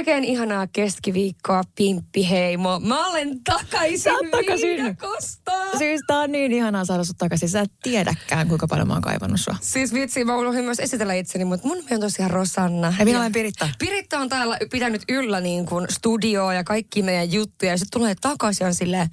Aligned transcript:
Oikein 0.00 0.24
ihanaa 0.24 0.66
keskiviikkoa, 0.66 1.62
Pimppi 1.74 2.30
Heimo. 2.30 2.80
Mä 2.80 3.06
olen 3.06 3.44
takaisin 3.44 4.12
takaisin. 4.30 4.68
viidakosta. 4.68 5.52
Siis 5.78 6.00
tää 6.06 6.18
on 6.18 6.32
niin 6.32 6.52
ihanaa 6.52 6.84
saada 6.84 7.04
sut 7.04 7.16
takaisin. 7.18 7.48
Sä 7.48 7.60
et 7.60 7.72
tiedäkään, 7.82 8.48
kuinka 8.48 8.68
paljon 8.68 8.88
mä 8.88 8.94
oon 8.94 9.02
kaivannut 9.02 9.40
sua. 9.40 9.56
Siis 9.60 9.94
vitsi, 9.94 10.24
mä 10.24 10.36
unohdin 10.36 10.64
myös 10.64 10.80
esitellä 10.80 11.14
itseni, 11.14 11.44
mutta 11.44 11.68
mun 11.68 11.76
nimi 11.76 11.94
on 11.94 12.00
tosiaan 12.00 12.30
Rosanna. 12.30 12.94
Ja 12.98 13.04
minä 13.04 13.20
olen 13.20 13.32
Piritta. 13.32 13.68
Piritta 13.78 14.18
on 14.18 14.28
täällä 14.28 14.58
pitänyt 14.70 15.02
yllä 15.08 15.40
niin 15.40 15.66
kuin 15.66 15.86
studioa 15.90 16.54
ja 16.54 16.64
kaikki 16.64 17.02
meidän 17.02 17.32
juttuja. 17.32 17.70
Ja 17.70 17.78
sitten 17.78 18.00
tulee 18.00 18.14
takaisin 18.20 18.74
silleen, 18.74 19.08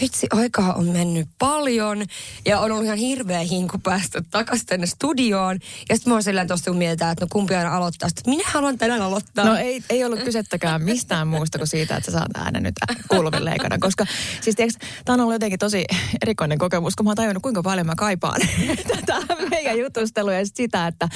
vitsi, 0.00 0.26
aikaa 0.30 0.72
on 0.72 0.86
mennyt 0.86 1.28
paljon. 1.38 2.04
Ja 2.46 2.60
on 2.60 2.72
ollut 2.72 2.84
ihan 2.84 2.98
hirveä 2.98 3.38
hinku 3.38 3.78
päästä 3.78 4.22
takaisin 4.30 4.66
tänne 4.66 4.86
studioon. 4.86 5.58
Ja 5.88 5.96
sitten 5.96 6.10
mä 6.10 6.14
oon 6.14 6.22
silleen 6.22 6.48
tosta 6.48 6.72
mieltä, 6.72 7.10
että 7.10 7.24
no 7.24 7.28
kumpi 7.32 7.54
aina 7.54 7.76
aloittaa. 7.76 8.08
Sitten 8.08 8.34
minä 8.34 8.44
haluan 8.46 8.78
tänään 8.78 9.02
aloittaa. 9.02 9.44
No 9.44 9.56
ei, 9.56 9.82
ei 9.90 10.04
ollut 10.04 10.22
kysettäkään 10.22 10.82
mistään 10.82 11.28
muusta 11.28 11.58
kuin 11.58 11.68
siitä, 11.68 11.96
että 11.96 12.10
sä 12.10 12.18
saat 12.18 12.36
äänen 12.36 12.62
nyt 12.62 12.74
kuuluville 13.08 13.50
leikana. 13.50 13.78
Koska 13.78 14.06
siis 14.40 14.56
tiiäks, 14.56 14.74
tää 15.04 15.12
on 15.14 15.20
ollut 15.20 15.34
jotenkin 15.34 15.58
tosi 15.58 15.84
erikoinen 16.22 16.58
kokemus, 16.58 16.96
kun 16.96 17.04
mä 17.06 17.10
oon 17.10 17.16
tajunnut, 17.16 17.42
kuinka 17.42 17.62
paljon 17.62 17.86
mä 17.86 17.94
kaipaan 17.96 18.40
tätä 19.06 19.34
meidän 19.50 19.78
jutustelua 19.78 20.32
ja 20.32 20.46
sit 20.46 20.56
sitä, 20.56 20.86
että 20.86 21.08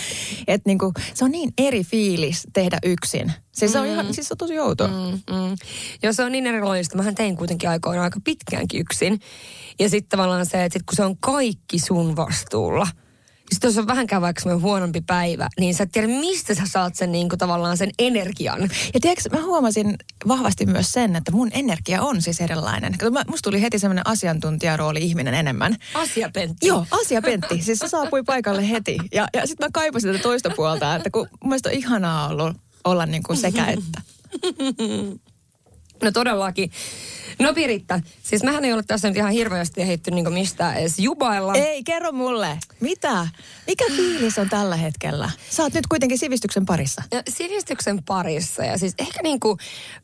et 0.47 0.63
niinku, 0.67 0.93
se 1.15 1.25
on 1.25 1.31
niin 1.31 1.53
eri 1.59 1.85
fiilis 1.85 2.47
tehdä 2.53 2.79
yksin. 2.85 3.33
Siis 3.57 3.73
se 3.73 3.79
on 3.79 3.87
ihan, 3.87 4.15
siis 4.15 4.29
se 4.29 4.35
on 4.35 4.39
tosi 4.39 4.59
outo. 4.59 4.89
Mm, 4.89 5.35
mm. 5.35 5.57
Joo, 6.03 6.13
se 6.13 6.23
on 6.25 6.33
niin 6.33 6.47
erilaista. 6.47 6.97
Mähän 6.97 7.15
tein 7.15 7.37
kuitenkin 7.37 7.69
aikoina 7.69 8.03
aika 8.03 8.21
pitkäänkin 8.25 8.81
yksin. 8.81 9.21
Ja 9.79 9.89
sitten 9.91 10.09
tavallaan 10.19 10.47
se, 10.47 10.65
että 10.65 10.79
sit 10.79 10.87
kun 10.87 10.97
se 10.97 11.05
on 11.05 11.17
kaikki 11.17 11.79
sun 11.79 12.17
vastuulla, 12.17 12.87
sitten 13.53 13.69
jos 13.69 13.79
on 13.79 13.87
vähänkään 13.87 14.23
vaikka 14.23 14.41
semmoinen 14.43 14.63
huonompi 14.63 15.01
päivä, 15.01 15.49
niin 15.61 15.75
sä 15.75 15.83
et 15.85 15.93
tiedä, 15.93 16.09
mistä 16.09 16.55
sä 16.55 16.63
saat 16.67 16.95
sen 16.95 17.13
niin 17.13 17.29
kuin, 17.29 17.39
tavallaan 17.39 17.77
sen 17.77 17.91
energian. 17.99 18.63
Ja 18.95 19.01
tiedätkö, 19.01 19.29
mä 19.33 19.43
huomasin 19.45 19.97
vahvasti 20.29 20.67
myös 20.67 20.93
sen, 20.93 21.17
että 21.17 21.33
mun 21.33 21.51
energia 21.53 22.03
on 22.03 22.23
siis 22.23 22.41
erilainen. 22.41 22.99
Kato, 22.99 23.11
mä- 23.11 23.23
musta 23.29 23.51
tuli 23.51 23.63
heti 23.63 23.79
semmoinen 23.79 24.07
asiantuntijarooli 24.07 24.99
ihminen 25.03 25.35
enemmän. 25.35 25.77
Asiapentti. 25.95 26.67
Joo, 26.67 26.87
Asia 26.91 27.23
Pentti. 27.23 27.63
Siis 27.63 27.79
se 27.79 27.89
saapui 27.89 28.23
paikalle 28.23 28.71
heti. 28.71 28.99
Ja, 29.13 29.29
ja 29.35 29.47
sitten 29.47 29.67
mä 29.67 29.71
kaipasin 29.73 30.13
tätä 30.13 30.23
toista 30.23 30.51
puolta, 30.57 30.95
että 30.95 31.11
kun 31.11 31.29
mun 31.31 31.49
mielestä 31.49 31.69
on 31.69 31.75
ihanaa 31.75 32.29
ollut 32.29 32.57
olla 32.87 33.07
niin 33.07 33.23
kuin 33.23 33.37
sekä 33.37 33.67
että. 33.77 34.01
No 36.03 36.13
todellakin. 36.13 36.71
No 37.39 37.55
Piritta, 37.55 38.01
siis 38.23 38.43
mähän 38.43 38.65
ei 38.65 38.73
ole 38.73 38.83
tässä 38.83 39.09
nyt 39.09 39.17
ihan 39.17 39.33
hirveästi 39.33 39.81
ehditty 39.83 40.11
niin 40.11 40.33
mistään 40.33 40.77
edes 40.77 40.99
jubailla. 40.99 41.55
Ei, 41.55 41.85
kerro 41.85 42.13
mulle. 42.13 42.59
Mitä? 42.81 43.29
Mikä 43.67 43.85
fiilis 43.97 44.39
on 44.39 44.49
tällä 44.49 44.77
hetkellä? 44.77 45.31
Sä 45.51 45.63
oot 45.63 45.75
nyt 45.75 45.87
kuitenkin 45.87 46.19
sivistyksen 46.19 46.67
parissa. 46.67 47.03
Ja 47.13 47.23
sivistyksen 47.29 48.03
parissa 48.03 48.65
ja 48.65 48.79
siis 48.79 48.95
ehkä 48.99 49.23
niin 49.23 49.41
kuin 49.41 49.59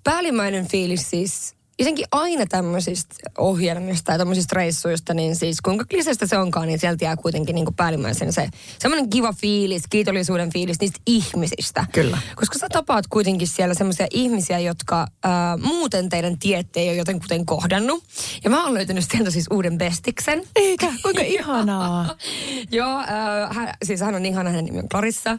päällimmäinen 0.04 0.68
fiilis 0.68 1.10
siis 1.10 1.54
jotenkin 1.78 2.06
aina 2.12 2.46
tämmöisistä 2.46 3.14
ohjelmista 3.38 4.12
ja 4.12 4.18
tämmöisistä 4.18 4.56
reissuista, 4.56 5.14
niin 5.14 5.36
siis 5.36 5.60
kuinka 5.60 5.84
kliseistä 5.84 6.26
se 6.26 6.38
onkaan, 6.38 6.66
niin 6.66 6.78
sieltä 6.78 7.04
jää 7.04 7.16
kuitenkin 7.16 7.54
niin 7.54 7.74
päällimmäisen 7.76 8.32
se 8.32 8.48
semmoinen 8.78 9.10
kiva 9.10 9.32
fiilis, 9.32 9.82
kiitollisuuden 9.90 10.52
fiilis 10.52 10.80
niistä 10.80 11.00
ihmisistä. 11.06 11.86
Kyllä. 11.92 12.18
Koska 12.36 12.58
sä 12.58 12.68
tapaat 12.68 13.06
kuitenkin 13.06 13.48
siellä 13.48 13.74
semmoisia 13.74 14.06
ihmisiä, 14.10 14.58
jotka 14.58 15.06
ää, 15.24 15.56
muuten 15.56 16.08
teidän 16.08 16.38
tiette 16.38 16.80
ei 16.80 16.88
ole 16.88 16.96
jotenkuten 16.96 17.46
kohdannut. 17.46 18.04
Ja 18.44 18.50
mä 18.50 18.64
oon 18.64 18.74
löytänyt 18.74 19.04
sieltä 19.10 19.30
siis 19.30 19.46
uuden 19.50 19.78
bestiksen. 19.78 20.42
Eikä, 20.56 20.86
kuinka 21.02 21.22
ihanaa. 21.22 22.16
Joo, 22.70 22.98
äh, 22.98 23.06
hän, 23.56 23.74
siis 23.84 24.00
hän 24.00 24.14
on 24.14 24.26
ihana, 24.26 24.50
hänen 24.50 24.64
nimi 24.64 24.78
on 24.78 24.88
Clarissa. 24.88 25.38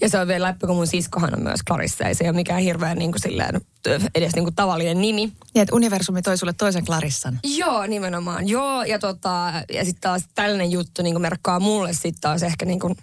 Ja 0.00 0.08
se 0.08 0.18
on 0.18 0.28
vielä 0.28 0.46
läppä, 0.46 0.66
kun 0.66 0.76
mun 0.76 0.86
siskohan 0.86 1.34
on 1.34 1.42
myös 1.42 1.60
Clarissa. 1.66 2.08
Ja 2.08 2.14
se 2.14 2.24
ei 2.24 2.30
ole 2.30 2.36
mikään 2.36 2.60
hirveän 2.60 2.98
niin 2.98 3.12
kuin 3.12 3.22
silleen, 3.22 3.60
edes 4.14 4.34
niin 4.34 4.44
kuin 4.44 4.54
tavallinen 4.54 5.00
nimi. 5.00 5.32
Niin, 5.60 5.62
että 5.62 5.76
universumi 5.76 6.22
toi 6.22 6.38
sulle 6.38 6.52
toisen 6.52 6.84
Clarissan. 6.84 7.40
Joo, 7.44 7.86
nimenomaan. 7.86 8.48
Joo, 8.48 8.82
ja, 8.82 8.98
tota, 8.98 9.52
ja 9.72 9.84
sitten 9.84 10.00
taas 10.00 10.22
tällainen 10.34 10.70
juttu 10.70 11.02
niin 11.02 11.20
merkkaa 11.20 11.60
mulle 11.60 11.92
sitten 11.92 12.20
taas 12.20 12.42
ehkä 12.42 12.64
niin 12.64 12.80
kuin 12.80 12.96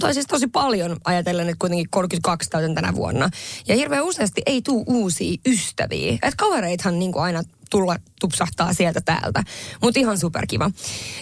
tai 0.00 0.14
siis 0.14 0.26
tosi 0.26 0.46
paljon 0.46 0.96
ajatellen, 1.04 1.48
että 1.48 1.58
kuitenkin 1.58 1.90
32 1.90 2.50
täytän 2.50 2.74
tänä 2.74 2.94
vuonna. 2.94 3.30
Ja 3.68 3.76
hirveän 3.76 4.04
useasti 4.04 4.42
ei 4.46 4.62
tule 4.62 4.84
uusia 4.86 5.38
ystäviä. 5.46 6.12
Että 6.12 6.36
kavereithan 6.36 6.98
niin 6.98 7.12
aina 7.16 7.42
tulla 7.70 7.96
tupsahtaa 8.20 8.72
sieltä 8.72 9.00
täältä. 9.00 9.42
Mutta 9.82 10.00
ihan 10.00 10.18
superkiva. 10.18 10.70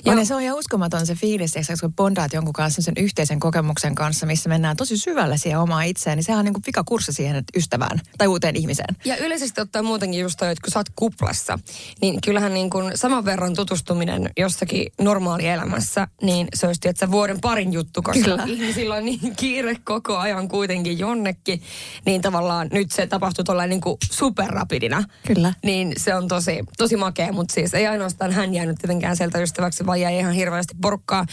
Ja 0.05 0.13
on, 0.13 0.19
ja 0.19 0.25
se 0.25 0.35
on 0.35 0.43
ihan 0.43 0.59
uskomaton 0.59 1.07
se 1.07 1.15
fiilis, 1.15 1.55
kun 1.81 1.95
bondaat 1.95 2.33
jonkun 2.33 2.53
kanssa 2.53 2.83
sen 2.83 2.95
yhteisen 2.97 3.41
kokemuksen 3.41 3.95
kanssa, 3.95 4.27
missä 4.27 4.49
mennään 4.49 4.77
tosi 4.77 4.97
syvälle 4.97 5.39
siihen 5.39 5.59
omaan 5.59 5.87
itseen, 5.87 6.17
niin 6.17 6.25
sehän 6.25 6.39
on 6.39 6.45
niin 6.45 6.55
kuin 6.55 6.63
pikakurssi 6.63 7.13
siihen 7.13 7.45
ystävään 7.57 8.01
tai 8.19 8.27
uuteen 8.27 8.57
ihmiseen. 8.57 8.97
Ja 9.05 9.17
yleisesti 9.17 9.61
ottaen 9.61 9.85
muutenkin 9.85 10.21
just 10.21 10.39
toi, 10.39 10.51
että 10.51 10.63
kun 10.63 10.73
sä 10.73 10.79
oot 10.79 10.89
kuplassa, 10.97 11.59
niin 12.01 12.21
kyllähän 12.21 12.55
niin 12.55 12.71
kuin 12.71 12.93
saman 12.95 13.25
verran 13.25 13.55
tutustuminen 13.55 14.31
jossakin 14.37 14.93
normaalielämässä, 15.01 16.09
niin 16.23 16.49
se 16.55 16.67
olisi 16.67 16.89
että 16.89 17.11
vuoden 17.11 17.41
parin 17.41 17.73
juttu, 17.73 18.03
koska 18.03 18.25
Kyllä. 18.25 18.45
ihmisillä 18.47 18.95
on 18.95 19.05
niin 19.05 19.37
kiire 19.37 19.77
koko 19.85 20.17
ajan 20.17 20.49
kuitenkin 20.49 20.99
jonnekin, 20.99 21.63
niin 22.07 22.23
tavallaan 22.23 22.69
nyt 22.73 22.91
se 22.91 23.07
tapahtuu 23.07 23.45
tuolla 23.45 23.67
niin 23.67 23.81
kuin 23.81 23.97
superrapidina. 24.11 25.05
Kyllä. 25.27 25.55
Niin 25.65 25.93
se 25.97 26.15
on 26.15 26.29
tosi, 26.29 26.38
tosi 26.79 26.97
makea, 26.97 27.33
mutta 27.33 27.55
siis 27.55 27.75
ei 27.75 27.87
ainoastaan 27.87 28.33
hän 28.33 28.55
jäänyt 28.55 28.79
tietenkään 28.79 29.17
sieltä 29.17 29.39
ystäväksi, 29.39 29.87
vaan 29.87 30.01
jäi 30.01 30.19
ihan 30.19 30.33
hirveästi 30.33 30.75
porukkaa. 30.83 31.27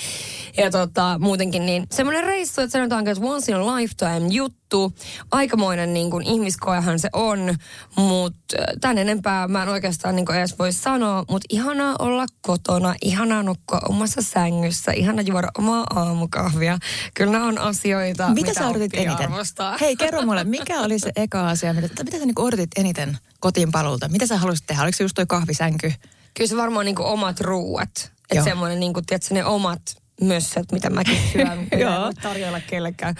Ja 0.57 0.71
tota, 0.71 1.19
muutenkin 1.19 1.66
niin 1.66 1.88
semmoinen 1.91 2.23
reissu, 2.23 2.61
että 2.61 2.71
sanotaanko, 2.71 3.11
että 3.11 3.25
once 3.25 3.51
in 3.51 3.57
a 3.57 3.75
lifetime 3.75 4.27
juttu. 4.31 4.94
Aikamoinen 5.31 5.94
niin 5.94 6.11
kuin 6.11 6.25
ihmiskoehan 6.25 6.99
se 6.99 7.09
on, 7.13 7.55
mutta 7.95 8.57
tän 8.81 8.97
enempää 8.97 9.47
mä 9.47 9.63
en 9.63 9.69
oikeastaan 9.69 10.15
niin 10.15 10.25
kuin 10.25 10.38
edes 10.38 10.59
voi 10.59 10.73
sanoa, 10.73 11.25
mutta 11.29 11.45
ihanaa 11.49 11.95
olla 11.99 12.25
kotona, 12.41 12.95
ihanaa 13.01 13.44
nukkua 13.44 13.79
omassa 13.89 14.21
sängyssä, 14.21 14.91
ihana 14.91 15.21
juoda 15.21 15.47
omaa 15.57 15.83
aamukahvia. 15.95 16.77
Kyllä 17.13 17.31
nämä 17.31 17.47
on 17.47 17.57
asioita, 17.57 18.29
Mitä, 18.29 18.53
sä 18.53 18.67
odotit 18.67 18.94
eniten? 18.94 19.31
arvostaa. 19.31 19.77
Hei, 19.81 19.95
kerro 19.95 20.21
mulle, 20.21 20.44
mikä 20.44 20.81
oli 20.81 20.99
se 20.99 21.11
eka 21.15 21.49
asia, 21.49 21.73
mitä, 21.73 22.03
mitä 22.03 22.17
sä 22.19 22.25
niin 22.25 22.39
odotit 22.39 22.69
eniten 22.75 23.17
kotiin 23.45 23.72
paluulta? 23.72 24.07
Mitä 24.07 24.28
sä 24.28 24.38
haluaisit 24.38 24.66
tehdä? 24.67 24.83
Oliko 24.83 24.97
se 24.97 25.03
just 25.03 25.16
toi 25.16 25.25
kahvisänky? 25.25 25.94
Kyllä 26.33 26.47
se 26.47 26.57
varmaan 26.57 26.85
niinku 26.85 27.03
omat 27.03 27.39
ruuat. 27.39 28.11
Että 28.29 28.44
semmoinen, 28.44 28.79
niinku, 28.79 29.01
tiedätkö, 29.01 29.33
ne 29.33 29.45
omat 29.45 29.81
mössöt, 30.22 30.72
mitä 30.72 30.89
mäkin 30.89 31.17
syön. 31.33 31.67
Joo. 31.79 32.11
tarjolla 32.22 32.59
kellekään. 32.59 33.16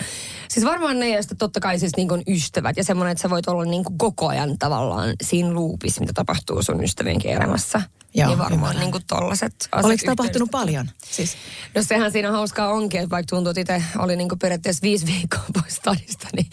Siis 0.50 0.66
varmaan 0.66 1.00
ne 1.00 1.10
ja 1.10 1.22
sitten 1.22 1.38
totta 1.38 1.60
kai 1.60 1.80
siis 1.80 1.92
niinku 1.98 2.24
ystävät. 2.28 2.78
Ja 2.78 2.84
semmoinen, 2.84 3.12
että 3.12 3.22
sä 3.22 3.30
voit 3.30 3.48
olla 3.48 3.66
niinku 3.66 3.94
koko 3.98 4.28
ajan 4.28 4.58
tavallaan 4.58 5.14
siinä 5.24 5.54
loopissa, 5.54 6.02
mitä 6.02 6.14
tapahtuu 6.14 6.64
sun 6.64 6.84
ystävienkin 6.84 7.32
elämässä. 7.32 7.82
Joo, 8.16 8.28
niin 8.28 8.38
varmaan 8.38 8.54
ymmärrän. 8.54 8.80
niinku 8.80 9.00
tollaset 9.08 9.54
asiat. 9.72 9.86
Oliko 9.86 10.04
tapahtunut 10.06 10.52
paljon? 10.52 10.90
Siis, 11.12 11.38
No 11.76 11.84
sehän 11.84 12.12
siinä 12.12 12.32
hauskaa 12.32 12.70
onkin, 12.74 13.00
että 13.00 13.10
vaikka 13.10 13.36
tuntuu, 13.36 13.54
että 13.58 13.76
itse 13.76 13.88
oli 13.98 14.16
niinku 14.16 14.36
periaatteessa 14.36 14.82
viisi 14.82 15.06
viikkoa 15.06 15.46
pois 15.54 15.76
stadista, 15.76 16.28
niin 16.36 16.48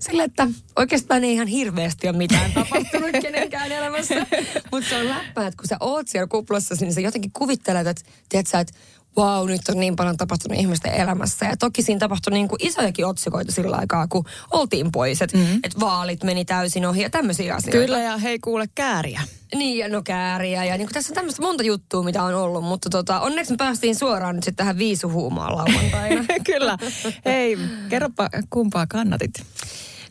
sillä, 0.00 0.24
että 0.24 0.48
oikeastaan 0.76 1.24
ei 1.24 1.32
ihan 1.32 1.46
hirveästi 1.46 2.08
ole 2.08 2.16
mitään 2.16 2.52
tapahtunut 2.52 3.10
kenenkään 3.22 3.72
elämässä. 3.72 4.14
Mutta 4.72 4.88
se 4.88 4.96
on 4.96 5.08
läppä, 5.08 5.46
että 5.46 5.56
kun 5.58 5.68
sä 5.68 5.76
oot 5.80 6.08
siellä 6.08 6.26
kuplassa, 6.26 6.74
niin 6.80 6.94
sä 6.94 7.00
jotenkin 7.00 7.32
kuvittelet, 7.32 7.86
että, 7.86 8.02
tiedät 8.28 8.46
sä, 8.46 8.60
että 8.60 8.72
wow, 9.18 9.48
nyt 9.48 9.68
on 9.68 9.80
niin 9.80 9.96
paljon 9.96 10.16
tapahtunut 10.16 10.58
ihmisten 10.58 10.94
elämässä. 10.94 11.46
Ja 11.46 11.56
toki 11.56 11.82
siinä 11.82 11.98
tapahtui 11.98 12.32
niin 12.32 12.48
kuin 12.48 12.66
isojakin 12.66 13.06
otsikoita 13.06 13.52
sillä 13.52 13.76
aikaa, 13.76 14.06
kun 14.08 14.24
oltiin 14.50 14.92
pois, 14.92 15.22
että 15.22 15.38
mm-hmm. 15.38 15.60
et 15.64 15.80
vaalit 15.80 16.24
meni 16.24 16.44
täysin 16.44 16.86
ohi 16.86 17.02
ja 17.02 17.10
tämmöisiä 17.10 17.54
asioita. 17.54 17.78
kyllä, 17.78 17.98
ja 17.98 18.16
hei 18.16 18.38
kuule 18.38 18.66
kääriä. 18.74 19.20
Niin, 19.54 19.78
ja 19.78 19.88
no 19.88 20.02
kääriä. 20.02 20.64
Ja 20.64 20.78
niin 20.78 20.86
kuin 20.86 20.94
tässä 20.94 21.12
on 21.12 21.14
tämmöistä 21.14 21.42
monta 21.42 21.62
juttua, 21.62 22.02
mitä 22.02 22.22
on 22.22 22.34
ollut, 22.34 22.64
mutta 22.64 22.90
tota, 22.90 23.20
onneksi 23.20 23.52
me 23.52 23.56
päästiin 23.56 23.96
suoraan 23.96 24.36
nyt 24.36 24.44
sitten 24.44 24.56
tähän 24.56 24.78
viisuhuumaan 24.78 25.56
lauantaina. 25.56 26.24
kyllä. 26.52 26.78
Hei, 27.24 27.58
kerropa 27.88 28.28
kumpaa 28.50 28.86
kannatit. 28.86 29.32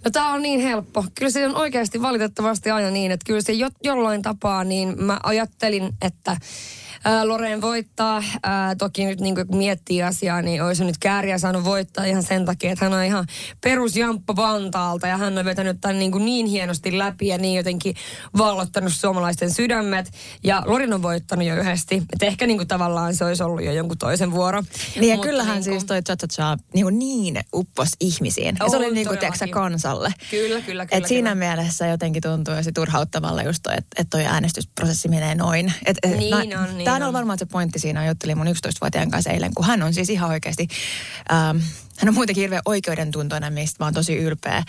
No 0.05 0.11
tää 0.11 0.27
on 0.27 0.41
niin 0.41 0.59
helppo. 0.59 1.05
Kyllä 1.15 1.31
se 1.31 1.47
on 1.47 1.55
oikeasti 1.55 2.01
valitettavasti 2.01 2.71
aina 2.71 2.89
niin, 2.91 3.11
että 3.11 3.25
kyllä 3.25 3.41
se 3.41 3.53
jo, 3.53 3.69
jollain 3.83 4.21
tapaa, 4.21 4.63
niin 4.63 5.03
mä 5.03 5.19
ajattelin, 5.23 5.93
että 6.01 6.37
ää, 7.05 7.27
Loreen 7.27 7.61
voittaa. 7.61 8.23
Ää, 8.43 8.75
toki 8.75 9.05
nyt 9.05 9.19
niin 9.21 9.35
kun 9.35 9.45
miettii 9.57 10.03
asiaa, 10.03 10.41
niin 10.41 10.63
olisi 10.63 10.85
nyt 10.85 10.97
kääriä 10.97 11.37
saanut 11.37 11.63
voittaa 11.63 12.05
ihan 12.05 12.23
sen 12.23 12.45
takia, 12.45 12.71
että 12.71 12.85
hän 12.85 12.93
on 12.93 13.03
ihan 13.03 13.25
perusjamppa 13.61 14.35
Vantaalta 14.35 15.07
ja 15.07 15.17
hän 15.17 15.37
on 15.37 15.45
vetänyt 15.45 15.81
tämän 15.81 15.99
niin, 15.99 16.11
kuin 16.11 16.25
niin 16.25 16.45
hienosti 16.45 16.97
läpi 16.97 17.27
ja 17.27 17.37
niin 17.37 17.55
jotenkin 17.55 17.95
vallottanut 18.37 18.93
suomalaisten 18.93 19.51
sydämet. 19.51 20.11
Ja 20.43 20.63
Lorin 20.65 20.93
on 20.93 21.01
voittanut 21.01 21.45
jo 21.45 21.55
yhdesti. 21.55 21.95
Että 22.13 22.25
ehkä 22.25 22.47
niin 22.47 22.57
kuin 22.57 22.67
tavallaan 22.67 23.15
se 23.15 23.25
olisi 23.25 23.43
ollut 23.43 23.63
jo 23.63 23.71
jonkun 23.71 23.97
toisen 23.97 24.31
vuoro. 24.31 24.63
Niin 24.95 25.09
ja 25.09 25.15
Mutta 25.15 25.27
kyllähän 25.27 25.55
niin 25.55 25.63
kuin- 25.63 25.73
siis 25.79 26.05
toi 26.05 26.27
cha 26.33 26.57
niin, 26.73 26.99
niin 26.99 27.39
uppos 27.53 27.89
ihmisiin. 27.99 28.57
Ja 28.59 28.69
se 28.69 28.77
oli 28.77 28.91
niin 28.91 29.07
kuin, 29.07 29.19
tiedätkö, 29.19 29.47
kansalle. 29.51 30.13
Kyllä, 30.31 30.61
kyllä, 30.61 30.85
kyllä. 30.85 30.85
Et 30.91 31.05
siinä 31.07 31.33
kyllä. 31.33 31.45
mielessä 31.45 31.87
jotenkin 31.87 32.21
tuntuu 32.21 32.53
se 32.61 32.71
turhauttavalle 32.71 33.43
just 33.43 33.59
toi, 33.63 33.73
että 33.77 34.01
et 34.01 34.07
toi 34.09 34.25
äänestysprosessi 34.25 35.07
menee 35.07 35.35
noin. 35.35 35.73
Et, 35.85 35.97
et, 36.03 36.17
Niin 36.17 36.57
on, 36.57 36.77
niin 36.77 36.85
Tämä 36.99 37.07
on 37.07 37.13
varmaan 37.13 37.39
se 37.39 37.45
pointti 37.45 37.79
siinä, 37.79 38.05
juttelin 38.05 38.37
mun 38.37 38.47
11-vuotiaan 38.47 39.11
kanssa 39.11 39.29
eilen, 39.29 39.53
kun 39.53 39.65
hän 39.65 39.83
on 39.83 39.93
siis 39.93 40.09
ihan 40.09 40.29
oikeasti 40.29 40.67
ähm, 41.31 41.57
hän 41.97 42.09
on 42.09 42.13
muutenkin 42.13 42.41
hirveän 42.41 42.61
oikeudentuntoinen, 42.65 43.53
mistä 43.53 43.83
mä 43.83 43.85
oon 43.85 43.93
tosi 43.93 44.17
ylpeä, 44.17 44.63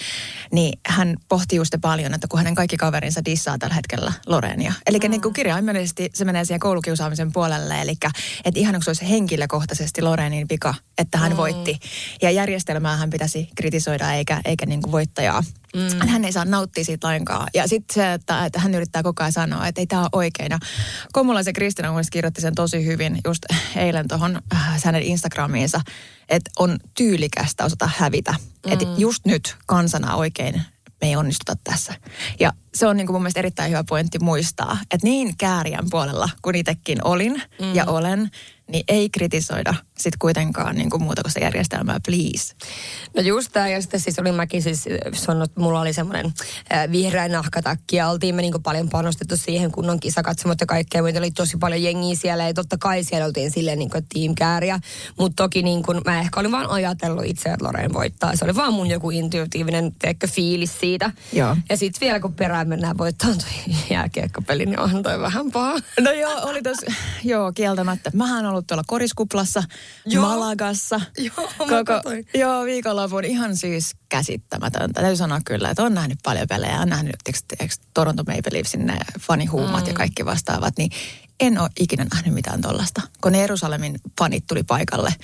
niin 0.53 0.79
hän 0.87 1.17
pohti 1.29 1.57
just 1.57 1.75
paljon, 1.81 2.15
että 2.15 2.29
kun 2.29 2.39
hänen 2.39 2.55
kaikki 2.55 2.77
kaverinsa 2.77 3.25
dissaa 3.25 3.59
tällä 3.59 3.75
hetkellä 3.75 4.13
Lorenia. 4.27 4.73
Eli 4.87 4.99
mm. 4.99 5.11
niin 5.11 5.23
kuin 5.23 5.35
kirjaimellisesti 5.35 6.11
se 6.15 6.25
menee 6.25 6.45
siihen 6.45 6.61
koulukiusaamisen 6.61 7.33
puolelle, 7.33 7.81
eli 7.83 7.95
että 8.45 8.61
ihan 8.61 8.83
se 8.83 8.91
olisi 8.91 9.11
henkilökohtaisesti 9.11 10.03
Lorenin 10.03 10.47
vika, 10.51 10.75
että 10.99 11.19
hän 11.19 11.33
mm. 11.33 11.37
voitti. 11.37 11.79
Ja 12.23 12.31
järjestelmää 12.31 12.97
hän 12.97 13.11
pitäisi 13.11 13.49
kritisoida 13.57 14.13
eikä, 14.13 14.41
eikä 14.45 14.67
niin 14.67 14.83
kuin 14.83 14.93
voittajaa. 14.93 15.45
Mm. 15.77 16.09
Hän 16.09 16.25
ei 16.25 16.33
saa 16.33 16.45
nauttia 16.45 16.85
siitä 16.85 17.07
lainkaan. 17.07 17.49
Ja 17.55 17.69
sitten 17.69 17.95
se, 17.95 18.13
että, 18.13 18.45
että 18.45 18.61
hän 18.61 18.75
yrittää 18.75 19.03
koko 19.03 19.23
ajan 19.23 19.33
sanoa, 19.33 19.67
että 19.67 19.81
ei 19.81 19.87
tämä 19.87 20.03
ole 20.03 20.09
oikein. 20.13 20.51
Ja 20.51 20.59
Komulaisen 21.13 21.55
Kristina 21.55 21.89
kirjoitti 22.13 22.41
sen 22.41 22.55
tosi 22.55 22.87
hyvin 22.87 23.19
just 23.25 23.43
eilen 23.77 24.09
tuohon 24.09 24.43
äh, 24.55 24.83
hänen 24.85 25.03
Instagramiinsa, 25.03 25.81
että 26.29 26.51
on 26.59 26.79
tyylikästä 26.95 27.65
osata 27.65 27.91
hävitä. 27.97 28.35
Mm. 28.67 28.73
Että 28.73 28.87
just 28.97 29.25
nyt 29.25 29.57
kansana 29.67 30.15
oikein 30.15 30.63
me 31.01 31.09
ei 31.09 31.17
onnistuta 31.17 31.57
tässä. 31.65 31.95
Ja 32.41 32.53
se 32.75 32.87
on 32.87 32.97
niin 32.97 33.07
kuin 33.07 33.15
mun 33.15 33.23
mielestä 33.23 33.41
erittäin 33.41 33.71
hyvä 33.71 33.85
pointti 33.89 34.19
muistaa, 34.19 34.79
että 34.83 35.07
niin 35.07 35.37
kääriän 35.37 35.87
puolella, 35.91 36.29
kun 36.43 36.55
itsekin 36.55 37.05
olin 37.05 37.43
mm. 37.61 37.75
ja 37.75 37.85
olen, 37.85 38.31
niin 38.69 38.85
ei 38.89 39.11
kritisoida 39.11 39.75
sitten 39.99 40.19
kuitenkaan 40.19 40.77
niin 40.77 40.91
kuin 40.91 41.03
muuta 41.03 41.23
kuin 41.23 41.33
se 41.33 41.41
järjestelmää, 41.41 42.01
please. 42.07 42.55
No 43.17 43.23
just 43.23 43.53
tämä, 43.53 43.69
ja 43.69 43.81
sitten 43.81 44.01
siis 44.01 44.19
olin 44.19 44.35
mäkin 44.35 44.63
siis 44.63 44.85
sanonut, 45.13 45.51
että 45.51 45.61
mulla 45.61 45.81
oli 45.81 45.93
semmoinen 45.93 46.35
vihreä 46.93 47.29
nahkatakki, 47.29 47.97
ja 47.97 48.09
oltiin 48.09 48.35
me 48.35 48.43
niin 48.43 48.53
kuin 48.53 48.63
paljon 48.63 48.89
panostettu 48.89 49.37
siihen 49.37 49.73
kunnon 49.73 50.01
kisakatsomot 50.01 50.61
ja 50.61 50.67
kaikkea, 50.67 51.03
meitä 51.03 51.19
oli 51.19 51.31
tosi 51.31 51.57
paljon 51.57 51.83
jengiä 51.83 52.15
siellä, 52.15 52.47
ja 52.47 52.55
totta 52.55 52.79
kai 52.79 53.05
siellä 53.05 53.27
oltiin 53.27 53.51
silleen 53.51 53.79
niin 53.79 53.91
kuin 53.91 54.07
teamkääriä, 54.15 54.81
mutta 55.19 55.43
toki 55.43 55.63
niin 55.63 55.83
kuin, 55.83 56.01
mä 56.05 56.21
ehkä 56.21 56.41
olin 56.41 56.53
vaan 56.53 56.71
ajatellut 56.71 57.25
itse, 57.25 57.49
että 57.49 57.65
Loreen 57.65 57.93
voittaa, 57.93 58.37
se 58.37 58.45
oli 58.45 58.55
vaan 58.55 58.73
mun 58.73 58.87
joku 58.87 59.11
intuitiivinen 59.11 59.93
teekö, 59.99 60.27
fiilis 60.29 60.81
siitä. 60.81 61.11
Joo. 61.33 61.57
Ja 61.69 61.77
sitten 61.77 62.01
vielä 62.01 62.21
kun 62.21 62.35
perään 62.35 62.69
mennään 62.69 62.99
voittamaan 62.99 63.39
toi 63.39 63.75
jääkiekkopeli, 63.91 64.67
niin 64.67 64.81
on 64.81 65.03
toi 65.03 65.21
vähän 65.21 65.51
paha. 65.51 65.79
No 66.01 66.11
joo, 66.11 66.41
oli 66.43 66.63
tos, 66.63 66.79
joo, 67.25 67.53
kieltämättä. 67.53 68.11
Mähän 68.15 68.47
ollut 68.47 68.67
tuolla 68.67 68.85
koriskuplassa, 68.87 69.63
joo. 70.07 70.23
Malagassa. 70.23 71.01
Joo, 71.19 71.49
koko, 71.59 72.25
joo, 72.35 72.65
viikonlopun 72.65 73.25
ihan 73.25 73.57
siis 73.57 73.97
käsittämätöntä. 74.09 75.01
Täytyy 75.01 75.17
sanoa 75.17 75.41
kyllä, 75.45 75.71
että 75.71 75.83
on 75.83 75.95
nähnyt 75.95 76.19
paljon 76.23 76.49
pelejä. 76.49 76.81
On 76.81 76.89
nähnyt 76.89 77.17
eikö, 77.61 77.75
Toronto 77.95 78.23
Maple 78.23 78.53
Leafsin 78.53 78.87
ne 78.87 78.99
fanihuumat 79.21 79.83
mm. 79.83 79.89
ja 79.89 79.95
kaikki 79.95 80.25
vastaavat. 80.25 80.75
Niin 80.79 80.91
en 81.41 81.59
ole 81.59 81.69
ikinä 81.79 82.07
nähnyt 82.15 82.35
mitään 82.35 82.61
tollasta. 82.61 83.03
Kun 83.21 83.33
ne 83.33 83.41
Jerusalemin 83.41 84.01
fanit 84.19 84.47
tuli 84.47 84.63
paikalle 84.63 85.15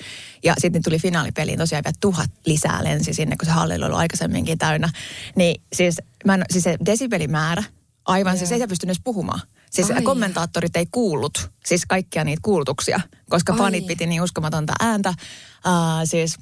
ja 0.43 0.55
sitten 0.57 0.83
tuli 0.83 0.99
finaalipeliin 0.99 1.59
tosiaan 1.59 1.83
vielä 1.83 1.97
tuhat 2.01 2.31
lisää 2.45 2.83
lensi 2.83 3.13
sinne, 3.13 3.35
kun 3.37 3.45
se 3.45 3.51
halli 3.51 3.75
oli 3.75 3.85
ollut 3.85 3.99
aikaisemminkin 3.99 4.57
täynnä. 4.57 4.89
Niin 5.35 5.61
siis, 5.73 6.01
mä 6.25 6.33
en, 6.33 6.43
siis 6.51 6.63
se 6.63 6.77
desibelimäärä, 6.85 7.63
aivan 8.05 8.33
yeah. 8.33 8.47
siis 8.47 8.51
ei 8.51 8.67
pystynyt 8.67 8.89
edes 8.89 9.03
puhumaan. 9.03 9.41
Siis 9.73 9.91
Ai. 9.91 10.01
kommentaattorit 10.01 10.75
ei 10.75 10.85
kuullut 10.91 11.51
siis 11.65 11.85
kaikkia 11.85 12.23
niitä 12.23 12.39
kuulutuksia, 12.43 12.99
koska 13.29 13.53
Ai. 13.53 13.59
fanit 13.59 13.87
piti 13.87 14.05
niin 14.05 14.21
uskomatonta 14.21 14.73
ääntä. 14.79 15.09
Uh, 15.09 15.73
siis 16.05 16.37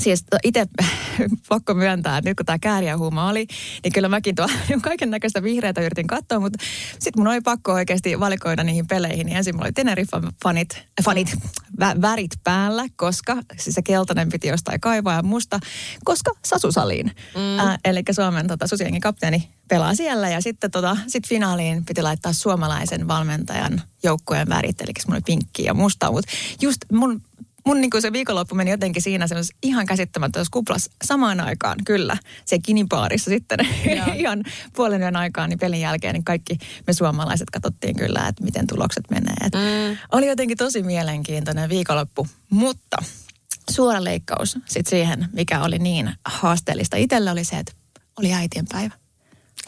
Siis 0.00 0.24
itse 0.44 0.66
pakko 1.48 1.74
myöntää, 1.74 2.18
että 2.18 2.30
nyt 2.30 2.36
kun 2.36 2.46
tämä 2.46 2.58
kääriähuuma 2.58 3.28
oli, 3.28 3.46
niin 3.84 3.92
kyllä 3.92 4.08
mäkin 4.08 4.34
tuo 4.34 4.46
kaiken 4.82 5.10
näköistä 5.10 5.42
vihreätä 5.42 5.80
yritin 5.80 6.06
katsoa, 6.06 6.40
mutta 6.40 6.58
sitten 6.92 7.12
mun 7.16 7.28
oli 7.28 7.40
pakko 7.40 7.72
oikeasti 7.72 8.20
valikoida 8.20 8.64
niihin 8.64 8.86
peleihin. 8.86 9.26
Niin 9.26 9.36
ensin 9.36 9.54
mulla 9.54 9.66
oli 9.66 9.72
Teneriffan 9.72 10.32
fanit, 10.42 10.82
fanit 11.04 11.36
vä, 11.80 11.96
värit 12.00 12.30
päällä, 12.44 12.86
koska 12.96 13.36
siis 13.58 13.74
se 13.74 13.82
keltainen 13.82 14.28
piti 14.28 14.48
jostain 14.48 14.80
kaivaa 14.80 15.14
ja 15.14 15.22
musta, 15.22 15.60
koska 16.04 16.32
Sasusaliin. 16.44 17.06
Mm. 17.34 17.58
Äh, 17.58 17.78
eli 17.84 18.02
Suomen 18.10 18.46
tota, 18.46 18.66
susienkin 18.66 19.00
kapteeni 19.00 19.48
pelaa 19.68 19.94
siellä 19.94 20.28
ja 20.28 20.40
sitten 20.40 20.70
tota, 20.70 20.96
sit 21.06 21.28
finaaliin 21.28 21.84
piti 21.84 22.02
laittaa 22.02 22.32
suomalaisen 22.32 23.08
valmentajan 23.08 23.82
joukkueen 24.02 24.48
värit, 24.48 24.80
eli 24.80 24.92
mulla 25.06 25.16
oli 25.16 25.22
pinkki 25.26 25.64
ja 25.64 25.74
musta, 25.74 26.12
mutta 26.12 26.32
just 26.60 26.78
mun 26.92 27.22
mun 27.66 27.80
niin 27.80 27.90
se 27.98 28.12
viikonloppu 28.12 28.54
meni 28.54 28.70
jotenkin 28.70 29.02
siinä 29.02 29.26
semmoisessa 29.26 29.56
ihan 29.62 29.86
käsittämättömässä 29.86 30.50
kuplassa 30.52 30.92
samaan 31.04 31.40
aikaan, 31.40 31.76
kyllä. 31.84 32.16
Se 32.44 32.58
kinipaarissa 32.58 33.30
sitten 33.30 33.58
ihan 34.14 34.44
puolen 34.76 35.02
yön 35.02 35.16
aikaan, 35.16 35.50
niin 35.50 35.58
pelin 35.58 35.80
jälkeen 35.80 36.14
niin 36.14 36.24
kaikki 36.24 36.58
me 36.86 36.92
suomalaiset 36.92 37.50
katsottiin 37.50 37.96
kyllä, 37.96 38.28
että 38.28 38.44
miten 38.44 38.66
tulokset 38.66 39.04
menee. 39.10 39.48
mm. 39.54 39.96
Oli 40.12 40.26
jotenkin 40.26 40.56
tosi 40.56 40.82
mielenkiintoinen 40.82 41.68
viikonloppu, 41.68 42.26
mutta 42.50 42.96
suora 43.70 44.04
leikkaus 44.04 44.58
sitten 44.66 44.90
siihen, 44.90 45.28
mikä 45.32 45.62
oli 45.62 45.78
niin 45.78 46.12
haasteellista. 46.24 46.96
Itsellä 46.96 47.32
oli 47.32 47.44
se, 47.44 47.58
että 47.58 47.72
oli 48.18 48.32
äitien 48.32 48.66
päivä. 48.72 49.05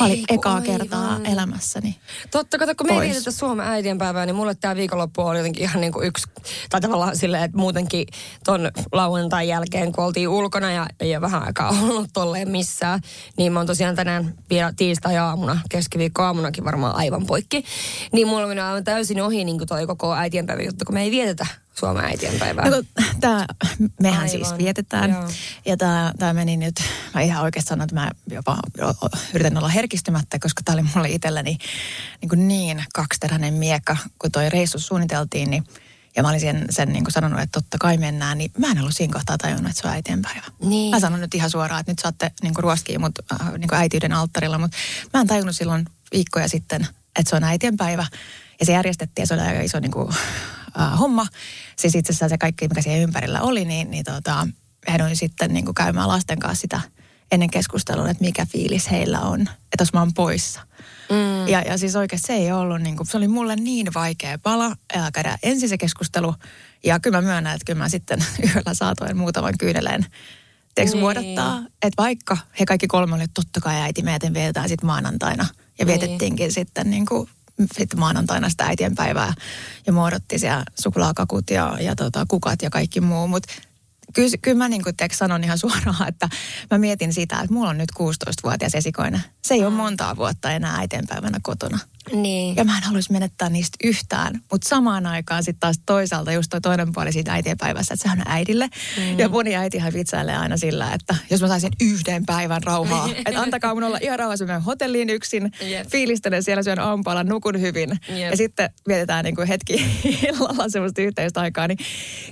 Mä 0.00 0.06
olin 0.06 0.24
ekaa 0.28 0.54
aivan. 0.54 0.66
kertaa 0.66 1.20
elämässäni. 1.24 1.96
Totta, 2.30 2.58
kato, 2.58 2.74
kun 2.74 2.86
me 2.86 2.92
ei 2.92 3.00
vietetä 3.00 3.30
Suomen 3.30 3.66
äitienpäivää, 3.66 4.26
niin 4.26 4.36
mulle 4.36 4.54
tämä 4.54 4.76
viikonloppu 4.76 5.22
oli 5.22 5.38
jotenkin 5.38 5.62
ihan 5.62 5.80
niin 5.80 5.92
kuin 5.92 6.06
yksi, 6.06 6.26
tai 6.70 6.80
tavallaan 6.80 7.16
silleen, 7.16 7.42
että 7.42 7.58
muutenkin 7.58 8.06
ton 8.44 8.70
lauantain 8.92 9.48
jälkeen, 9.48 9.92
kun 9.92 10.04
oltiin 10.04 10.28
ulkona 10.28 10.72
ja 10.72 10.86
ei 11.00 11.16
ole 11.16 11.20
vähän 11.20 11.46
aikaa 11.46 11.70
ollut 11.82 12.10
tolleen 12.12 12.50
missään, 12.50 13.00
niin 13.36 13.52
mä 13.52 13.58
oon 13.58 13.66
tosiaan 13.66 13.96
tänään 13.96 14.34
vielä 14.50 14.72
tiistai-aamuna, 14.76 15.60
keskiviikko-aamunakin 15.70 16.64
varmaan 16.64 16.94
aivan 16.94 17.26
poikki, 17.26 17.64
niin 18.12 18.28
mulla 18.28 18.46
on 18.46 18.58
aivan 18.58 18.84
täysin 18.84 19.22
ohi 19.22 19.44
niin 19.44 19.58
kuin 19.58 19.68
toi 19.68 19.86
koko 19.86 20.14
äitienpäivä 20.14 20.62
juttu, 20.62 20.84
kun 20.84 20.94
me 20.94 21.02
ei 21.02 21.10
vietetä 21.10 21.46
Suomen 21.78 22.04
äitienpäivää? 22.04 22.70
No, 22.70 22.82
tää, 23.20 23.46
mehän 24.00 24.22
Aivan. 24.22 24.28
siis 24.28 24.58
vietetään. 24.58 25.10
Joo. 25.10 25.28
Ja 25.66 25.76
tämä 25.76 26.12
tää 26.18 26.32
meni 26.32 26.56
nyt, 26.56 26.74
mä 27.14 27.20
ihan 27.20 27.42
oikeasti 27.42 27.68
sanon, 27.68 27.84
että 27.84 27.94
mä 27.94 28.10
jopa 28.30 28.58
yritän 29.34 29.58
olla 29.58 29.68
herkistymättä, 29.68 30.38
koska 30.38 30.62
tämä 30.64 30.74
oli 30.74 30.88
mulle 30.94 31.08
itselleni 31.08 31.58
niin, 32.20 32.28
kuin 32.28 32.48
niin 32.48 32.84
kaksiteräinen 32.94 33.54
miekka, 33.54 33.96
kun 34.18 34.32
toi 34.32 34.50
reissu 34.50 34.78
suunniteltiin, 34.78 35.50
niin 35.50 35.64
ja 36.16 36.22
mä 36.22 36.28
olin 36.28 36.40
sen, 36.40 36.66
sen 36.70 36.88
niin 36.92 37.04
kuin 37.04 37.12
sanonut, 37.12 37.40
että 37.40 37.60
totta 37.60 37.76
kai 37.80 37.96
mennään, 37.96 38.38
niin 38.38 38.50
mä 38.58 38.70
en 38.70 38.78
ollut 38.80 38.94
siinä 38.94 39.12
kohtaa 39.12 39.38
tajunnut, 39.38 39.70
että 39.70 39.82
se 39.82 39.88
on 39.88 39.94
äitienpäivä. 39.94 40.42
Niin. 40.60 40.90
Mä 40.90 41.00
sanon 41.00 41.20
nyt 41.20 41.34
ihan 41.34 41.50
suoraan, 41.50 41.80
että 41.80 41.92
nyt 41.92 41.98
saatte 41.98 42.30
niin 42.42 42.54
kuin 42.54 42.62
ruoskia 42.62 42.98
mut, 42.98 43.18
äh, 43.32 43.52
niin 43.52 43.68
kuin 43.68 43.78
äitiyden 43.78 44.12
alttarilla, 44.12 44.58
mutta 44.58 44.76
mä 45.14 45.20
en 45.20 45.26
tajunnut 45.26 45.56
silloin 45.56 45.86
viikkoja 46.12 46.48
sitten, 46.48 46.80
että 47.18 47.30
se 47.30 47.36
on 47.36 47.44
äitienpäivä. 47.44 48.06
Ja 48.60 48.66
se 48.66 48.72
järjestettiin 48.72 49.22
ja 49.22 49.26
se 49.26 49.34
oli 49.34 49.42
aika 49.42 49.60
iso 49.60 49.80
niin 49.80 49.92
kuin, 49.92 50.08
äh, 50.80 50.98
homma. 50.98 51.26
Siis 51.76 51.94
itse 51.94 52.10
asiassa 52.10 52.28
se 52.28 52.38
kaikki, 52.38 52.68
mikä 52.68 52.82
siellä 52.82 53.02
ympärillä 53.02 53.40
oli, 53.40 53.64
niin, 53.64 53.90
niin 53.90 54.04
tota, 54.04 54.48
hän 54.88 55.16
sitten 55.16 55.54
niin 55.54 55.64
kuin 55.64 55.74
käymään 55.74 56.08
lasten 56.08 56.38
kanssa 56.38 56.60
sitä 56.60 56.80
ennen 57.32 57.50
keskustelua, 57.50 58.10
että 58.10 58.24
mikä 58.24 58.46
fiilis 58.46 58.90
heillä 58.90 59.20
on, 59.20 59.40
että 59.40 59.82
jos 59.82 59.92
mä 59.92 60.00
oon 60.00 60.14
poissa. 60.14 60.60
Mm. 61.10 61.48
Ja, 61.48 61.60
ja 61.60 61.78
siis 61.78 61.96
oikeasti 61.96 62.26
se 62.26 62.32
ei 62.32 62.52
ollut, 62.52 62.80
niin 62.80 62.96
kuin, 62.96 63.06
se 63.06 63.16
oli 63.16 63.28
mulle 63.28 63.56
niin 63.56 63.86
vaikea 63.94 64.38
pala 64.38 64.76
ja 64.94 65.10
käydä 65.12 65.38
ensin 65.42 65.68
se 65.68 65.78
keskustelu. 65.78 66.34
Ja 66.84 67.00
kyllä 67.00 67.20
mä 67.20 67.28
myönnän, 67.28 67.54
että 67.54 67.64
kyllä 67.64 67.78
mä 67.78 67.88
sitten 67.88 68.18
yöllä 68.46 68.74
saatoin 68.74 69.16
muutaman 69.16 69.58
kyyneleen 69.58 70.06
teeksi 70.74 70.94
niin. 70.94 71.02
vuodattaa. 71.02 71.58
Että 71.58 72.02
vaikka 72.02 72.36
he 72.60 72.64
kaikki 72.64 72.86
kolme 72.86 73.14
olivat, 73.14 73.30
totta 73.34 73.60
kai 73.60 73.80
äiti, 73.80 74.02
me 74.02 74.18
vietetään 74.34 74.68
sitten 74.68 74.86
maanantaina. 74.86 75.46
Ja 75.78 75.84
niin. 75.84 75.86
vietettiinkin 75.86 76.52
sitten 76.52 76.90
niin 76.90 77.06
kuin 77.06 77.28
sitten 77.74 78.00
maanantaina 78.00 78.48
sitä 78.48 78.64
äitienpäivää 78.64 79.34
ja 79.86 79.92
muodotti 79.92 80.38
siellä 80.38 80.64
suklaakakut 80.78 81.50
ja, 81.50 81.76
ja 81.80 81.96
tota, 81.96 82.26
kukat 82.28 82.62
ja 82.62 82.70
kaikki 82.70 83.00
muu. 83.00 83.28
Mutta 83.28 83.52
kyllä, 84.14 84.36
kyllä 84.42 84.58
mä 84.58 84.68
niin 84.68 84.84
kuin 84.84 84.94
sanon 85.12 85.44
ihan 85.44 85.58
suoraan, 85.58 86.08
että 86.08 86.28
mä 86.70 86.78
mietin 86.78 87.12
sitä, 87.12 87.40
että 87.40 87.54
mulla 87.54 87.70
on 87.70 87.78
nyt 87.78 87.92
16-vuotias 87.98 88.74
esikoinen. 88.74 89.20
Se 89.44 89.54
ei 89.54 89.64
ole 89.64 89.74
montaa 89.74 90.16
vuotta 90.16 90.52
enää 90.52 90.76
äitienpäivänä 90.76 91.38
kotona. 91.42 91.78
Niin. 92.12 92.56
Ja 92.56 92.64
mä 92.64 92.76
en 92.76 92.82
haluaisi 92.82 93.12
menettää 93.12 93.48
niistä 93.48 93.76
yhtään. 93.84 94.40
Mutta 94.52 94.68
samaan 94.68 95.06
aikaan 95.06 95.44
sitten 95.44 95.60
taas 95.60 95.80
toisaalta 95.86 96.32
just 96.32 96.50
toi 96.50 96.60
toinen 96.60 96.92
puoli 96.92 97.12
siitä 97.12 97.32
äitienpäivässä, 97.32 97.94
että 97.94 98.02
sehän 98.02 98.18
on 98.18 98.32
äidille. 98.32 98.68
Mm. 98.96 99.18
Ja 99.18 99.28
moni 99.28 99.56
äitihän 99.56 99.92
vitsailee 99.92 100.36
aina 100.36 100.56
sillä, 100.56 100.92
että 100.94 101.14
jos 101.30 101.40
mä 101.40 101.48
saisin 101.48 101.72
yhden 101.80 102.26
päivän 102.26 102.62
rauhaa, 102.62 103.08
että 103.26 103.40
antakaa 103.40 103.74
mun 103.74 103.84
olla 103.84 103.98
ihan 104.00 104.18
rauhassa, 104.18 104.46
mä 104.46 104.60
hotelliin 104.60 105.10
yksin, 105.10 105.52
yep. 105.62 105.86
fiilistelen 105.88 106.42
siellä, 106.42 106.62
syön 106.62 106.78
aamupalan, 106.78 107.26
nukun 107.26 107.60
hyvin. 107.60 107.90
Yep. 107.90 108.30
Ja 108.30 108.36
sitten 108.36 108.70
vietetään 108.88 109.24
niin 109.24 109.36
kuin 109.36 109.48
hetki 109.48 109.74
illalla 110.28 110.68
semmoista 110.68 111.02
yhteistä 111.02 111.40
aikaa. 111.40 111.68
Niin 111.68 111.78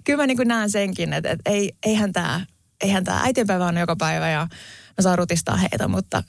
kyllä 0.05 0.17
mä 0.23 0.27
niin 0.27 0.37
kuin 0.37 0.49
näen 0.49 0.71
senkin, 0.71 1.13
että, 1.13 1.31
että 1.31 1.51
ei, 1.51 1.66
eihän 1.87 2.13
tämä 2.13 2.47
eihän 2.81 3.05
tää 3.05 3.21
äitienpäivä 3.21 3.67
on 3.67 3.77
joka 3.77 3.97
päivä 3.97 4.31
ja 4.31 4.49
mä 4.99 5.03
saan 5.03 5.19
rutistaa 5.19 5.57
heitä, 5.57 5.89
mutta 5.89 6.23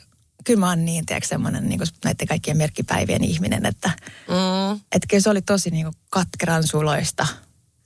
kyllä 0.45 0.59
mä 0.59 0.69
oon 0.69 0.85
niin, 0.85 1.05
tiedätkö, 1.05 1.27
semmoinen 1.27 1.69
niin 1.69 1.79
näiden 2.05 2.27
kaikkien 2.27 2.57
merkkipäivien 2.57 3.23
ihminen, 3.23 3.65
että 3.65 3.91
mm. 4.27 4.79
et 4.91 5.01
kyllä 5.09 5.21
se 5.21 5.29
oli 5.29 5.41
tosi 5.41 5.69
niin 5.69 5.85
kuin 5.85 5.95
katkeran 6.09 6.67
suloista 6.67 7.27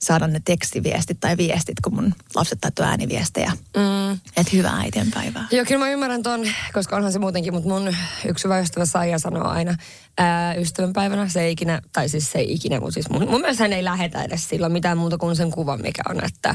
saada 0.02 0.26
ne 0.26 0.40
tekstiviestit 0.44 1.20
tai 1.20 1.36
viestit, 1.36 1.80
kun 1.84 1.94
mun 1.94 2.14
lapset 2.34 2.60
täytyy 2.60 2.84
ääniviestejä. 2.84 3.52
Mm. 3.76 4.12
Että 4.12 4.52
hyvää 4.52 4.76
äitienpäivää. 4.76 5.46
Joo, 5.50 5.64
kyllä 5.64 5.84
mä 5.84 5.90
ymmärrän 5.90 6.22
ton, 6.22 6.46
koska 6.72 6.96
onhan 6.96 7.12
se 7.12 7.18
muutenkin, 7.18 7.54
mutta 7.54 7.68
mun 7.68 7.94
yksi 8.26 8.44
hyvä 8.44 8.58
ystävä 8.58 8.86
Saija 8.86 9.18
sanoo 9.18 9.48
aina 9.48 9.76
ää, 10.18 10.54
ystävänpäivänä, 10.54 11.28
se 11.28 11.42
ei 11.42 11.52
ikinä, 11.52 11.82
tai 11.92 12.08
siis 12.08 12.32
se 12.32 12.38
ei 12.38 12.52
ikinä, 12.52 12.80
mutta 12.80 12.94
siis 12.94 13.10
mun, 13.10 13.28
mun 13.30 13.40
mielestä 13.40 13.64
hän 13.64 13.72
ei 13.72 13.84
lähetä 13.84 14.22
edes 14.22 14.48
silloin 14.48 14.72
mitään 14.72 14.98
muuta 14.98 15.18
kuin 15.18 15.36
sen 15.36 15.50
kuvan, 15.50 15.80
mikä 15.82 16.02
on, 16.08 16.24
että, 16.24 16.54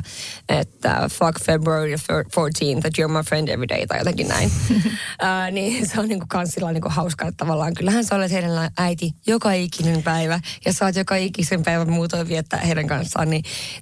että 0.49 1.09
fuck 1.09 1.45
February 1.45 1.95
14th, 1.95 2.79
that 2.79 2.93
you're 2.99 3.11
my 3.11 3.23
friend 3.29 3.47
every 3.47 3.67
day, 3.67 3.87
tai 3.87 3.97
jotenkin 3.97 4.27
näin. 4.27 4.51
ää, 5.19 5.51
niin 5.51 5.89
se 5.89 5.99
on 5.99 6.07
niinku 6.07 6.25
kans 6.29 6.49
sillä 6.49 6.71
niinku 6.71 6.89
hauska, 6.89 7.27
että 7.27 7.37
tavallaan 7.37 7.73
kyllähän 7.73 8.03
sä 8.03 8.15
olet 8.15 8.31
heidän 8.31 8.71
äiti 8.77 9.11
joka 9.27 9.51
ikinen 9.51 10.03
päivä, 10.03 10.39
ja 10.65 10.73
saat 10.73 10.95
joka 10.95 11.15
ikisen 11.15 11.63
päivän 11.63 11.91
muutoin 11.91 12.27
viettää 12.27 12.59
heidän 12.59 12.87
kanssaan, 12.87 13.29
niin 13.29 13.36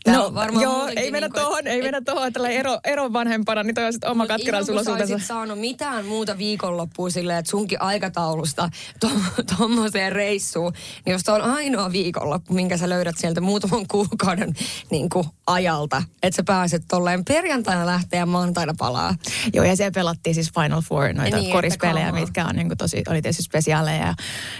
no, 0.07 0.33
varmaan 0.33 0.63
joo, 0.63 0.87
ei 0.95 1.11
mennä 1.11 1.27
niin 1.27 1.33
tuohon, 1.33 1.67
ei 1.67 1.81
mennä 1.81 2.01
tuohon, 2.05 2.27
että 2.27 2.47
ero, 2.47 2.79
eron 2.83 3.13
vanhempana, 3.13 3.63
niin 3.63 3.75
toi 3.75 3.85
on 3.85 3.93
sitten 3.93 4.11
oma 4.11 4.27
katkeran 4.27 4.65
sulla 4.65 4.83
saanut 5.19 5.59
mitään 5.59 6.05
muuta 6.05 6.37
viikonloppua 6.37 7.09
silleen, 7.09 7.39
että 7.39 7.51
sunkin 7.51 7.81
aikataulusta 7.81 8.69
tuommoiseen 9.57 10.11
to, 10.11 10.15
reissuun, 10.15 10.73
niin 11.05 11.11
jos 11.11 11.29
on 11.29 11.41
ainoa 11.41 11.91
viikonloppu, 11.91 12.53
minkä 12.53 12.77
sä 12.77 12.89
löydät 12.89 13.17
sieltä 13.17 13.41
muutaman 13.41 13.87
kuukauden 13.87 14.53
niin 14.91 15.09
kuin 15.09 15.27
ajalta, 15.47 16.03
että 16.23 16.35
sä 16.35 16.43
pääset 16.43 16.83
tolleen 16.87 17.25
perjantaina 17.25 17.85
lähteä 17.85 18.19
ja 18.19 18.25
maanantaina 18.25 18.73
palaa. 18.77 19.15
Joo, 19.53 19.65
ja 19.65 19.75
siellä 19.75 19.91
pelattiin 19.91 20.35
siis 20.35 20.51
Final 20.53 20.81
Four, 20.81 21.13
noita 21.13 21.37
niin, 21.37 21.51
korispelejä, 21.51 22.11
mitkä 22.11 22.45
on 22.45 22.55
niin 22.55 22.67
kuin 22.67 22.77
tosi, 22.77 23.03
oli 23.09 23.21
tietysti 23.21 23.43
spesiaaleja. 23.43 24.05
Ja 24.05 24.13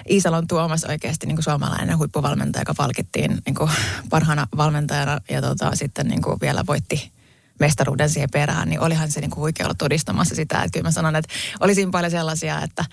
Iisalon 0.09 0.47
Tuomas 0.47 0.83
oikeasti 0.83 1.27
niin 1.27 1.35
kuin 1.35 1.43
suomalainen 1.43 1.97
huippuvalmentaja, 1.97 2.61
joka 2.61 2.73
palkittiin 2.73 3.37
niin 3.45 3.55
kuin 3.55 3.71
parhaana 4.09 4.47
valmentajana 4.89 5.21
ja 5.29 5.41
tota, 5.41 5.75
sitten 5.75 6.07
niin 6.07 6.21
kuin 6.21 6.37
vielä 6.41 6.63
voitti 6.67 7.11
mestaruuden 7.59 8.09
siihen 8.09 8.29
perään, 8.31 8.69
niin 8.69 8.79
olihan 8.79 9.11
se 9.11 9.21
niinku 9.21 9.41
huikea 9.41 9.65
olla 9.65 9.75
todistamassa 9.77 10.35
sitä. 10.35 10.57
Että 10.57 10.69
kyllä 10.73 10.83
mä 10.87 10.91
sanon, 10.91 11.15
että 11.15 11.33
olisi 11.59 11.87
paljon 11.87 12.11
sellaisia, 12.11 12.61
että, 12.61 12.85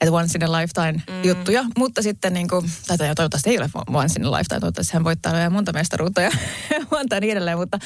että 0.00 0.12
once 0.12 0.38
in 0.38 0.44
a 0.44 0.52
lifetime 0.52 1.02
mm. 1.10 1.28
juttuja, 1.28 1.64
mutta 1.78 2.02
sitten 2.02 2.32
niin 2.32 2.48
kuin, 2.48 2.70
tai 2.86 2.96
toivottavasti 2.96 3.50
ei 3.50 3.58
ole 3.58 3.70
once 3.86 4.20
in 4.20 4.26
a 4.26 4.30
lifetime, 4.30 4.60
toivottavasti 4.60 4.94
hän 4.94 5.04
voittaa 5.04 5.32
vielä 5.32 5.50
monta 5.50 5.72
mestaruutta 5.72 6.20
ja 6.20 6.30
monta 6.90 7.20
niin 7.20 7.32
edelleen, 7.32 7.58
mutta, 7.58 7.78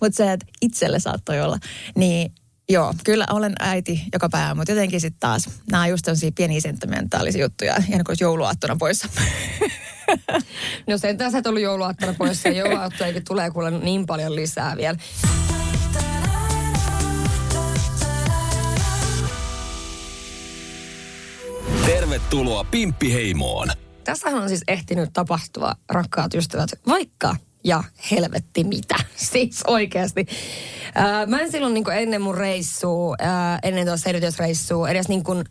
mutta 0.00 0.16
se, 0.16 0.32
että 0.32 0.46
itselle 0.60 1.00
saattoi 1.00 1.40
olla, 1.40 1.58
niin 1.96 2.32
Joo, 2.68 2.94
kyllä 3.04 3.26
olen 3.30 3.52
äiti 3.60 4.04
joka 4.12 4.28
päivä, 4.28 4.54
mutta 4.54 4.72
jotenkin 4.72 5.00
sitten 5.00 5.20
taas 5.20 5.48
nämä 5.70 5.82
on 5.82 5.88
just 5.88 6.04
sellaisia 6.04 6.30
pieniä 6.34 6.60
sentimentaalisia 6.60 7.42
juttuja, 7.42 7.76
ihan 7.88 8.04
kuin 8.04 8.16
jouluaattona 8.20 8.76
poissa. 8.76 9.08
No 10.86 10.98
sen 10.98 11.16
tässä 11.16 11.38
et 11.38 11.46
ollut 11.46 11.62
jouluaattona 11.62 12.14
poissa 12.18 12.48
ja 12.48 12.54
jouluaattojakin 12.54 13.24
tulee 13.24 13.50
kuule 13.50 13.70
niin 13.70 14.06
paljon 14.06 14.36
lisää 14.36 14.76
vielä. 14.76 14.98
Tervetuloa 21.86 22.64
Pimppiheimoon. 22.64 23.68
Tässähän 24.04 24.42
on 24.42 24.48
siis 24.48 24.64
ehtinyt 24.68 25.10
tapahtua, 25.12 25.74
rakkaat 25.88 26.34
ystävät, 26.34 26.70
vaikka 26.86 27.36
ja 27.64 27.84
helvetti 28.10 28.64
mitä. 28.64 28.96
Siis 29.32 29.62
oikeasti. 29.66 30.26
Ää, 30.94 31.26
mä 31.26 31.40
en 31.40 31.50
silloin 31.52 31.74
niin 31.74 31.92
ennen 31.92 32.22
mun 32.22 32.34
reissua, 32.34 33.16
ää, 33.18 33.58
ennen 33.62 33.86
tuossa 33.86 34.04
selvitysreissua, 34.04 34.88
edes 34.88 35.08
niin 35.08 35.24
kuin, 35.24 35.44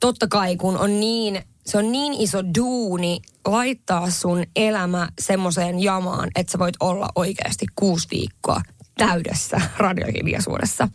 totta 0.00 0.28
kai 0.28 0.56
kun 0.56 0.78
on 0.78 1.00
niin, 1.00 1.42
se 1.66 1.78
on 1.78 1.92
niin 1.92 2.12
iso 2.12 2.42
duuni 2.58 3.20
laittaa 3.44 4.10
sun 4.10 4.44
elämä 4.56 5.08
semmoiseen 5.20 5.82
jamaan, 5.82 6.30
että 6.36 6.52
sä 6.52 6.58
voit 6.58 6.76
olla 6.80 7.08
oikeasti 7.14 7.66
kuusi 7.76 8.08
viikkoa 8.10 8.60
täydessä 8.98 9.60
radiohiljaisuudessa. 9.78 10.88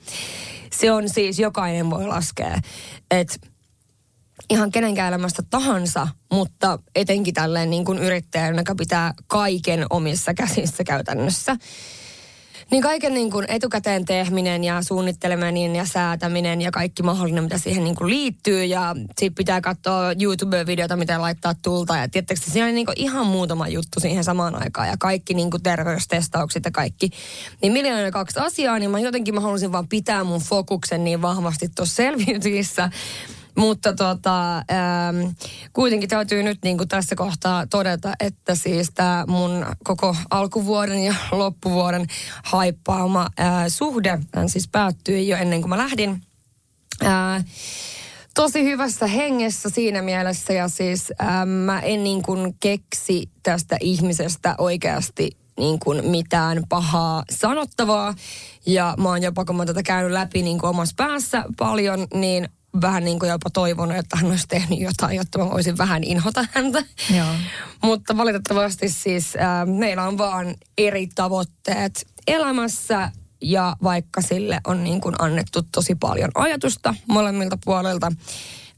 Se 0.71 0.91
on 0.91 1.09
siis, 1.09 1.39
jokainen 1.39 1.89
voi 1.89 2.07
laskea, 2.07 2.61
että 3.11 3.48
ihan 4.49 4.71
kenenkään 4.71 5.07
elämästä 5.07 5.43
tahansa, 5.49 6.07
mutta 6.31 6.79
etenkin 6.95 7.33
tälleen 7.33 7.69
niin 7.69 7.85
kuin 7.85 7.99
yrittäjän, 7.99 8.55
joka 8.55 8.75
pitää 8.75 9.13
kaiken 9.27 9.85
omissa 9.89 10.33
käsissä 10.33 10.83
käytännössä. 10.83 11.57
Niin 12.71 12.83
kaiken 12.83 13.13
niin 13.13 13.31
kuin 13.31 13.45
etukäteen 13.47 14.05
tehminen 14.05 14.63
ja 14.63 14.81
suunnitteleminen 14.83 15.75
ja 15.75 15.85
säätäminen 15.85 16.61
ja 16.61 16.71
kaikki 16.71 17.03
mahdollinen, 17.03 17.43
mitä 17.43 17.57
siihen 17.57 17.83
niin 17.83 17.95
kuin 17.95 18.09
liittyy. 18.09 18.65
Ja 18.65 18.95
sitten 19.07 19.35
pitää 19.35 19.61
katsoa 19.61 20.13
YouTube-videota, 20.21 20.95
miten 20.95 21.21
laittaa 21.21 21.53
tulta. 21.61 21.97
Ja 21.97 22.09
tietysti 22.09 22.51
siinä 22.51 22.67
on 22.67 22.75
niin 22.75 22.85
kuin 22.85 22.99
ihan 22.99 23.25
muutama 23.25 23.67
juttu 23.67 23.99
siihen 23.99 24.23
samaan 24.23 24.61
aikaan. 24.61 24.87
Ja 24.87 24.95
kaikki 24.99 25.33
niin 25.33 25.51
kuin 25.51 25.63
terveystestaukset 25.63 26.65
ja 26.65 26.71
kaikki. 26.71 27.09
Niin 27.61 27.73
miljoona 27.73 28.11
kaksi 28.11 28.39
asiaa, 28.39 28.79
niin 28.79 28.91
mä 28.91 28.99
jotenkin 28.99 29.35
mä 29.35 29.41
halusin 29.41 29.71
vaan 29.71 29.87
pitää 29.87 30.23
mun 30.23 30.41
fokuksen 30.41 31.03
niin 31.03 31.21
vahvasti 31.21 31.69
tuossa 31.75 31.95
selviytyjissä 31.95 32.89
mutta 33.59 33.93
tota, 33.93 34.57
ähm, 34.57 35.31
kuitenkin 35.73 36.09
täytyy 36.09 36.43
nyt 36.43 36.59
niin 36.63 36.77
kuin 36.77 36.87
tässä 36.87 37.15
kohtaa 37.15 37.67
todeta, 37.67 38.13
että 38.19 38.55
siis 38.55 38.91
tämä 38.95 39.25
mun 39.27 39.65
koko 39.83 40.15
alkuvuoden 40.29 41.03
ja 41.03 41.15
loppuvuoden 41.31 42.07
haippaama 42.43 43.29
äh, 43.39 43.65
suhde 43.67 44.09
äh, 44.09 44.43
siis 44.47 44.67
päättyi 44.67 45.27
jo 45.27 45.37
ennen 45.37 45.61
kuin 45.61 45.69
mä 45.69 45.77
lähdin. 45.77 46.21
Äh, 47.05 47.45
tosi 48.35 48.63
hyvässä 48.63 49.07
hengessä 49.07 49.69
siinä 49.69 50.01
mielessä 50.01 50.53
ja 50.53 50.67
siis 50.67 51.13
äh, 51.21 51.45
mä 51.45 51.79
en 51.79 52.03
niin 52.03 52.21
kuin 52.21 52.55
keksi 52.59 53.29
tästä 53.43 53.77
ihmisestä 53.81 54.55
oikeasti 54.57 55.37
niin 55.59 55.79
kuin 55.79 56.05
mitään 56.05 56.63
pahaa 56.69 57.23
sanottavaa. 57.29 58.15
Ja 58.65 58.95
mä 58.97 59.09
oon 59.09 59.23
jopa, 59.23 59.45
kun 59.45 59.55
mä 59.55 59.65
tätä 59.65 59.83
käynyt 59.83 60.11
läpi 60.11 60.41
niin 60.41 60.59
kuin 60.59 60.69
omassa 60.69 60.93
päässä 60.97 61.43
paljon, 61.57 62.07
niin 62.13 62.49
vähän 62.81 63.05
niin 63.05 63.19
kuin 63.19 63.29
jopa 63.29 63.49
toivonut, 63.49 63.97
että 63.97 64.17
hän 64.17 64.29
olisi 64.29 64.47
tehnyt 64.47 64.79
jotain, 64.79 65.17
jotta 65.17 65.39
mä 65.39 65.49
voisin 65.49 65.77
vähän 65.77 66.03
inhota 66.03 66.45
häntä. 66.51 66.83
Joo. 67.15 67.27
Mutta 67.83 68.17
valitettavasti 68.17 68.89
siis 68.89 69.35
äh, 69.35 69.67
meillä 69.67 70.03
on 70.03 70.17
vaan 70.17 70.55
eri 70.77 71.07
tavoitteet 71.15 72.07
elämässä 72.27 73.11
ja 73.41 73.75
vaikka 73.83 74.21
sille 74.21 74.59
on 74.67 74.83
niin 74.83 75.01
kuin 75.01 75.15
annettu 75.19 75.61
tosi 75.71 75.95
paljon 75.95 76.31
ajatusta 76.35 76.95
molemmilta 77.07 77.57
puolilta, 77.65 78.11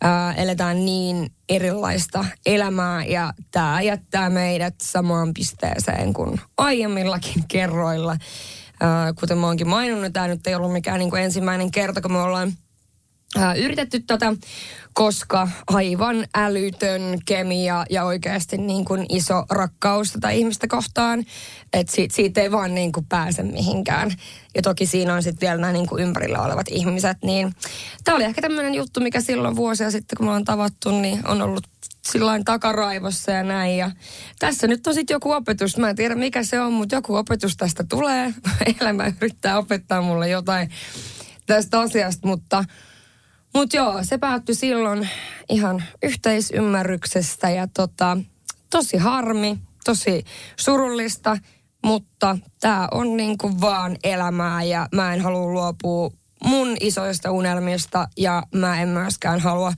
äh, 0.06 0.40
eletään 0.40 0.86
niin 0.86 1.32
erilaista 1.50 2.26
elämää 2.46 3.06
ja 3.06 3.34
tämä 3.52 3.82
jättää 3.82 4.30
meidät 4.30 4.76
samaan 4.82 5.34
pisteeseen 5.34 6.14
kuin 6.14 6.42
aiemmillakin 6.58 7.44
kerroilla. 7.48 8.12
Äh, 8.12 9.16
kuten 9.20 9.38
mä 9.38 9.48
oonkin 9.48 9.68
maininnut, 9.70 10.14
tämä 10.14 10.28
nyt 10.28 10.48
ei 10.48 10.56
ollut 10.56 10.74
mikään 10.74 11.00
niin 11.00 11.10
kuin 11.10 11.24
ensimmäinen 11.24 11.72
kerta, 11.72 12.02
kun 12.02 12.12
me 12.12 12.22
ollaan 12.22 12.54
ää, 13.38 13.54
yritetty 13.54 14.00
tätä, 14.00 14.34
koska 14.94 15.48
aivan 15.68 16.26
älytön 16.36 17.20
kemia 17.26 17.86
ja 17.90 18.04
oikeasti 18.04 18.58
niin 18.58 18.86
kuin 18.86 19.06
iso 19.10 19.46
rakkaus 19.50 20.12
tätä 20.12 20.30
ihmistä 20.30 20.68
kohtaan, 20.68 21.26
että 21.74 21.96
siitä, 21.96 22.16
siitä 22.16 22.42
ei 22.42 22.52
vaan 22.52 22.76
niin 22.76 22.92
kuin 22.92 23.06
pääse 23.06 23.44
mihinkään. 23.44 24.12
Ja 24.56 24.62
toki 24.62 24.86
siinä 24.86 25.14
on 25.14 25.24
sitten 25.24 25.48
vielä 25.48 25.62
nämä 25.62 25.74
niin 25.74 25.88
kuin 25.88 26.04
ympärillä 26.04 26.42
olevat 26.42 26.68
ihmiset, 26.70 27.18
niin 27.24 27.56
tämä 28.04 28.16
oli 28.16 28.24
ehkä 28.24 28.42
tämmöinen 28.42 28.76
juttu, 28.76 29.00
mikä 29.00 29.22
silloin 29.22 29.56
vuosia 29.56 29.92
sitten, 29.92 30.18
kun 30.18 30.26
me 30.26 30.30
ollaan 30.30 30.46
tavattu, 30.46 31.00
niin 31.00 31.28
on 31.28 31.42
ollut 31.42 31.68
sillain 32.02 32.46
takaraivossa 32.46 33.32
ja 33.32 33.44
näin. 33.44 33.78
Ja 33.78 33.92
tässä 34.40 34.68
nyt 34.68 34.88
on 34.88 34.94
sitten 34.94 35.16
joku 35.16 35.32
opetus. 35.32 35.78
Mä 35.78 35.90
en 35.90 35.96
tiedä 35.96 36.16
mikä 36.16 36.44
se 36.44 36.62
on, 36.62 36.74
mutta 36.74 36.96
joku 36.96 37.16
opetus 37.16 37.58
tästä 37.58 37.84
tulee. 37.90 38.34
Elämä 38.82 39.14
yrittää 39.22 39.58
opettaa 39.58 40.02
mulle 40.02 40.30
jotain 40.30 40.70
tästä 41.46 41.80
asiasta, 41.80 42.28
mutta 42.28 42.66
mutta 43.53 43.77
joo, 43.77 44.00
se 44.03 44.17
päättyi 44.17 44.55
silloin 44.55 45.10
ihan 45.50 45.84
yhteisymmärryksestä 46.03 47.50
ja 47.50 47.67
tota, 47.67 48.17
tosi 48.70 48.98
harmi, 48.98 49.58
tosi 49.84 50.24
surullista, 50.58 51.38
mutta 51.86 52.38
tämä 52.60 52.88
on 52.91 53.17
niinku 53.17 53.62
vaan 53.62 53.98
elämää 54.03 54.63
ja 54.63 54.88
mä 54.96 55.13
en 55.13 55.22
halua 55.22 55.51
luopua 55.51 56.12
mun 56.43 56.77
isoista 56.79 57.31
unelmista 57.31 58.08
ja 58.17 58.43
mä 58.55 58.81
en 58.81 58.89
myöskään 58.89 59.39
halua 59.39 59.74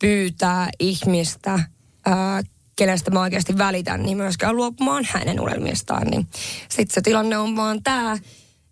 pyytää 0.00 0.70
ihmistä, 0.80 1.60
ää, 2.06 2.42
kenestä 2.76 3.10
mä 3.10 3.20
oikeasti 3.20 3.58
välitän, 3.58 4.02
niin 4.02 4.16
myöskään 4.16 4.56
luopumaan 4.56 5.04
hänen 5.08 5.40
unelmistaan. 5.40 6.06
Niin 6.06 6.26
sitten 6.68 6.94
se 6.94 7.00
tilanne 7.00 7.38
on 7.38 7.56
vaan 7.56 7.82
tämä. 7.82 8.18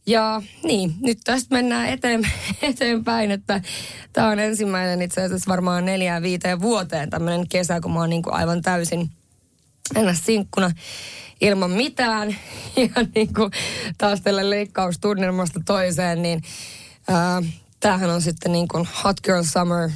Ja 0.06 0.42
niin, 0.64 0.94
nyt 1.00 1.18
tästä 1.24 1.54
mennään 1.54 1.88
eteen, 1.88 2.28
eteenpäin, 2.62 3.30
että 3.30 3.60
tämä 4.12 4.28
on 4.28 4.38
ensimmäinen 4.38 5.02
itse 5.02 5.22
asiassa 5.22 5.50
varmaan 5.50 5.84
neljään 5.84 6.22
viiteen 6.22 6.60
vuoteen 6.60 7.10
tämmöinen 7.10 7.48
kesä, 7.48 7.80
kun 7.80 7.92
mä 7.92 8.00
oon 8.00 8.10
niin 8.10 8.22
kuin 8.22 8.34
aivan 8.34 8.62
täysin 8.62 9.10
ennä 9.94 10.14
sinkkuna 10.14 10.70
ilman 11.40 11.70
mitään. 11.70 12.36
Ja 12.76 13.06
niin 13.14 13.34
kuin 13.34 13.50
taas 13.98 14.20
tälle 14.20 14.50
leikkaustunnelmasta 14.50 15.60
toiseen, 15.66 16.22
niin 16.22 16.42
ää, 17.08 17.42
tämähän 17.80 18.10
on 18.10 18.22
sitten 18.22 18.52
niin 18.52 18.68
kuin 18.68 18.88
Hot 19.04 19.20
Girl 19.20 19.42
Summer 19.42 19.90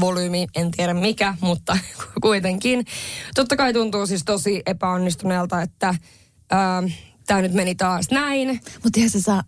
volyymi, 0.00 0.46
en 0.54 0.70
tiedä 0.70 0.94
mikä, 0.94 1.34
mutta 1.40 1.78
kuitenkin. 2.22 2.86
Totta 3.34 3.56
kai 3.56 3.72
tuntuu 3.72 4.06
siis 4.06 4.24
tosi 4.24 4.62
epäonnistuneelta, 4.66 5.62
että 5.62 5.94
ää, 6.50 6.82
tämä 7.30 7.42
nyt 7.42 7.52
meni 7.52 7.74
taas 7.74 8.10
näin. 8.10 8.48
Mutta 8.48 8.90
tiedätkö 8.92 9.20
sä 9.20 9.44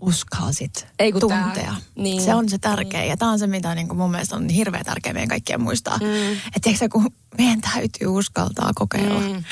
uskalsit 0.00 0.86
Ei 0.98 1.12
kun 1.12 1.20
tuntea. 1.20 1.50
tää- 1.54 1.76
niin. 1.96 2.22
Se 2.22 2.34
on 2.34 2.48
se 2.48 2.58
tärkeä. 2.58 3.04
Ja 3.04 3.16
tämä 3.16 3.30
on 3.30 3.38
se, 3.38 3.46
mitä 3.46 3.74
niin 3.74 3.96
mun 3.96 4.10
mielestä 4.10 4.36
on 4.36 4.48
hirveän 4.48 4.84
tärkeä 4.84 5.12
meidän 5.12 5.28
kaikkien 5.28 5.60
muistaa. 5.60 5.98
Mm. 5.98 6.32
Että 6.32 6.60
tiedätkö 6.62 6.88
kun 6.88 7.06
meidän 7.38 7.60
täytyy 7.60 8.06
uskaltaa 8.08 8.70
kokeilla. 8.74 9.20
Mm. 9.20 9.44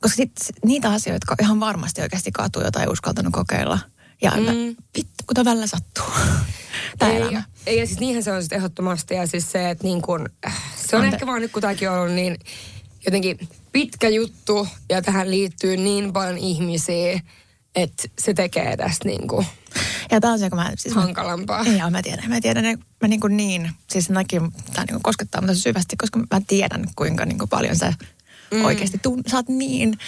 Koska 0.00 0.16
sit 0.16 0.32
niitä 0.64 0.90
asioita, 0.92 1.26
jotka 1.26 1.44
ihan 1.44 1.60
varmasti 1.60 2.02
oikeasti 2.02 2.32
katuu, 2.32 2.62
jota 2.62 2.80
ei 2.82 2.88
uskaltanut 2.88 3.32
kokeilla. 3.32 3.78
Ja 4.22 4.30
mm. 4.30 4.76
vittu, 4.96 5.24
kun 5.34 5.44
välillä 5.44 5.66
sattuu. 5.66 6.04
Tämä 6.98 7.12
ei, 7.12 7.16
elämä. 7.16 7.42
ei, 7.66 7.78
ja 7.78 7.86
siis 7.86 8.00
niinhän 8.00 8.22
se 8.22 8.32
on 8.32 8.42
sitten 8.42 8.56
ehdottomasti. 8.56 9.14
Ja 9.14 9.26
siis 9.26 9.52
se, 9.52 9.70
että 9.70 9.84
niin 9.84 10.02
kun, 10.02 10.28
se 10.88 10.96
on 10.96 11.02
Ante- 11.02 11.06
ehkä 11.14 11.26
vaan 11.26 11.40
nyt, 11.40 11.52
kun 11.52 11.62
tämäkin 11.62 11.90
on 11.90 11.98
ollut 11.98 12.14
niin 12.14 12.36
jotenkin 13.04 13.48
pitkä 13.72 14.08
juttu 14.08 14.68
ja 14.88 15.02
tähän 15.02 15.30
liittyy 15.30 15.76
niin 15.76 16.12
paljon 16.12 16.38
ihmisiä, 16.38 17.20
että 17.74 18.08
se 18.18 18.34
tekee 18.34 18.76
tästä 18.76 19.08
niin 19.08 19.28
kuin 19.28 19.46
Ja 20.10 20.20
tämä 20.20 20.32
on 20.32 20.38
se, 20.38 20.50
kun 20.50 20.58
mä... 20.58 20.72
Siis 20.76 20.94
mä 20.94 21.00
hankalampaa. 21.00 21.64
Joo, 21.78 21.90
mä 21.90 22.02
tiedän. 22.02 22.28
Mä 22.28 22.40
tiedän, 22.40 22.64
että 22.64 22.86
mä 23.02 23.08
niin, 23.08 23.20
kuin 23.20 23.36
niin 23.36 23.70
siis 23.90 24.04
sen 24.04 24.14
takia 24.14 24.40
tämä 24.72 24.84
niin 24.90 25.02
koskettaa 25.02 25.40
mutta 25.40 25.54
syvästi, 25.54 25.96
koska 25.96 26.18
mä 26.18 26.40
tiedän, 26.46 26.84
kuinka 26.96 27.24
niin 27.24 27.38
kuin 27.38 27.48
paljon 27.48 27.76
sä 27.76 27.94
mm. 28.50 28.64
oikeasti 28.64 28.98
tun, 28.98 29.22
sä 29.30 29.36
oot 29.36 29.48
niin, 29.48 29.98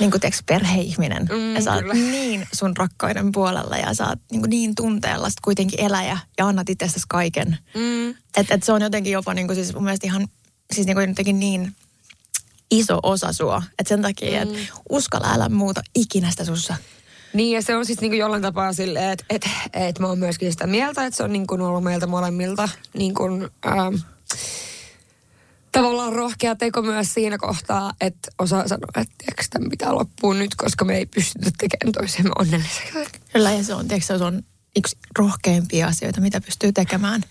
niin 0.00 0.10
kuin 0.10 0.20
tiiäks, 0.20 0.42
perheihminen. 0.46 1.28
Mm, 1.32 1.54
ja 1.54 1.60
sä 1.60 1.72
oot 1.72 1.80
kyllä. 1.80 1.94
niin 1.94 2.48
sun 2.52 2.76
rakkaiden 2.76 3.32
puolella 3.32 3.76
ja 3.76 3.94
sä 3.94 4.06
oot 4.06 4.18
niin, 4.30 4.40
kuin 4.40 4.50
niin 4.50 4.74
tunteella 4.74 5.30
sit 5.30 5.40
kuitenkin 5.40 5.80
eläjä 5.80 6.18
ja 6.38 6.46
annat 6.46 6.70
itsestäsi 6.70 7.06
kaiken. 7.08 7.58
Mm. 7.74 8.10
Että 8.36 8.54
et 8.54 8.62
se 8.62 8.72
on 8.72 8.82
jotenkin 8.82 9.12
jopa 9.12 9.34
niin 9.34 9.46
kuin, 9.46 9.56
siis 9.56 9.74
mun 9.74 9.84
mielestä 9.84 10.06
ihan 10.06 10.28
siis 10.74 10.86
niin 10.86 10.96
kuin 10.96 11.08
jotenkin 11.08 11.38
niin 11.38 11.72
iso 12.70 12.98
osa 13.02 13.32
sua. 13.32 13.62
Että 13.78 13.88
sen 13.88 14.02
takia, 14.02 14.44
mm. 14.44 14.54
että 14.54 14.72
uskalla 14.90 15.32
älä 15.32 15.48
muuta 15.48 15.82
ikinä 15.94 16.30
sitä 16.30 16.44
sussa. 16.44 16.74
Niin 17.32 17.54
ja 17.54 17.62
se 17.62 17.76
on 17.76 17.86
siis 17.86 18.00
niinku 18.00 18.16
jollain 18.16 18.42
tapaa 18.42 18.72
silleen, 18.72 19.10
että 19.10 19.24
et, 19.30 19.48
et 19.72 19.98
mä 19.98 20.06
oon 20.06 20.18
myöskin 20.18 20.52
sitä 20.52 20.66
mieltä, 20.66 21.06
että 21.06 21.16
se 21.16 21.22
on 21.22 21.32
niinku 21.32 21.54
ollut 21.54 21.84
meiltä 21.84 22.06
molemmilta 22.06 22.68
niinku, 22.94 23.24
ähm, 23.66 23.94
tavallaan 25.72 26.12
rohkea 26.12 26.56
teko 26.56 26.82
myös 26.82 27.14
siinä 27.14 27.38
kohtaa, 27.38 27.92
että 28.00 28.30
osaa 28.38 28.68
sanoa, 28.68 28.88
että 28.96 29.14
tiedätkö, 29.18 29.42
tämän 29.50 29.70
pitää 29.70 29.94
loppua 29.94 30.34
nyt, 30.34 30.54
koska 30.54 30.84
me 30.84 30.96
ei 30.96 31.06
pystytä 31.06 31.50
tekemään 31.58 31.92
toisemme 31.92 32.30
onnelliseksi. 32.38 32.92
Kyllä, 33.32 33.52
ja 33.52 33.64
se 33.64 33.74
on, 33.74 33.88
tiedätkö, 33.88 34.18
se 34.18 34.24
on 34.24 34.42
yksi 34.76 34.98
rohkeimpia 35.18 35.86
asioita, 35.86 36.20
mitä 36.20 36.40
pystyy 36.40 36.72
tekemään. 36.72 37.22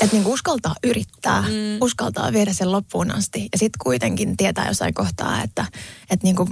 Että 0.00 0.16
niin 0.16 0.26
uskaltaa 0.26 0.74
yrittää, 0.84 1.42
mm. 1.42 1.48
uskaltaa 1.80 2.32
viedä 2.32 2.52
sen 2.52 2.72
loppuun 2.72 3.10
asti. 3.10 3.48
Ja 3.52 3.58
sitten 3.58 3.78
kuitenkin 3.82 4.36
tietää 4.36 4.68
jossain 4.68 4.94
kohtaa, 4.94 5.42
että, 5.42 5.66
että, 6.10 6.24
niin 6.26 6.36
kuin, 6.36 6.48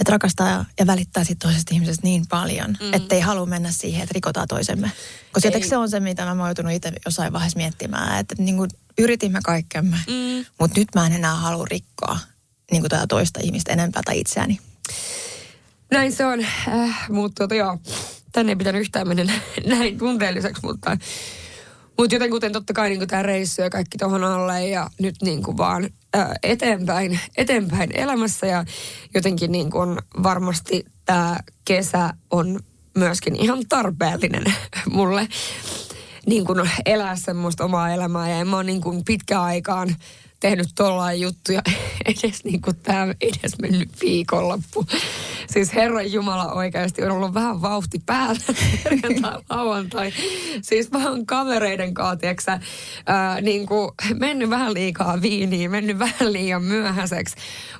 että 0.00 0.10
rakastaa 0.10 0.64
ja- 0.78 0.86
välittää 0.86 1.24
sit 1.24 1.38
toisesta 1.38 1.74
ihmisestä 1.74 2.06
niin 2.06 2.26
paljon, 2.26 2.76
mm. 2.80 2.94
että 2.94 3.14
ei 3.14 3.20
halua 3.20 3.46
mennä 3.46 3.70
siihen, 3.72 4.02
että 4.02 4.14
rikotaan 4.14 4.48
toisemme. 4.48 4.92
Koska 5.32 5.50
se 5.68 5.76
on 5.76 5.90
se, 5.90 6.00
mitä 6.00 6.24
mä 6.24 6.30
oon 6.30 6.48
joutunut 6.48 6.72
itse 6.72 6.92
jossain 7.04 7.32
vaiheessa 7.32 7.56
miettimään, 7.56 8.20
että 8.20 8.34
niin 8.38 8.56
kuin 8.56 8.70
yritimme 8.98 9.40
kaikkemme, 9.44 9.96
mm. 10.06 10.44
mutta 10.60 10.80
nyt 10.80 10.88
mä 10.94 11.06
en 11.06 11.12
enää 11.12 11.34
halua 11.34 11.66
rikkoa 11.70 12.18
niin 12.70 12.82
kuin 12.82 12.90
tätä 12.90 13.06
toista 13.06 13.40
ihmistä 13.42 13.72
enempää 13.72 14.02
tai 14.04 14.20
itseäni. 14.20 14.58
Näin 15.90 16.12
se 16.12 16.26
on, 16.26 16.40
äh, 16.68 17.10
mutta 17.10 17.34
tuota, 17.34 17.54
joo, 17.54 17.78
tänne 18.32 18.52
ei 18.52 18.56
pitänyt 18.56 18.80
yhtään 18.80 19.08
mennä 19.08 19.32
näin 19.66 19.98
tunteelliseksi, 19.98 20.62
mutta, 20.62 20.96
mutta 21.98 22.14
joten 22.14 22.30
kuten 22.30 22.52
totta 22.52 22.72
kai 22.72 22.88
niin 22.88 23.08
tämä 23.08 23.22
reissu 23.22 23.62
ja 23.62 23.70
kaikki 23.70 23.98
tuohon 23.98 24.24
alle 24.24 24.66
ja 24.66 24.90
nyt 25.00 25.14
niin 25.22 25.42
kuin 25.42 25.56
vaan 25.56 25.88
äh, 26.16 26.30
eteenpäin, 26.42 27.20
eteenpäin 27.36 27.96
elämässä 27.96 28.46
ja 28.46 28.64
jotenkin 29.14 29.52
niin 29.52 29.70
kuin 29.70 29.98
varmasti 30.22 30.84
tämä 31.04 31.36
kesä 31.64 32.14
on 32.30 32.60
myöskin 32.94 33.36
ihan 33.36 33.58
tarpeellinen 33.68 34.44
mulle 34.90 35.28
niin 36.26 36.44
kuin 36.44 36.70
elää 36.86 37.16
semmoista 37.16 37.64
omaa 37.64 37.90
elämää 37.90 38.30
ja 38.30 38.36
en 38.38 38.48
mä 38.48 38.56
oon 38.56 38.66
niin 38.66 38.80
kuin 38.80 39.04
pitkään 39.04 39.42
aikaan 39.42 39.96
tehnyt 40.40 40.68
tollain 40.74 41.20
juttuja 41.20 41.62
edes 42.06 42.44
niin 42.44 42.62
kuin 42.62 42.76
tämä 42.76 43.14
edes 43.20 43.58
mennyt 43.62 43.88
viikonloppu. 44.00 44.86
Siis 45.50 45.74
Herran 45.74 46.12
Jumala 46.12 46.52
oikeasti 46.52 47.04
on 47.04 47.10
ollut 47.10 47.34
vähän 47.34 47.62
vauhti 47.62 48.02
päällä 48.06 48.40
perjantai, 48.84 49.40
lauantai. 49.50 50.12
Siis 50.62 50.92
vähän 50.92 51.26
kavereiden 51.26 51.94
kanssa, 51.94 52.60
ää, 53.06 53.40
niin 53.40 53.66
kuin 53.66 53.90
mennyt 54.14 54.50
vähän 54.50 54.74
liikaa 54.74 55.22
viiniä, 55.22 55.68
mennyt 55.68 55.98
vähän 55.98 56.32
liian 56.32 56.62
myöhäiseksi. 56.62 57.36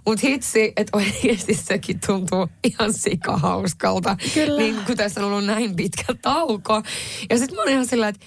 Mutta 0.06 0.26
hitsi, 0.26 0.72
että 0.76 0.96
oikeasti 0.96 1.54
sekin 1.54 2.00
tuntuu 2.06 2.48
ihan 2.64 2.92
sikahauskalta. 2.92 4.16
Kyllä. 4.34 4.62
Niin 4.62 4.76
kun 4.86 4.96
tässä 4.96 5.20
on 5.20 5.32
ollut 5.32 5.44
näin 5.44 5.76
pitkä 5.76 6.14
tauko. 6.22 6.82
Ja 7.30 7.38
sitten 7.38 7.56
mä 7.56 7.62
oon 7.62 7.70
ihan 7.70 7.86
sillä, 7.86 8.08
että 8.08 8.26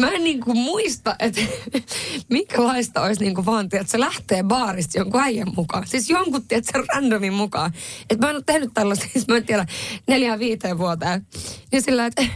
mä 0.00 0.10
en 0.10 0.24
niinku 0.24 0.54
muista, 0.54 1.16
että 1.18 1.40
minkälaista 2.30 3.02
olisi 3.02 3.24
niinku 3.24 3.46
vaan, 3.46 3.64
että 3.64 3.84
se 3.86 4.00
lähtee 4.00 4.42
baarista 4.42 4.98
jonkun 4.98 5.20
äijän 5.20 5.52
mukaan. 5.56 5.86
Siis 5.86 6.10
jonkun, 6.10 6.48
tiedätkö, 6.48 6.84
randomin 6.94 7.32
mukaan. 7.32 7.72
Että 8.10 8.26
mä 8.26 8.30
en 8.30 8.36
ole 8.36 8.42
tehnyt 8.46 8.70
tällaista, 8.74 9.06
siis 9.12 9.28
mä 9.28 9.36
en 9.36 9.46
tiedä, 9.46 9.66
neljään 10.06 10.38
viiteen 10.38 10.78
vuoteen. 10.78 11.26
Niin 11.72 11.82
sillä, 11.82 12.06
että 12.06 12.26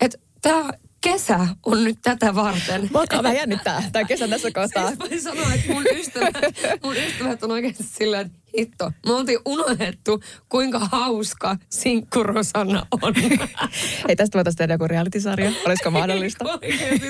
et, 0.00 0.20
tämä 0.42 0.70
kesä 1.00 1.46
on 1.66 1.84
nyt 1.84 1.98
tätä 2.02 2.34
varten. 2.34 2.88
Mua 2.92 3.00
alkaa 3.00 3.22
vähän 3.22 3.36
jännittää 3.36 3.82
tämä 3.92 4.04
kesä 4.04 4.28
tässä 4.28 4.50
kohtaa. 4.50 4.88
Siis 4.88 4.98
voin 4.98 5.22
sanoa, 5.22 5.54
että 5.54 5.72
mun 5.72 5.84
ystävät, 5.94 6.34
mun 6.82 6.96
ystävät 6.96 7.42
on 7.42 7.50
oikeasti 7.50 7.82
sillä, 7.82 8.20
että 8.20 8.43
hitto, 8.58 8.92
me 9.06 9.12
oltiin 9.12 9.38
unohdettu, 9.44 10.20
kuinka 10.48 10.78
hauska 10.78 11.56
sinkku 11.70 12.22
Rosanna 12.22 12.86
on. 13.02 13.14
Ei 14.08 14.16
tästä 14.16 14.38
voitaisiin 14.38 14.58
tehdä 14.58 14.74
joku 14.74 14.88
reality-sarja. 14.88 15.52
Olisiko 15.66 15.90
mahdollista? 16.00 16.44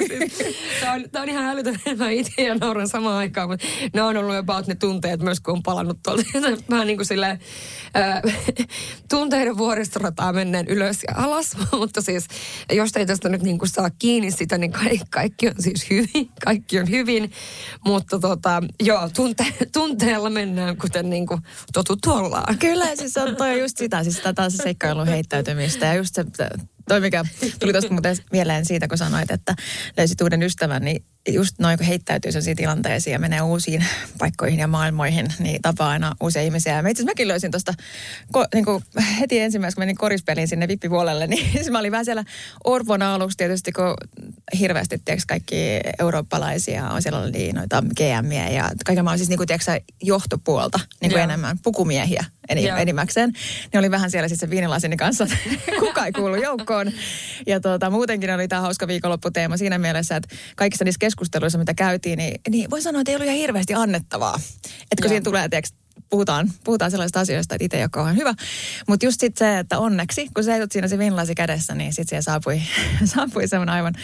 Siis. 0.09 0.57
Tämä 0.81 0.93
on, 0.93 1.05
tää 1.13 1.23
on 1.23 1.29
ihan 1.29 1.45
älytön. 1.45 1.81
Mä 1.97 2.11
itse 2.11 2.43
ja 2.43 2.55
nauran 2.55 2.89
samaan 2.89 3.17
aikaan, 3.17 3.49
mutta 3.49 3.67
ne 3.95 4.03
on 4.03 4.17
ollut 4.17 4.37
about 4.37 4.67
ne 4.67 4.75
tunteet 4.75 5.23
myös, 5.23 5.41
kun 5.41 5.55
on 5.55 5.63
palannut 5.63 5.99
tuolta. 6.03 6.23
Vähän 6.71 6.87
niin 6.87 6.97
kuin 6.97 7.07
silleen, 7.07 7.39
äh, 7.97 8.23
tunteiden 9.09 9.59
vuoristorataa 9.59 10.33
menneen 10.33 10.67
ylös 10.69 10.99
ja 11.09 11.15
alas. 11.17 11.57
mutta 11.73 12.01
siis, 12.01 12.27
jos 12.73 12.97
ei 12.97 13.07
tästä 13.07 13.29
nyt 13.29 13.43
niin 13.43 13.59
kuin 13.59 13.69
saa 13.69 13.91
kiinni 13.91 14.31
sitä, 14.31 14.59
niin 14.59 14.73
kaikki, 14.73 15.05
kaikki 15.11 15.49
on 15.49 15.55
siis 15.59 15.91
hyvin. 15.91 16.31
Kaikki 16.45 16.81
on 16.81 16.91
hyvin. 16.91 17.33
Mutta 17.85 18.19
tota, 18.19 18.63
joo, 18.83 19.11
tunte, 19.17 19.47
tunteella 19.73 20.31
mennään, 20.31 20.77
kuten 20.77 21.11
niin 21.11 21.27
kuin 21.27 21.34
totuttu 21.73 22.11
ollaan. 22.11 22.59
Kyllä, 22.59 22.97
siis 22.97 23.17
on, 23.17 23.37
toi 23.37 23.61
just 23.61 23.79
sitä, 23.79 24.03
siis 24.03 24.23
on 24.39 24.51
se 24.51 24.57
seikkailun 24.57 25.09
heittäytymistä 25.09 25.87
ja 25.87 25.95
just 25.95 26.15
se, 26.15 26.25
toi 26.89 27.01
mikä 27.01 27.25
tuli 27.61 27.73
tuosta 27.73 27.93
muuten 27.93 28.17
mieleen 28.33 28.65
siitä, 28.65 28.89
kun 28.89 28.99
sanoit, 28.99 29.31
että 29.31 29.55
löysit 29.97 30.21
uuden 30.21 30.43
ystävän, 30.43 30.83
niin 30.83 31.05
just 31.29 31.59
noin 31.59 31.79
kun 31.79 31.87
heittäytyy 31.87 32.33
sellaisiin 32.33 32.57
tilanteisiin 32.57 33.13
ja 33.13 33.19
menee 33.19 33.41
uusiin 33.41 33.85
paikkoihin 34.19 34.59
ja 34.59 34.67
maailmoihin, 34.67 35.27
niin 35.39 35.63
tapaa 35.63 35.89
aina 35.89 36.15
uusia 36.21 36.43
ihmisiä. 36.43 36.83
Mä 36.83 36.89
itse 36.89 37.03
asiassa 37.03 37.11
mäkin 37.11 37.29
löysin 37.29 37.51
tuosta 37.51 37.75
niin 38.55 38.65
heti 39.21 39.41
ensimmäisenä, 39.41 39.77
kun 39.77 39.83
menin 39.83 39.97
korispeliin 39.97 40.49
sinne 40.49 40.69
vippipuolelle, 40.69 41.27
niin 41.35 41.53
siis 41.53 41.71
mä 41.71 41.79
olin 41.79 41.93
vähän 41.93 42.05
siellä 42.05 42.25
orpona 42.65 43.15
aluksi 43.15 43.37
tietysti, 43.37 43.73
kun 43.73 43.95
hirveästi 44.59 44.99
tiedätkö, 45.05 45.25
kaikki 45.29 45.57
eurooppalaisia 45.99 46.89
on 46.89 47.03
siellä 47.03 47.19
oli 47.19 47.53
noita 47.53 47.83
GMiä 47.97 48.49
ja 48.49 48.71
kaiken 48.85 49.05
maailman 49.05 49.19
siis 49.19 49.29
niin 49.29 49.39
kuin, 49.39 49.47
tiedätkö, 49.47 49.81
johtopuolta 50.03 50.81
niin 51.01 51.11
kuin 51.11 51.21
Joo. 51.21 51.25
enemmän, 51.25 51.59
pukumiehiä 51.63 52.25
eni- 52.49 52.69
Joo. 52.69 52.77
enimmäkseen. 52.77 53.33
Ne 53.73 53.79
oli 53.79 53.91
vähän 53.91 54.11
siellä 54.11 54.29
sitten 54.29 54.51
viinilasini 54.51 54.97
kanssa, 54.97 55.27
kuka 55.81 56.07
ei 56.07 56.13
kuulu 56.13 56.35
joukkoon. 56.35 56.93
Ja 57.47 57.61
tuota, 57.61 57.91
muutenkin 57.91 58.31
oli 58.31 58.49
tämä 58.49 58.63
hauska 58.63 58.87
viikonlopputeema 58.87 59.57
siinä 59.57 59.79
mielessä, 59.79 60.17
että 60.17 60.37
kaikissa 60.57 60.85
niissä 60.85 60.99
keskusteluissa, 61.15 61.59
mitä 61.59 61.75
käytiin, 61.75 62.17
niin, 62.17 62.41
niin 62.51 62.71
voi 62.71 62.83
sanoa, 62.83 63.01
että 63.01 63.11
ei 63.11 63.17
ollut 63.17 63.27
ihan 63.27 63.39
hirveästi 63.39 63.75
annettavaa. 63.75 64.35
Että 64.65 65.03
kun 65.03 65.05
Joo. 65.05 65.09
siinä 65.09 65.25
tulee, 65.25 65.49
tiedätkö, 65.49 65.77
puhutaan, 66.11 66.51
puhutaan 66.65 66.91
sellaista 66.91 67.21
asioista, 67.21 67.55
että 67.55 67.65
itse 67.65 67.77
ei 67.77 67.83
ole 67.83 67.89
kauhean 67.89 68.17
hyvä. 68.17 68.35
Mutta 68.89 69.07
just 69.07 69.21
sitten 69.21 69.47
se, 69.49 69.59
että 69.59 69.79
onneksi, 69.79 70.29
kun 70.35 70.45
seisot 70.45 70.73
siinä 70.73 70.89
se 70.89 70.99
vinlasi 70.99 71.35
kädessä, 71.35 71.75
niin 71.75 71.93
sitten 71.93 72.09
siihen 72.09 72.23
saapui, 72.23 72.63
saapui 73.15 73.49
semmoinen 73.49 73.75
aivan 73.75 73.95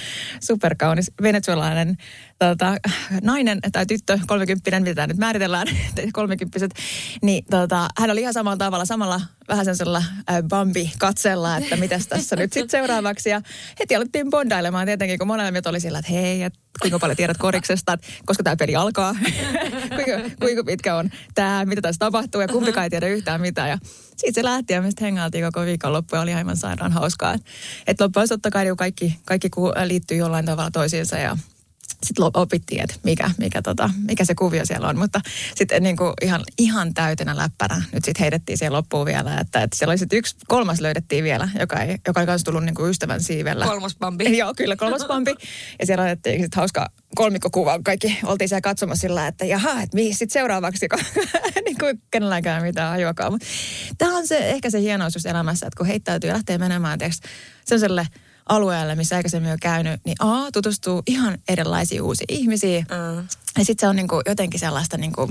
superkaunis 0.41 1.11
venezuelainen 1.23 1.97
tota, 2.41 2.77
nainen 3.23 3.59
tai 3.73 3.87
tyttö, 3.87 4.19
kolmekymppinen, 4.27 4.83
mitä 4.83 4.95
tää 4.95 5.07
nyt 5.07 5.17
määritellään, 5.17 5.67
kolmekymppiset, 6.13 6.71
niin 7.23 7.45
tota, 7.51 7.89
hän 7.99 8.11
oli 8.11 8.21
ihan 8.21 8.35
samalla 8.35 8.57
tavalla, 8.57 8.85
samalla 8.85 9.21
vähän 9.49 9.65
sellaisella 9.65 9.99
äh, 9.99 10.43
Bambi-katsella, 10.49 11.57
että 11.57 11.77
mitäs 11.77 12.07
tässä 12.07 12.37
nyt 12.37 12.53
sitten 12.53 12.71
seuraavaksi. 12.71 13.31
Ja 13.31 13.41
heti 13.81 13.97
alettiin 13.97 14.31
bondailemaan 14.31 14.87
tietenkin, 14.87 15.19
kun 15.19 15.27
molemmat 15.27 15.67
oli 15.67 15.81
sillä, 15.81 15.99
että 15.99 16.13
hei, 16.13 16.43
et 16.43 16.55
kuinka 16.81 16.99
paljon 16.99 17.17
tiedät 17.17 17.39
koriksesta, 17.39 17.93
että 17.93 18.07
koska 18.27 18.43
tämä 18.43 18.57
peli 18.57 18.77
alkaa, 18.77 19.17
kuinka, 19.97 20.31
kuinka 20.41 20.65
pitkä 20.65 20.97
on 20.97 21.11
tämä, 21.35 21.65
mitä 21.65 21.81
tässä 21.81 21.99
tapahtuu 21.99 22.41
ja 22.41 22.49
kumpikaan 22.49 22.85
ei 22.85 22.91
tiedä 22.91 23.09
yhtään 23.09 23.41
mitään. 23.41 23.69
Ja 23.69 23.79
siitä 24.17 24.41
se 24.41 24.45
lähti 24.45 24.73
ja 24.73 24.83
me 24.83 24.91
sitten 24.91 25.05
hengailtiin 25.05 25.45
koko 25.45 25.67
viikonloppu 25.67 26.17
ja 26.17 26.23
oli 26.23 26.35
aivan 26.35 26.57
sairaan 26.57 26.93
hauskaa. 26.93 27.35
Että 27.35 27.45
et 27.87 28.01
loppujen 28.01 28.29
totta 28.29 28.51
kai 28.51 28.65
niinku 28.65 28.77
kaikki, 28.77 29.21
kaikki 29.25 29.49
liittyy 29.85 30.17
jollain 30.17 30.47
tavalla 30.47 30.71
toisiinsa 30.71 31.19
ja 31.19 31.37
sitten 32.07 32.25
opittiin, 32.35 32.81
että 32.81 32.95
mikä, 33.05 33.31
mikä, 33.39 33.63
tota, 33.63 33.91
mikä 34.07 34.25
se 34.25 34.35
kuvio 34.35 34.67
siellä 34.67 34.89
on. 34.89 34.99
Mutta 34.99 35.21
sitten 35.55 35.83
niin 35.83 35.97
kuin 35.97 36.13
ihan, 36.23 36.45
ihan 36.59 36.95
täytenä 36.95 37.37
läppärä 37.37 37.77
nyt 37.93 38.05
sitten 38.05 38.21
heitettiin 38.21 38.59
siihen 38.59 38.73
loppuun 38.73 39.07
vielä, 39.07 39.39
että, 39.39 39.63
että 39.63 39.77
siellä 39.77 39.91
oli 39.91 39.99
sitten 39.99 40.19
yksi, 40.19 40.37
kolmas 40.49 40.81
löydettiin 40.81 41.25
vielä, 41.25 41.49
joka 41.59 41.81
ei, 41.81 41.97
joka 42.07 42.21
ei 42.21 42.27
kanssa 42.27 42.45
tullut 42.45 42.65
niin 42.65 42.75
kuin 42.75 42.91
ystävän 42.91 43.23
siivellä. 43.23 43.67
Kolmas 43.67 43.97
pampi. 43.97 44.37
Joo, 44.39 44.55
kyllä 44.57 44.77
kolmas 44.77 45.05
pampi. 45.05 45.35
Ja 45.79 45.87
siellä 45.87 46.05
otettiin 46.05 46.43
sitten 46.43 46.61
hauska 46.61 46.91
kolmikkokuva. 47.15 47.81
Kaikki 47.85 48.19
oltiin 48.25 48.49
siellä 48.49 48.61
katsomassa 48.61 49.01
sillä, 49.01 49.27
että 49.27 49.45
jaha, 49.45 49.83
että 49.83 49.95
mihin 49.95 50.15
sitten 50.15 50.33
seuraavaksi, 50.33 50.89
kun 50.89 50.99
niin 51.65 51.79
kuin 51.81 52.03
kenelläkään 52.11 52.63
mitään 52.63 52.93
ajuakaan. 52.93 53.39
Tämä 53.99 54.17
on 54.17 54.27
se, 54.27 54.39
ehkä 54.39 54.71
se 54.71 54.81
hienous 54.81 55.27
elämässä, 55.27 55.67
että 55.67 55.77
kun 55.77 55.87
heittäytyy 55.87 56.31
ja 56.31 56.35
lähtee 56.35 56.59
menemään, 56.59 56.99
tiiäks, 56.99 57.21
sellaiselle 57.65 58.07
alueelle, 58.51 58.95
missä 58.95 59.17
aikaisemmin 59.17 59.53
on 59.53 59.59
käynyt, 59.61 60.01
niin 60.05 60.17
A, 60.19 60.51
tutustuu 60.53 61.03
ihan 61.07 61.39
erilaisiin 61.49 62.03
uusiin 62.03 62.35
ihmisiin. 62.35 62.87
Mm. 62.91 63.17
Ja 63.59 63.65
sitten 63.65 63.81
se 63.81 63.89
on 63.89 63.97
niinku 63.97 64.23
jotenkin 64.27 64.61
sellaista 64.61 64.97
niinku, 64.97 65.31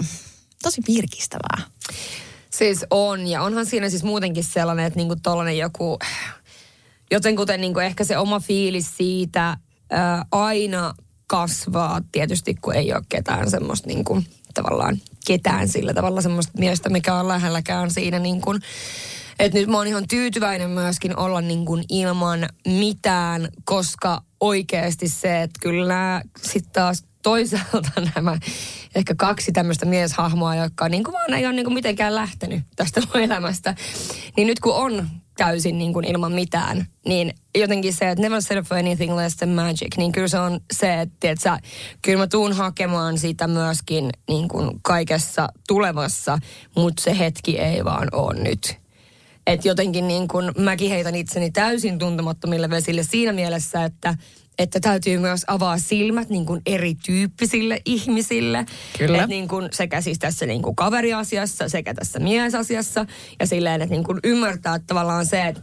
tosi 0.63 0.81
virkistävää. 0.87 1.57
Siis 2.49 2.85
on, 2.91 3.27
ja 3.27 3.41
onhan 3.41 3.65
siinä 3.65 3.89
siis 3.89 4.03
muutenkin 4.03 4.43
sellainen, 4.43 4.85
että 4.85 4.99
niinku 4.99 5.15
tollainen 5.23 5.57
joku, 5.57 5.99
jotenkuten 7.11 7.61
niinku 7.61 7.79
ehkä 7.79 8.03
se 8.03 8.17
oma 8.17 8.39
fiilis 8.39 8.97
siitä 8.97 9.57
ää, 9.89 10.25
aina 10.31 10.93
kasvaa 11.27 12.01
tietysti, 12.11 12.55
kun 12.61 12.75
ei 12.75 12.93
ole 12.93 13.03
ketään 13.09 13.49
semmoista 13.49 13.87
niinku, 13.87 14.23
tavallaan 14.53 14.97
ketään 15.27 15.67
sillä 15.67 15.93
tavalla 15.93 16.21
semmoista 16.21 16.53
miestä, 16.57 16.89
mikä 16.89 17.15
on 17.15 17.27
lähelläkään 17.27 17.91
siinä 17.91 18.19
niin 18.19 18.41
että 19.39 19.57
nyt 19.57 19.69
mä 19.69 19.77
oon 19.77 19.87
ihan 19.87 20.07
tyytyväinen 20.09 20.69
myöskin 20.69 21.17
olla 21.17 21.41
niin 21.41 21.65
kuin 21.65 21.83
ilman 21.89 22.49
mitään, 22.67 23.47
koska 23.63 24.21
oikeasti 24.39 25.07
se, 25.07 25.41
että 25.41 25.59
kyllä 25.61 26.21
sitten 26.41 26.73
taas 26.73 27.03
toisaalta 27.23 27.91
nämä 28.15 28.37
ehkä 28.95 29.15
kaksi 29.15 29.51
tämmöistä 29.51 29.85
mieshahmoa, 29.85 30.55
jotka 30.55 30.89
niin 30.89 31.03
kuin 31.03 31.13
vaan 31.13 31.33
ei 31.33 31.45
ole 31.45 31.53
niin 31.53 31.65
kuin 31.65 31.73
mitenkään 31.73 32.15
lähtenyt 32.15 32.63
tästä 32.75 33.01
elämästä. 33.13 33.75
Niin 34.37 34.47
nyt 34.47 34.59
kun 34.59 34.75
on 34.75 35.07
täysin 35.37 35.77
niin 35.77 35.93
kuin 35.93 36.05
ilman 36.05 36.31
mitään, 36.31 36.85
niin 37.05 37.33
jotenkin 37.57 37.93
se, 37.93 38.09
että 38.09 38.21
never 38.21 38.41
settle 38.41 38.63
for 38.63 38.77
anything 38.77 39.15
less 39.15 39.35
than 39.35 39.49
magic, 39.49 39.97
niin 39.97 40.11
kyllä 40.11 40.27
se 40.27 40.39
on 40.39 40.59
se, 40.73 41.01
että, 41.01 41.31
että 41.31 41.43
sä, 41.43 41.59
kyllä 42.01 42.17
mä 42.17 42.27
tuun 42.27 42.53
hakemaan 42.53 43.17
sitä 43.17 43.47
myöskin 43.47 44.09
niin 44.29 44.47
kuin 44.47 44.79
kaikessa 44.81 45.49
tulevassa, 45.67 46.39
mutta 46.75 47.03
se 47.03 47.19
hetki 47.19 47.59
ei 47.59 47.85
vaan 47.85 48.07
ole 48.11 48.43
nyt. 48.43 48.79
Että 49.53 49.67
jotenkin 49.67 50.07
niin 50.07 50.27
kuin 50.27 50.51
mäkin 50.57 50.89
heitän 50.89 51.15
itseni 51.15 51.51
täysin 51.51 51.99
tuntemattomille 51.99 52.69
vesille 52.69 53.03
siinä 53.03 53.33
mielessä, 53.33 53.83
että 53.83 54.15
että 54.59 54.79
täytyy 54.79 55.17
myös 55.17 55.43
avaa 55.47 55.77
silmät 55.77 56.29
niin 56.29 56.45
kuin 56.45 56.61
erityyppisille 56.65 57.81
ihmisille. 57.85 58.65
Kyllä. 58.97 59.23
Et 59.23 59.29
niin 59.29 59.47
kuin 59.47 59.69
sekä 59.71 60.01
siis 60.01 60.19
tässä 60.19 60.45
niin 60.45 60.61
kuin 60.61 60.75
kaveriasiassa 60.75 61.69
sekä 61.69 61.93
tässä 61.93 62.19
miesasiassa. 62.19 63.05
Ja 63.39 63.47
silleen, 63.47 63.81
että 63.81 63.95
niin 63.95 64.03
kuin 64.03 64.19
ymmärtää 64.23 64.75
että 64.75 64.87
tavallaan 64.87 65.25
se, 65.25 65.47
että 65.47 65.61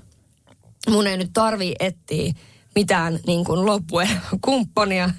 mun 0.91 1.07
ei 1.07 1.17
nyt 1.17 1.31
tarvii 1.33 1.75
etsiä 1.81 2.33
mitään 2.77 3.19
niin 3.27 3.45
kuin 3.45 3.67
loppuen 3.67 4.09
kumppania 4.41 5.11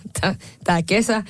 tämä 0.63 0.81
kesä 0.85 1.23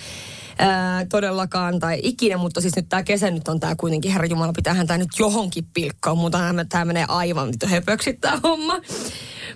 ää, 0.57 1.05
todellakaan 1.05 1.79
tai 1.79 1.99
ikinä, 2.03 2.37
mutta 2.37 2.61
siis 2.61 2.75
nyt 2.75 2.89
tämä 2.89 3.03
kesä 3.03 3.31
nyt 3.31 3.47
on 3.47 3.59
tämä 3.59 3.75
kuitenkin, 3.75 4.11
herra 4.11 4.27
Jumala, 4.27 4.53
pitäähän 4.53 4.87
tämä 4.87 4.97
nyt 4.97 5.09
johonkin 5.19 5.65
pilkkoa, 5.73 6.15
mutta 6.15 6.39
tämä 6.69 6.85
menee 6.85 7.05
aivan 7.07 7.53
höpöksi 7.65 8.13
tämä 8.13 8.39
homma. 8.43 8.81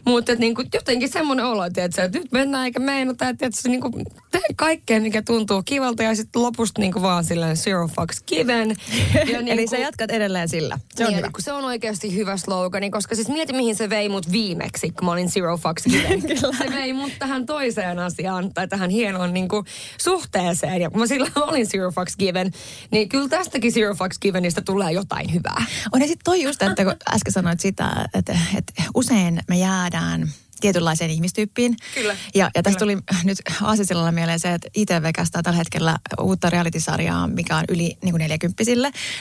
Mutta 0.06 0.36
niinku, 0.36 0.64
jotenkin 0.74 1.10
semmoinen 1.10 1.46
olo, 1.46 1.66
että 1.66 2.10
nyt 2.14 2.32
mennään 2.32 2.66
eikä 2.66 2.80
meinata, 2.80 3.30
että 3.30 3.50
se 3.54 3.70
niinku, 3.70 3.92
teen 4.32 4.56
kaikkea, 4.56 5.02
mikä 5.02 5.22
tuntuu 5.22 5.64
kivalta 5.66 6.04
ja 6.04 6.16
sitten 6.16 6.42
lopusta 6.42 6.82
niinku 6.82 7.02
vaan 7.02 7.24
silleen 7.24 7.58
zero 7.58 7.88
fucks 7.88 8.24
given. 8.28 8.70
Ja 9.14 9.42
niinku, 9.42 9.52
Eli 9.52 9.68
sä 9.68 9.78
jatkat 9.78 10.12
edelleen 10.12 10.50
sillä. 10.50 10.80
Se 10.96 11.04
on 11.04 11.10
niin, 11.10 11.18
hyvä. 11.18 11.30
Se 11.40 11.54
on 11.54 11.66
oikeasti 11.66 12.16
hyvä 12.16 12.38
slogani, 12.38 12.90
koska 12.90 13.16
siis 13.16 13.28
mieti 13.28 13.54
mihin 13.54 13.76
se 13.76 13.90
vei 13.90 14.10
mut 14.10 14.32
viimeksi, 14.32 14.90
kun 14.90 15.06
mä 15.06 15.12
olin 15.12 15.30
zero 15.30 15.58
fucks 15.58 15.84
given. 15.84 16.22
se 16.58 16.74
vei 16.76 16.94
mut 16.94 17.12
tähän 17.20 17.46
toiseen 17.46 18.00
asiaan 18.00 18.54
tai 18.54 18.68
tähän 18.68 18.90
hienoon 18.90 19.34
niinku, 19.34 19.66
suhteeseen. 20.02 20.82
Ja 20.82 20.90
kun 20.90 21.00
mä 21.00 21.08
silloin 21.08 21.32
olin 21.50 21.68
zero 21.68 21.92
fucks 21.92 22.18
given, 22.18 22.52
niin 22.92 23.10
kyllä 23.10 23.30
tästäkin 23.30 23.72
zero 23.72 23.96
fucks 23.96 24.20
givenistä 24.20 24.62
tulee 24.62 24.92
jotain 24.92 25.34
hyvää. 25.34 25.66
On 25.92 26.02
ja 26.02 26.08
sitten 26.08 26.24
toi 26.24 26.44
just, 26.44 26.62
että 26.62 26.84
kun 26.84 26.96
äsken 27.14 27.34
sanoit 27.34 27.60
sitä, 27.60 28.10
että, 28.14 28.38
että 28.58 28.84
usein 28.96 29.40
me 29.48 29.58
jäädään 29.92 30.34
tietynlaiseen 30.62 31.12
ihmistyyppiin. 31.12 31.76
Kyllä. 31.94 32.16
Ja, 32.36 32.52
ja 32.56 32.64
tästä 32.64 32.80
tuli 32.80 32.98
nyt 33.24 33.38
Aasisillalla 33.62 34.12
mieleen 34.12 34.40
se, 34.40 34.54
että 34.54 34.70
ITV 34.74 35.10
kästää 35.16 35.42
tällä 35.42 35.58
hetkellä 35.58 35.98
uutta 36.22 36.50
realitysarjaa, 36.50 37.28
mikä 37.28 37.58
on 37.58 37.64
yli 37.70 37.98
niin 38.04 38.12
kuin 38.12 38.20
40 38.20 38.64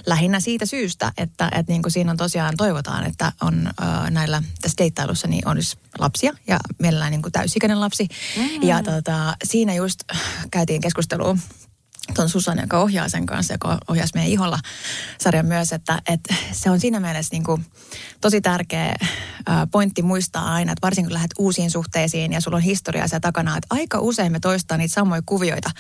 Lähinnä 0.07 0.41
siitä 0.41 0.67
syystä, 0.67 1.13
että, 1.17 1.49
että 1.53 1.73
niin 1.73 1.83
kuin 1.83 1.93
siinä 1.93 2.11
on 2.11 2.17
tosiaan 2.17 2.57
toivotaan, 2.57 3.07
että 3.07 3.33
on 3.41 3.67
äh, 3.67 4.11
näillä 4.11 4.43
tässä 4.61 4.79
deittailussa 4.79 5.29
niin 5.29 5.49
on 5.49 5.57
lapsia 5.99 6.33
ja 6.47 6.59
mielellään 6.79 7.11
niin 7.11 7.23
kuin 7.23 7.33
täysikäinen 7.33 7.81
lapsi. 7.81 8.09
Mm. 8.37 8.69
Ja 8.69 8.83
tota, 8.83 9.37
siinä 9.45 9.75
just 9.75 10.01
käytiin 10.51 10.81
keskustelua 10.81 11.37
tuon 12.14 12.29
Susan, 12.29 12.59
joka 12.59 12.79
ohjaa 12.79 13.09
sen 13.09 13.27
kanssa, 13.27 13.55
joka 13.55 13.79
ohjasi 13.88 14.12
meidän 14.14 14.33
iholla 14.33 14.59
sarjan 15.18 15.46
myös, 15.46 15.73
että, 15.73 16.03
että 16.09 16.35
se 16.53 16.70
on 16.70 16.81
siinä 16.81 17.01
mielessä 17.01 17.35
niin 17.35 17.44
kuin 17.44 17.66
tosi 18.20 18.40
tärkeä 18.40 18.94
pointti 19.70 20.03
muistaa 20.03 20.55
aina, 20.55 20.73
että 20.73 20.87
varsinkin 20.87 21.09
kun 21.09 21.14
lähdet 21.14 21.35
uusiin 21.38 21.70
suhteisiin 21.70 22.33
ja 22.33 22.40
sulla 22.40 22.57
on 22.57 22.62
historiaa 22.62 23.09
siellä 23.09 23.20
takana, 23.20 23.57
että 23.57 23.66
aika 23.70 24.01
usein 24.01 24.33
me 24.33 24.40
toistaa 24.40 24.79
niitä 24.79 24.94
samoja 24.94 25.23
kuvioita. 25.27 25.70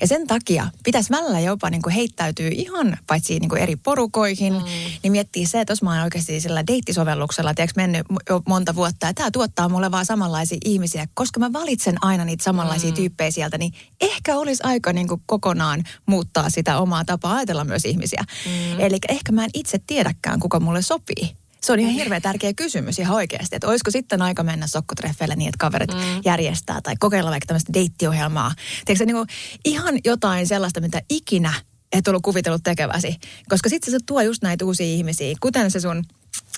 Ja 0.00 0.06
sen 0.06 0.26
takia 0.26 0.70
pitäisi 0.84 1.10
välillä 1.10 1.40
jopa 1.40 1.70
niin 1.70 1.82
kuin 1.82 1.94
heittäytyy 1.94 2.48
ihan 2.48 2.98
paitsi 3.06 3.38
niin 3.38 3.48
kuin 3.48 3.62
eri 3.62 3.76
porukoihin, 3.76 4.52
mm. 4.52 4.64
niin 5.02 5.12
miettii 5.12 5.46
se, 5.46 5.60
että 5.60 5.72
jos 5.72 5.82
mä 5.82 5.90
oon 5.90 6.02
oikeasti 6.02 6.40
sillä 6.40 6.66
deittisovelluksella, 6.66 7.54
tiedätkö, 7.54 7.80
mennyt 7.80 8.06
jo 8.28 8.42
monta 8.48 8.74
vuotta, 8.74 9.06
ja 9.06 9.14
tämä 9.14 9.30
tuottaa 9.30 9.68
mulle 9.68 9.90
vaan 9.90 10.06
samanlaisia 10.06 10.58
ihmisiä, 10.64 11.06
koska 11.14 11.40
mä 11.40 11.52
valitsen 11.52 12.04
aina 12.04 12.24
niitä 12.24 12.44
samanlaisia 12.44 12.90
mm. 12.90 12.96
tyyppejä 12.96 13.30
sieltä, 13.30 13.58
niin 13.58 13.72
ehkä 14.00 14.36
olisi 14.36 14.62
aika 14.62 14.92
niin 14.92 15.08
kuin 15.08 15.22
kokonaan 15.26 15.69
muuttaa 16.06 16.50
sitä 16.50 16.78
omaa 16.78 17.04
tapaa 17.04 17.34
ajatella 17.36 17.64
myös 17.64 17.84
ihmisiä. 17.84 18.24
Mm. 18.46 18.80
Eli 18.80 18.96
ehkä 19.08 19.32
mä 19.32 19.44
en 19.44 19.50
itse 19.54 19.78
tiedäkään, 19.86 20.40
kuka 20.40 20.60
mulle 20.60 20.82
sopii. 20.82 21.36
Se 21.60 21.72
on 21.72 21.80
ihan 21.80 21.92
hirveän 21.92 22.22
tärkeä 22.22 22.52
kysymys 22.54 22.98
ihan 22.98 23.16
oikeasti, 23.16 23.56
että 23.56 23.68
olisiko 23.68 23.90
sitten 23.90 24.22
aika 24.22 24.42
mennä 24.42 24.66
sokkotreffeille 24.66 25.36
niin, 25.36 25.48
että 25.48 25.58
kaverit 25.58 25.94
mm. 25.94 26.00
järjestää 26.24 26.80
tai 26.82 26.94
kokeilla 26.98 27.30
vaikka 27.30 27.46
tämmöistä 27.46 27.72
deittiohjelmaa. 27.72 28.52
Tiedätkö 28.84 29.06
niin 29.06 29.16
kuin 29.16 29.28
ihan 29.64 29.98
jotain 30.04 30.46
sellaista, 30.46 30.80
mitä 30.80 31.02
ikinä 31.10 31.52
et 31.92 32.08
ollut 32.08 32.22
kuvitellut 32.22 32.62
tekeväsi. 32.62 33.16
Koska 33.48 33.68
sitten 33.68 33.90
se 33.90 33.98
tuo 34.06 34.20
just 34.20 34.42
näitä 34.42 34.64
uusia 34.64 34.86
ihmisiä, 34.86 35.36
kuten 35.40 35.70
se 35.70 35.80
sun 35.80 36.04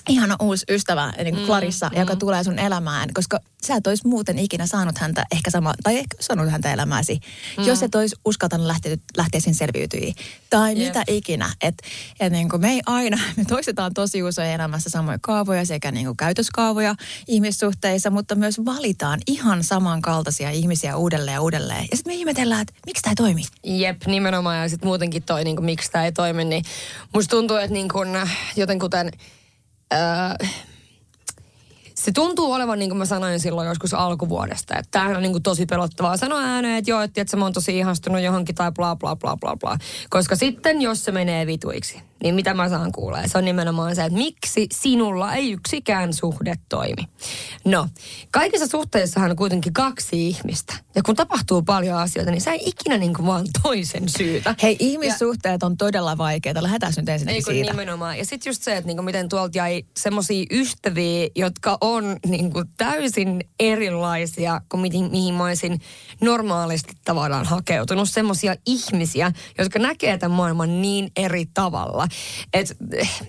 ihana 0.09 0.35
uusi 0.41 0.65
ystävä, 0.69 1.13
niin 1.17 1.33
kuin 1.33 1.43
mm, 1.43 1.45
Clarissa, 1.45 1.89
mm. 1.89 1.99
joka 1.99 2.15
tulee 2.15 2.43
sun 2.43 2.59
elämään, 2.59 3.09
koska 3.13 3.39
sä 3.67 3.75
et 3.75 3.87
olisi 3.87 4.07
muuten 4.07 4.39
ikinä 4.39 4.65
saanut 4.65 4.97
häntä 4.97 5.25
ehkä 5.31 5.51
sama, 5.51 5.73
tai 5.83 5.97
ehkä 5.97 6.17
saanut 6.19 6.51
häntä 6.51 6.73
elämääsi, 6.73 7.19
mm. 7.57 7.63
jos 7.63 7.83
et 7.83 7.95
olisi 7.95 8.15
uskaltanut 8.25 8.67
lähteä, 8.67 8.97
lähteä 9.17 9.41
sen 9.41 9.55
selviytyihin. 9.55 10.15
Tai 10.49 10.69
yep. 10.69 10.87
mitä 10.87 11.03
ikinä. 11.07 11.53
Että 11.61 11.87
et 12.19 12.31
niin 12.31 12.49
kuin 12.49 12.61
me 12.61 12.71
ei 12.71 12.81
aina, 12.85 13.19
me 13.37 13.45
toistetaan 13.45 13.93
tosi 13.93 14.23
usein 14.23 14.51
elämässä 14.51 14.89
samoja 14.89 15.17
kaavoja 15.21 15.65
sekä 15.65 15.91
niin 15.91 16.05
kuin 16.05 16.17
käytöskaavoja 16.17 16.95
ihmissuhteissa, 17.27 18.09
mutta 18.09 18.35
myös 18.35 18.65
valitaan 18.65 19.19
ihan 19.27 19.63
samankaltaisia 19.63 20.49
ihmisiä 20.49 20.97
uudelleen 20.97 21.33
ja 21.33 21.41
uudelleen. 21.41 21.87
Ja 21.91 21.97
sitten 21.97 22.13
me 22.13 22.15
ihmetellään, 22.15 22.61
että 22.61 22.73
miksi 22.85 23.01
tämä 23.01 23.11
ei 23.11 23.15
toimi. 23.15 23.43
Jep, 23.63 24.05
nimenomaan. 24.05 24.57
Ja 24.57 24.69
sitten 24.69 24.87
muutenkin 24.87 25.23
toi, 25.23 25.43
niin 25.43 25.55
kuin, 25.55 25.65
miksi 25.65 25.91
tämä 25.91 26.05
ei 26.05 26.11
toimi, 26.11 26.45
niin 26.45 26.63
musta 27.13 27.29
tuntuu, 27.35 27.57
että 27.57 27.73
niin 27.73 27.89
kuin, 27.89 28.09
jotenkuten 28.55 29.11
Öö, 29.93 30.47
se 31.95 32.11
tuntuu 32.11 32.51
olevan, 32.51 32.79
niin 32.79 32.89
kuin 32.89 32.97
mä 32.97 33.05
sanoin 33.05 33.39
silloin 33.39 33.67
joskus 33.67 33.93
alkuvuodesta, 33.93 34.75
että 34.77 34.91
tämähän 34.91 35.15
on 35.15 35.21
niin 35.21 35.31
kuin 35.31 35.43
tosi 35.43 35.65
pelottavaa 35.65 36.17
sanoa 36.17 36.41
ääneen, 36.41 36.77
että 36.77 36.91
joo, 36.91 37.01
että, 37.01 37.21
että 37.21 37.37
mä 37.37 37.45
oon 37.45 37.53
tosi 37.53 37.77
ihastunut 37.77 38.21
johonkin 38.21 38.55
tai 38.55 38.71
bla 38.71 38.95
bla 38.95 39.15
bla 39.15 39.37
bla 39.37 39.55
bla. 39.55 39.77
Koska 40.09 40.35
sitten, 40.35 40.81
jos 40.81 41.05
se 41.05 41.11
menee 41.11 41.47
vituiksi, 41.47 42.01
niin 42.23 42.35
mitä 42.35 42.53
mä 42.53 42.69
saan 42.69 42.91
kuulee? 42.91 43.27
Se 43.27 43.37
on 43.37 43.45
nimenomaan 43.45 43.95
se, 43.95 44.03
että 44.03 44.17
miksi 44.17 44.67
sinulla 44.71 45.33
ei 45.33 45.51
yksikään 45.51 46.13
suhde 46.13 46.55
toimi. 46.69 47.07
No, 47.65 47.87
kaikissa 48.31 48.67
suhteissahan 48.67 49.31
on 49.31 49.37
kuitenkin 49.37 49.73
kaksi 49.73 50.27
ihmistä. 50.27 50.73
Ja 50.95 51.03
kun 51.03 51.15
tapahtuu 51.15 51.61
paljon 51.61 51.97
asioita, 51.97 52.31
niin 52.31 52.41
sä 52.41 52.51
ei 52.51 52.59
ikinä 52.65 52.97
niin 52.97 53.13
kuin 53.13 53.25
vaan 53.25 53.45
toisen 53.63 54.09
syytä. 54.09 54.55
Hei, 54.63 54.75
ihmissuhteet 54.79 55.61
ja, 55.61 55.65
on 55.67 55.77
todella 55.77 56.17
vaikeita. 56.17 56.63
Lähdetään 56.63 56.93
nyt 56.97 57.09
ensin 57.09 57.43
siitä. 57.43 57.71
nimenomaan. 57.71 58.17
Ja 58.17 58.25
sitten 58.25 58.49
just 58.49 58.63
se, 58.63 58.77
että 58.77 58.87
niin 58.87 58.97
kuin 58.97 59.05
miten 59.05 59.29
tuolta 59.29 59.57
jäi 59.57 59.83
semmoisia 59.97 60.45
ystäviä, 60.51 61.29
jotka 61.35 61.77
on 61.81 62.17
niin 62.27 62.51
kuin 62.51 62.65
täysin 62.77 63.43
erilaisia 63.59 64.61
kuin 64.69 64.81
mihin, 64.81 65.11
mihin 65.11 65.33
mä 65.33 65.45
olisin 65.45 65.81
normaalisti 66.21 66.93
tavallaan 67.05 67.45
hakeutunut. 67.45 68.09
Semmoisia 68.09 68.55
ihmisiä, 68.65 69.31
jotka 69.57 69.79
näkee 69.79 70.17
tämän 70.17 70.37
maailman 70.37 70.81
niin 70.81 71.11
eri 71.15 71.45
tavalla. 71.53 72.07
Et, 72.53 72.77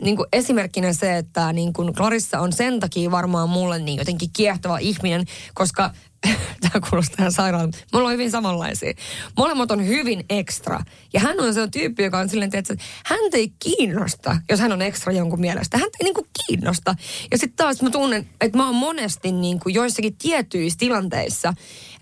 niin 0.01 0.17
kuin 0.17 0.29
esimerkkinä 0.33 0.93
se, 0.93 1.17
että 1.17 1.53
niin 1.53 1.73
kuin 1.73 1.95
Clarissa 1.95 2.41
on 2.41 2.53
sen 2.53 2.81
takia 2.81 3.11
varmaan 3.11 3.49
mulle 3.49 3.79
niin 3.79 3.99
jotenkin 3.99 4.31
kiehtova 4.33 4.79
ihminen, 4.79 5.25
koska 5.55 5.91
tämä 6.61 6.89
kuulostaa 6.91 7.17
ihan 7.19 7.33
sairaan. 7.33 7.73
Me 7.93 7.99
ollaan 7.99 8.13
hyvin 8.13 8.31
samanlaisia. 8.31 8.93
Molemmat 9.37 9.71
on 9.71 9.87
hyvin 9.87 10.25
ekstra. 10.31 10.81
Ja 11.13 11.21
hän 11.21 11.41
on 11.41 11.55
se 11.55 11.69
tyyppi, 11.69 12.03
joka 12.03 12.19
on 12.19 12.29
silleen, 12.29 12.51
että 12.55 12.75
hän 13.07 13.19
ei 13.33 13.53
kiinnosta, 13.59 14.37
jos 14.51 14.61
hän 14.61 14.73
on 14.73 14.83
ekstra 14.83 15.13
jonkun 15.13 15.41
mielestä. 15.41 15.79
Hän 15.79 15.89
ei 16.01 16.05
niinku 16.05 16.27
kiinnosta. 16.47 16.95
Ja 17.31 17.39
sitten 17.39 17.57
taas 17.57 17.83
mä 17.83 17.91
tunnen, 17.91 18.29
että 18.41 18.59
mä 18.59 18.67
oon 18.67 18.75
monesti 18.75 19.33
niinku 19.33 19.69
joissakin 19.69 20.17
tietyissä 20.17 20.79
tilanteissa, 20.79 21.55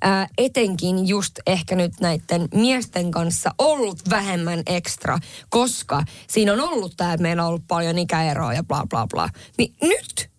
ää, 0.03 0.29
etenkin 0.39 1.09
just 1.09 1.39
ehkä 1.47 1.77
nyt 1.77 1.93
näiden 2.01 2.49
miesten 2.55 3.11
kanssa 3.11 3.55
ollut 3.59 3.99
vähemmän 4.11 4.63
ekstra, 4.67 5.19
koska 5.49 6.03
siinä 6.29 6.53
on 6.53 6.61
ollut 6.61 6.97
tämä, 6.97 7.13
että 7.13 7.23
meillä 7.23 7.43
on 7.43 7.49
ollut 7.49 7.67
paljon 7.69 7.99
ikäeroa 7.99 8.55
ja 8.55 8.63
bla 8.63 8.87
bla 8.91 9.07
bla. 9.07 9.29
Niin 9.59 9.75
nyt, 9.81 10.32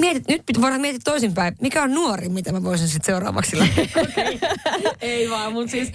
mietit, 0.00 0.28
nyt 0.28 0.60
voidaan 0.60 0.80
miettiä 0.80 1.00
toisinpäin, 1.04 1.56
mikä 1.60 1.82
on 1.82 1.94
nuori, 1.94 2.28
mitä 2.28 2.52
mä 2.52 2.62
voisin 2.62 2.88
sitten 2.88 3.06
seuraavaksi 3.06 3.58
lähteä 3.58 3.86
Ei 5.00 5.30
vaan, 5.30 5.52
mutta 5.52 5.70
siis 5.70 5.92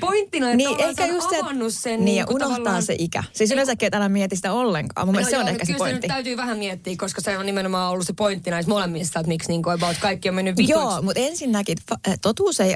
pointtina, 0.00 0.46
että 0.46 0.56
niin, 0.56 0.80
ehkä 0.80 1.06
se 1.06 1.12
just 1.12 1.30
se, 1.30 1.40
avannut 1.40 1.74
sen. 1.74 1.92
Niin, 1.92 2.04
niin 2.04 2.16
ja 2.16 2.26
unohtaa 2.28 2.56
tavallaan... 2.56 2.82
se 2.82 2.96
ikä. 2.98 3.24
Siis 3.32 3.50
yleensäkin, 3.50 3.86
että 3.86 3.96
älä 3.96 4.08
mieti 4.08 4.36
sitä 4.36 4.52
ollenkaan. 4.52 5.06
Mun 5.06 5.14
mielestä 5.14 5.30
se 5.30 5.38
on 5.38 5.46
joo, 5.46 5.50
ehkä 5.50 5.64
se 5.64 5.72
kyllä 5.72 5.78
pointti. 5.78 6.00
Se 6.00 6.06
nyt 6.06 6.14
täytyy 6.16 6.36
vähän 6.36 6.58
miettiä, 6.58 6.94
koska 6.98 7.20
se 7.20 7.38
on 7.38 7.46
nimenomaan 7.46 7.92
ollut 7.92 8.06
se 8.06 8.12
pointti 8.12 8.50
näissä 8.50 8.68
molemmissa, 8.68 9.20
että 9.20 9.28
miksi 9.28 9.48
niin 9.48 9.62
kuin 9.62 9.74
about 9.74 9.96
kaikki 10.00 10.28
on 10.28 10.34
mennyt 10.34 10.56
vituiksi. 10.56 10.72
Joo, 10.72 11.02
mutta 11.02 11.20
ensinnäkin 11.20 11.78
totuus 12.22 12.60
ei, 12.60 12.74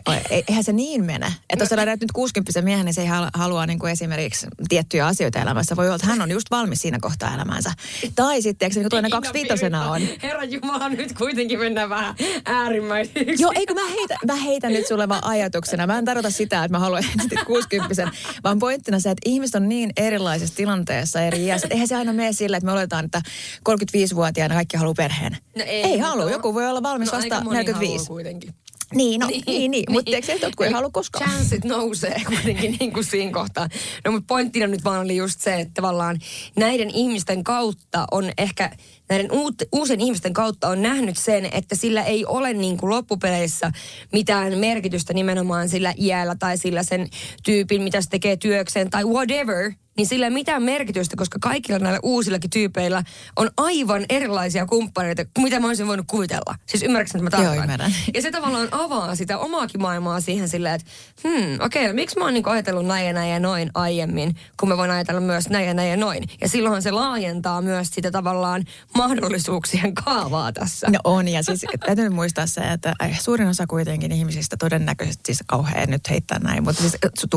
eihän 0.49 0.65
se 0.65 0.73
niin 0.73 1.05
mene. 1.05 1.27
Että 1.51 1.63
jos 1.63 1.69
sä 1.69 1.77
löydät 1.77 2.01
nyt 2.01 2.13
60 2.13 2.63
miehen, 2.63 2.85
niin 2.85 2.95
se 2.95 3.03
ei 3.03 3.09
halua 3.35 3.67
niin 3.67 3.79
kuin 3.79 3.93
esimerkiksi 3.93 4.47
tiettyjä 4.69 5.07
asioita 5.07 5.39
elämässä. 5.39 5.77
Voi 5.77 5.87
olla, 5.87 5.97
että 5.97 6.07
hän 6.07 6.23
on 6.23 6.31
just 6.31 6.51
valmis 6.51 6.79
siinä 6.79 6.99
kohtaa 7.01 7.35
elämäänsä. 7.35 7.73
Tai 8.15 8.43
sitten, 8.43 8.67
eikö 8.67 8.75
se 8.75 8.81
niin 8.81 8.91
toinen 8.91 9.11
kaksi 9.11 9.33
viitosena 9.33 9.91
on. 9.91 10.03
Herra 10.23 10.45
Jumala, 10.73 10.89
nyt 10.89 11.13
kuitenkin 11.13 11.59
mennään 11.59 11.91
vähän 11.91 12.15
äärimmäiseksi. 12.45 13.43
Joo, 13.43 13.53
eikö 13.55 13.75
mä 13.75 13.87
heitä, 13.89 14.19
mä 14.27 14.35
heitän 14.35 14.73
nyt 14.73 14.87
sulle 14.87 15.09
vaan 15.09 15.25
ajatuksena. 15.25 15.87
Mä 15.87 15.99
en 15.99 16.05
tarkoita 16.05 16.31
sitä, 16.31 16.65
että 16.65 16.79
mä 16.79 16.79
haluan 16.79 17.05
60 17.47 18.11
vaan 18.45 18.59
pointtina 18.59 19.01
se, 19.01 19.11
että 19.11 19.31
ihmiset 19.31 19.55
on 19.55 19.69
niin 19.69 19.91
erilaisessa 19.97 20.57
tilanteessa 20.57 21.21
eri 21.21 21.45
iässä. 21.45 21.69
Eihän 21.71 21.89
se 21.89 21.97
aina 21.97 22.13
mene 22.13 22.33
sillä, 22.33 22.57
että 22.57 22.67
me 22.67 22.73
oletaan, 22.73 23.05
että 23.05 23.23
35-vuotiaana 23.69 24.55
kaikki 24.55 24.77
haluaa 24.77 24.95
perheen. 24.95 25.37
No 25.57 25.65
ei, 25.67 25.83
ei 25.83 25.99
halua. 25.99 26.31
Joku 26.31 26.55
voi 26.55 26.67
olla 26.67 26.83
valmis 26.83 27.13
no, 27.13 27.19
vasta 27.19 27.41
45. 27.45 28.07
kuitenkin. 28.07 28.55
Niin, 28.95 29.21
no, 29.21 29.27
niin, 29.27 29.43
niin, 29.47 29.71
niin. 29.71 29.93
mutta 29.93 30.11
eikö 30.11 30.27
se 30.27 30.39
jotkut 30.43 30.67
ei 30.67 30.73
halua 30.73 30.91
koskaan? 30.91 31.31
Chanssit 31.31 31.65
nousee 31.65 32.23
kuitenkin 32.27 32.77
niin 32.81 32.93
kuin 32.93 33.05
siinä 33.05 33.33
kohtaa. 33.33 33.69
No 34.05 34.13
mutta 34.13 34.27
pointtina 34.27 34.67
nyt 34.67 34.85
vaan 34.85 35.01
oli 35.01 35.17
just 35.17 35.41
se, 35.41 35.55
että 35.55 35.75
tavallaan 35.75 36.19
näiden 36.57 36.91
ihmisten 36.91 37.45
kautta 37.45 38.05
on 38.11 38.31
ehkä, 38.39 38.71
näiden 39.09 39.33
uut, 39.33 39.55
uusien 39.73 40.01
ihmisten 40.01 40.33
kautta 40.33 40.69
on 40.69 40.83
nähnyt 40.83 41.17
sen, 41.17 41.49
että 41.53 41.77
sillä 41.77 42.03
ei 42.03 42.27
ole 42.27 42.53
niin 42.53 42.77
kuin 42.77 42.91
loppupeleissä 42.91 43.73
mitään 44.13 44.59
merkitystä 44.59 45.15
nimenomaan 45.15 45.69
sillä 45.69 45.95
iällä 45.99 46.37
tai 46.39 46.59
sillä 46.59 46.83
sen 46.83 47.09
tyypin, 47.45 47.83
mitä 47.83 48.01
se 48.01 48.09
tekee 48.09 48.37
työkseen 48.37 48.91
tai 48.91 49.05
whatever– 49.05 49.73
niin 49.97 50.07
sillä 50.07 50.27
ei 50.27 50.31
mitään 50.31 50.63
merkitystä, 50.63 51.17
koska 51.17 51.39
kaikilla 51.41 51.79
näillä 51.79 52.01
uusillakin 52.03 52.51
tyypeillä 52.51 53.03
on 53.37 53.51
aivan 53.57 54.05
erilaisia 54.09 54.67
kumppaneita 54.67 55.25
kuin 55.25 55.45
mitä 55.45 55.61
mä 55.61 55.67
olisin 55.67 55.87
voinut 55.87 56.07
kuvitella. 56.11 56.55
Siis 56.67 56.83
ymmärrätkö, 56.83 57.19
että 57.19 57.39
mä 57.39 57.45
tarkoitan? 57.45 57.93
Ja 58.15 58.23
se 58.23 58.31
tavallaan 58.31 58.69
avaa 58.71 59.15
sitä 59.15 59.39
omaakin 59.39 59.83
maailmaa 59.83 60.21
siihen 60.21 60.49
silleen, 60.49 60.75
että 60.75 60.91
hmm, 61.29 61.55
okei, 61.61 61.85
okay, 61.85 61.95
miksi 61.95 62.19
mä 62.19 62.25
oon 62.25 62.35
niin 62.35 62.49
ajatellut 62.49 62.87
näin 62.87 63.07
ja 63.07 63.13
näin 63.13 63.31
ja 63.31 63.41
noin 63.41 63.71
aiemmin, 63.75 64.37
kun 64.61 64.69
mä 64.69 64.77
voin 64.77 64.91
ajatella 64.91 65.21
myös 65.21 65.49
näin 65.49 65.67
ja 65.67 65.75
näin 65.75 65.91
ja 65.91 65.97
noin. 65.97 66.25
Ja 66.41 66.49
silloin 66.49 66.83
se 66.83 66.91
laajentaa 66.91 67.63
myös 67.63 67.89
sitä 67.91 68.11
tavallaan 68.11 68.65
mahdollisuuksien 68.95 69.95
kaavaa 69.95 70.53
tässä. 70.53 70.91
No 70.91 70.99
on, 71.05 71.29
ja 71.29 71.43
siis 71.43 71.65
täytyy 71.87 72.09
muistaa 72.09 72.47
se, 72.47 72.61
että 72.61 72.95
äh, 73.03 73.21
suurin 73.21 73.49
osa 73.49 73.67
kuitenkin 73.67 74.13
ihmisistä 74.13 74.57
todennäköisesti, 74.57 75.23
siis 75.27 75.45
kauhean 75.47 75.91
nyt 75.91 76.11
heittää 76.11 76.39
näin, 76.39 76.65
mutta 76.65 76.81
siis 76.81 76.97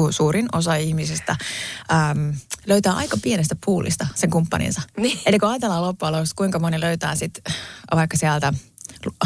suurin 0.10 0.48
osa 0.54 0.76
ihmisistä 0.76 1.36
äm, 2.12 2.34
löytää 2.66 2.94
aika 2.94 3.18
pienestä 3.24 3.56
puulista 3.66 4.08
sen 4.16 4.30
kumppaninsa. 4.30 4.82
Niin. 4.98 5.20
Eli 5.26 5.40
kun 5.40 5.50
ajatellaan 5.50 5.82
loppujen 5.82 6.14
lopuksi, 6.14 6.36
kuinka 6.36 6.60
moni 6.60 6.80
löytää 6.80 7.16
sitten 7.16 7.54
vaikka 7.96 8.18
sieltä 8.18 8.54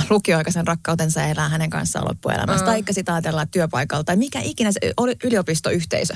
lukioaikaisen 0.10 0.68
rakkautensa 0.68 1.24
elää 1.24 1.50
hänen 1.50 1.70
kanssaan 1.70 2.08
loppuelämässä. 2.08 2.66
Mm. 2.66 2.72
Tai 2.72 2.84
sitten 2.92 3.14
ajatellaan 3.14 3.50
työpaikalta 3.50 4.04
tai 4.04 4.16
mikä 4.16 4.40
ikinä 4.44 4.72
se 4.72 4.80
yliopistoyhteisö. 5.24 6.14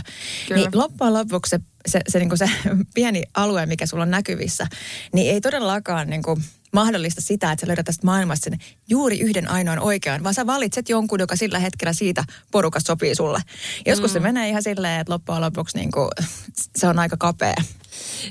Kyllä. 0.47 0.61
Niin 0.61 0.69
loppujen 0.73 1.13
lopuksi 1.13 1.49
se, 1.49 1.59
se, 1.87 1.99
se, 2.07 2.19
niin 2.19 2.37
se 2.37 2.49
pieni 2.95 3.23
alue, 3.33 3.65
mikä 3.65 3.85
sulla 3.85 4.03
on 4.03 4.11
näkyvissä, 4.11 4.67
niin 5.13 5.33
ei 5.33 5.41
todellakaan 5.41 6.09
niin 6.09 6.23
kuin 6.23 6.43
mahdollista 6.73 7.21
sitä, 7.21 7.51
että 7.51 7.61
sä 7.61 7.67
löydät 7.67 7.85
tästä 7.85 8.05
maailmasta 8.05 8.43
sen 8.43 8.59
juuri 8.89 9.19
yhden 9.19 9.49
ainoan 9.49 9.79
oikean, 9.79 10.23
vaan 10.23 10.33
sä 10.33 10.47
valitset 10.47 10.89
jonkun, 10.89 11.19
joka 11.19 11.35
sillä 11.35 11.59
hetkellä 11.59 11.93
siitä 11.93 12.23
porukasta 12.51 12.87
sopii 12.87 13.15
sulle. 13.15 13.39
Joskus 13.85 14.11
mm. 14.11 14.13
se 14.13 14.19
menee 14.19 14.49
ihan 14.49 14.63
silleen, 14.63 15.01
että 15.01 15.13
loppujen 15.13 15.41
lopuksi 15.41 15.77
niin 15.77 15.91
kuin, 15.91 16.09
se 16.79 16.87
on 16.87 16.99
aika 16.99 17.17
kapea. 17.17 17.55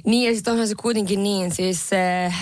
Niin 0.06 0.28
ja 0.28 0.34
sitten 0.34 0.52
onhan 0.52 0.68
se 0.68 0.74
kuitenkin 0.74 1.22
niin, 1.22 1.54
siis 1.54 1.88
se, 1.88 2.24
äh, 2.26 2.32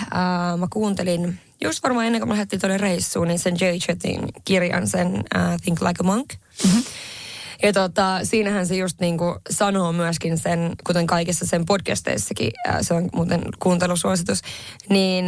mä 0.57 0.67
kuuntelin 0.69 1.39
just 1.63 1.83
varmaan 1.83 2.05
ennen 2.05 2.21
kuin 2.21 2.29
mä 2.29 2.33
lähdettiin 2.33 2.59
tuonne 2.59 2.77
reissuun, 2.77 3.27
niin 3.27 3.39
sen 3.39 3.55
Jay 3.61 3.77
Chetin 3.77 4.19
kirjan, 4.45 4.87
sen 4.87 5.07
uh, 5.13 5.61
Think 5.63 5.81
Like 5.81 5.99
a 5.99 6.03
Monk. 6.03 6.33
Mm-hmm. 6.63 6.83
Ja 7.63 7.73
tota, 7.73 8.19
siinähän 8.23 8.67
se 8.67 8.75
just 8.75 8.99
niin 8.99 9.17
kuin 9.17 9.35
sanoo 9.49 9.93
myöskin 9.93 10.37
sen, 10.37 10.75
kuten 10.87 11.07
kaikissa 11.07 11.45
sen 11.45 11.65
podcasteissakin, 11.65 12.51
äh, 12.69 12.77
se 12.81 12.93
on 12.93 13.09
muuten 13.13 13.41
kuuntelusuositus, 13.59 14.41
niin 14.89 15.25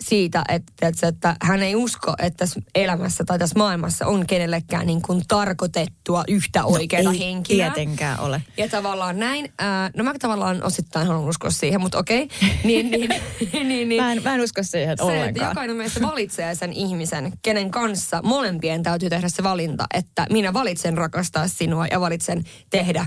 siitä, 0.00 0.44
että, 0.48 0.88
että, 0.88 1.08
että 1.08 1.36
hän 1.42 1.62
ei 1.62 1.76
usko, 1.76 2.14
että 2.18 2.36
tässä 2.36 2.60
elämässä 2.74 3.24
tai 3.24 3.38
tässä 3.38 3.58
maailmassa 3.58 4.06
on 4.06 4.26
kenellekään 4.26 4.86
niin 4.86 5.02
kuin 5.02 5.22
tarkoitettua 5.28 6.24
yhtä 6.28 6.64
oikeaa 6.64 7.02
no, 7.02 7.10
ei 7.10 7.18
henkilöä. 7.18 7.70
tietenkään 7.70 8.20
ole. 8.20 8.42
Ja 8.56 8.68
tavallaan 8.68 9.18
näin, 9.18 9.52
ää, 9.58 9.90
no 9.96 10.04
mä 10.04 10.14
tavallaan 10.18 10.62
osittain 10.62 11.06
haluan 11.06 11.28
uskoa 11.28 11.50
siihen, 11.50 11.80
mutta 11.80 11.98
okei. 11.98 12.28
Niin, 12.64 12.90
niin, 12.90 13.10
niin, 13.52 13.88
niin, 13.88 14.02
mä, 14.02 14.12
en, 14.12 14.22
mä 14.22 14.34
en 14.34 14.40
usko 14.40 14.62
siihen 14.62 14.96
se, 14.96 15.02
ollenkaan. 15.02 15.28
Että 15.28 15.44
jokainen 15.44 15.76
meistä 15.76 16.02
valitsee 16.02 16.54
sen 16.54 16.72
ihmisen, 16.72 17.32
kenen 17.42 17.70
kanssa 17.70 18.20
molempien 18.22 18.82
täytyy 18.82 19.10
tehdä 19.10 19.28
se 19.28 19.42
valinta, 19.42 19.84
että 19.94 20.26
minä 20.30 20.52
valitsen 20.52 20.98
rakastaa 20.98 21.48
sinua 21.48 21.86
ja 21.86 22.00
valitsen 22.00 22.44
tehdä 22.70 23.06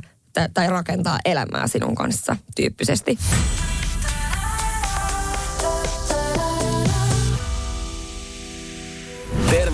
tai 0.54 0.70
rakentaa 0.70 1.20
elämää 1.26 1.68
sinun 1.68 1.96
kanssa 1.96 2.36
tyyppisesti. 2.56 3.18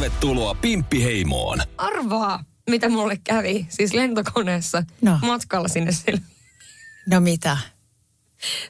Tervetuloa 0.05 0.55
Pimppiheimoon. 0.55 1.59
Arvaa, 1.77 2.43
mitä 2.69 2.89
mulle 2.89 3.17
kävi, 3.23 3.65
siis 3.69 3.93
lentokoneessa 3.93 4.83
no. 5.01 5.19
matkalla 5.21 5.67
sinne 5.67 5.91
sille. 5.91 6.21
No 7.09 7.19
mitä? 7.19 7.57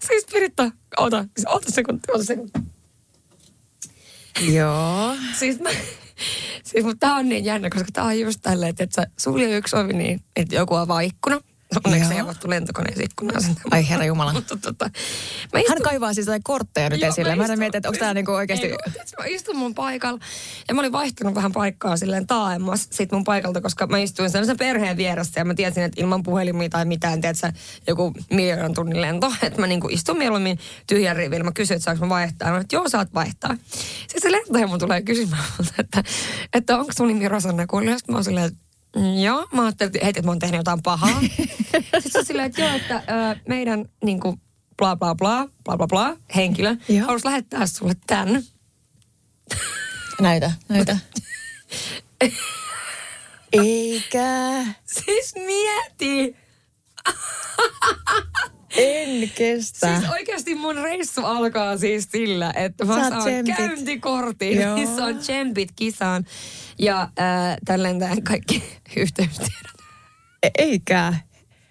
Siis 0.08 0.26
Piritta, 0.32 0.72
ota, 0.98 1.26
siis 1.38 1.48
ota 1.48 1.72
sekunti, 1.72 2.12
ota 2.12 2.24
sekunti. 2.24 2.60
Joo. 4.52 5.16
Siis 5.40 5.60
mä, 5.60 5.70
siis 6.64 6.86
mutta 6.86 7.08
tää 7.08 7.16
on 7.16 7.30
niin 7.30 7.46
jännä, 7.46 7.70
koska 7.70 7.88
tää 7.94 8.04
on 8.04 8.20
just 8.20 8.40
tälleen, 8.42 8.76
että 8.80 9.08
sulje 9.20 9.58
yksi 9.58 9.76
ovi 9.76 9.94
niin, 9.94 10.20
että 10.36 10.56
joku 10.56 10.76
avaa 10.76 11.02
ikkuna. 11.02 11.42
Onneksi 11.84 12.14
ei 12.14 12.20
avattu 12.20 12.50
lentokoneen 12.50 13.02
ikkunaa. 13.02 13.42
Ai 13.72 13.90
herra 13.90 14.06
Jumala. 14.06 14.34
Mutta 14.34 14.58
tota, 14.58 14.90
mä 15.54 15.60
istun... 15.60 15.76
Hän 15.76 15.82
kaivaa 15.82 16.14
siis 16.14 16.28
jotain 16.28 16.44
kortteja 16.44 16.90
nyt 16.90 17.02
Joo, 17.02 17.10
esille. 17.10 17.36
Mä, 17.36 17.44
istun... 17.44 17.58
mä 17.58 17.60
mietin, 17.60 17.78
että 17.78 17.90
onko 17.90 18.00
tämä 18.00 18.14
niinku 18.14 18.32
oikeasti... 18.32 18.68
Ei, 18.68 18.78
mä 19.20 19.26
istun 19.26 19.58
mun 19.58 19.76
paikalla 19.76 20.20
ja 20.68 20.74
mä 20.74 20.82
olin 20.82 20.92
vaihtanut 20.92 21.36
vähän 21.36 21.52
paikkaa 21.52 21.98
silleen 21.98 22.28
taaemmas 22.28 22.88
sit 22.92 23.12
mun 23.12 23.24
paikalta, 23.24 23.62
koska 23.62 23.88
mä 23.88 23.98
istuin 23.98 24.30
sellaisen 24.30 24.58
perheen 24.58 24.98
vieressä 24.98 25.40
ja 25.40 25.46
mä 25.46 25.54
tiesin, 25.54 25.84
että 25.84 26.02
ilman 26.02 26.24
puhelimia 26.24 26.70
tai 26.70 26.86
mitään, 26.86 27.22
tiedätkö, 27.22 27.52
joku 27.88 28.14
miljoonan 28.32 28.74
tunnin 28.74 29.02
lento, 29.02 29.34
että 29.42 29.62
mä 29.62 29.68
niinku 29.68 29.88
istun 29.92 30.18
mieluummin 30.18 30.60
tyhjän 30.88 31.16
rivillä. 31.16 31.44
Mä 31.44 31.52
kysyin, 31.52 31.76
että 31.76 31.86
saanko 31.86 32.06
mä 32.06 32.10
vaihtaa. 32.10 32.52
Mä 32.52 32.58
että 32.58 32.76
joo, 32.76 32.90
saat 32.90 33.14
vaihtaa. 33.14 33.56
Sitten 34.08 34.22
se 34.22 34.32
lentohemo 34.32 34.78
tulee 34.78 35.02
kysymään 35.02 35.44
että, 35.80 36.04
että 36.54 36.78
onko 36.78 36.92
sun 36.98 37.08
nimi 37.08 37.28
Rosanna? 37.28 37.64
Sitten 37.64 38.00
mä 38.08 38.16
oon 38.16 38.24
silleen, 38.24 38.46
että 38.46 38.65
Joo, 39.24 39.48
mä 39.52 39.62
ajattelin, 39.62 39.96
että, 39.96 40.08
että 40.08 40.22
mä 40.22 40.32
oon 40.32 40.40
tehnyt 40.40 40.58
jotain 40.58 40.84
pahaa. 40.84 41.20
Sitten 41.82 42.12
se 42.12 42.24
silleen, 42.24 42.46
että 42.46 42.62
joo, 42.62 42.76
että 42.76 42.96
ö, 42.96 43.36
meidän 43.48 43.86
niin 44.04 44.20
kuin, 44.20 44.42
bla 44.78 44.96
bla 44.96 45.16
bla, 45.16 45.48
bla 45.64 45.78
bla 45.78 45.88
bla, 45.88 46.18
henkilö 46.36 46.76
haluaisi 47.02 47.26
lähettää 47.26 47.66
sulle 47.68 47.94
tän. 48.08 48.44
Näytä, 50.22 50.52
näytä. 50.70 50.98
Eikä. 53.54 54.66
Siis 54.86 55.36
mieti. 55.36 56.36
En 58.78 59.30
kestä. 59.36 59.98
Siis 60.00 60.12
oikeasti 60.12 60.56
mun 60.56 60.76
reissu 60.76 61.26
alkaa 61.26 61.78
siis 61.78 62.08
sillä, 62.12 62.54
että 62.56 62.86
mä 62.86 62.96
Saat 62.96 63.10
saan 63.10 63.22
tsempit. 63.22 63.56
käyntikortin, 63.58 64.58
missä 64.70 65.06
on 65.06 65.18
tsempit 65.18 65.70
kisaan. 65.76 66.26
Ja 66.80 67.02
äh, 67.02 67.58
tälleen 67.66 68.00
tämän 68.00 68.24
kaikki 68.24 68.64
yhteystiedot. 68.98 69.76
E- 70.44 70.50
eikä. 70.58 71.14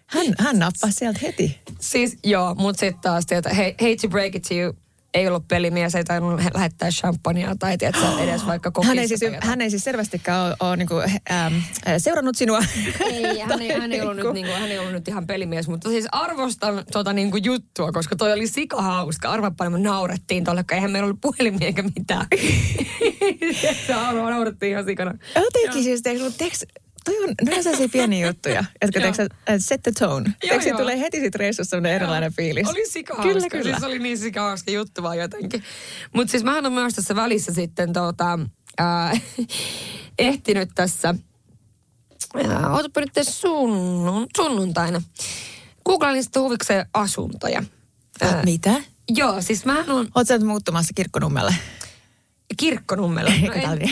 Hän, 0.06 0.26
hän 0.38 0.58
nappaa 0.58 0.90
sieltä 0.90 1.18
heti. 1.22 1.58
Siis 1.80 2.18
joo, 2.24 2.54
mutta 2.54 2.80
sitten 2.80 3.02
taas, 3.02 3.24
että 3.30 3.50
hate 3.54 3.96
to 4.02 4.08
break 4.08 4.34
it 4.34 4.42
to 4.42 4.54
you, 4.54 4.74
ei 5.14 5.28
ollut 5.28 5.48
pelimies, 5.48 5.94
ei 5.94 6.04
tainnut 6.04 6.40
lähettää 6.54 6.90
champagnea 6.90 7.56
tai 7.58 7.78
tiedätkö, 7.78 8.06
edes 8.18 8.46
vaikka 8.52 8.70
kokissa. 8.70 8.90
Hän 8.94 8.98
ei 8.98 9.08
siis, 9.08 9.22
jotain. 9.22 9.42
hän 9.42 9.60
ei 9.60 9.70
siis 9.70 9.84
selvästikään 9.84 10.46
ole, 10.46 10.56
ole 10.60 10.76
niin 10.76 10.88
kuin, 10.88 11.10
ähm, 11.30 11.54
seurannut 11.98 12.36
sinua. 12.36 12.60
Ei, 13.00 13.40
hän 13.40 13.62
ei, 13.62 13.72
hän 13.80 13.92
ei, 13.92 14.00
ollut 14.00 14.16
nyt, 14.16 14.32
niin 14.32 14.46
kuin, 14.46 14.58
hän 14.58 14.70
ei 14.70 14.78
ollut 14.78 14.92
nyt 14.92 15.08
ihan 15.08 15.26
pelimies, 15.26 15.68
mutta 15.68 15.88
siis 15.88 16.06
arvostan 16.12 16.84
tota 16.92 17.12
niin 17.12 17.30
kuin 17.30 17.44
juttua, 17.44 17.92
koska 17.92 18.16
toi 18.16 18.32
oli 18.32 18.46
sika 18.46 18.82
hauska. 18.82 19.30
Arva 19.30 19.50
paljon 19.50 19.72
me 19.72 19.78
naurettiin 19.78 20.44
tolle, 20.44 20.64
kun 20.64 20.74
eihän 20.74 20.90
meillä 20.90 21.06
ollut 21.06 21.20
puhelimia 21.20 21.66
eikä 21.66 21.82
mitään. 21.82 22.26
Se 23.86 23.94
arvo 23.94 24.30
naurettiin 24.30 24.72
ihan 24.72 24.84
sikana. 24.84 25.14
Jotenkin 25.34 25.82
siis, 25.82 26.02
teekö, 26.02 26.24
mutta 26.24 26.38
teekö, 26.38 26.56
toi 27.04 27.24
on, 27.24 27.34
ne 27.44 27.56
on 27.56 27.62
sellaisia 27.62 27.88
pieniä 27.88 28.26
juttuja, 28.26 28.64
jotka 28.82 29.00
Joo. 29.00 29.12
teekö, 29.12 29.34
sä, 29.48 29.58
set 29.58 29.82
the 29.82 29.92
tone. 29.98 30.32
Teekö, 30.40 30.76
tulee 30.76 31.00
heti 31.00 31.20
sit 31.20 31.34
reissussa 31.34 31.70
sellainen 31.70 31.92
erilainen 31.92 32.32
fiilis. 32.32 32.68
Oli 32.68 32.86
sika 32.88 33.16
Kyllä, 33.22 33.48
kyllä. 33.48 33.70
Siis 33.72 33.84
oli 33.84 33.98
niin 33.98 34.18
sika 34.18 34.42
hauska 34.42 34.70
juttu 34.70 35.02
vaan 35.02 35.18
jotenkin. 35.18 35.62
Mutta 36.12 36.30
siis 36.30 36.44
mähän 36.44 36.66
on 36.66 36.72
myös 36.72 36.94
tässä 36.94 37.16
välissä 37.16 37.54
sitten 37.54 37.92
tota, 37.92 38.38
ää, 38.78 39.12
ehtinyt 40.18 40.70
tässä, 40.74 41.14
ää, 42.48 42.72
ootapa 42.74 43.00
nyt 43.00 43.10
sunnun, 43.22 44.26
sunnuntaina. 44.36 45.02
Googlailin 45.86 46.22
sitten 46.22 46.42
huvikseen 46.42 46.86
asuntoja. 46.94 47.62
Ää, 48.20 48.42
Mitä? 48.44 48.74
joo, 49.08 49.42
siis 49.42 49.64
mähän 49.64 49.90
on 49.90 50.08
Oletko 50.14 50.46
muuttumassa 50.46 50.92
kirkkonummelle? 50.94 51.54
kirkkonummelle. 52.56 53.32
No 53.46 53.52
en, 53.52 53.90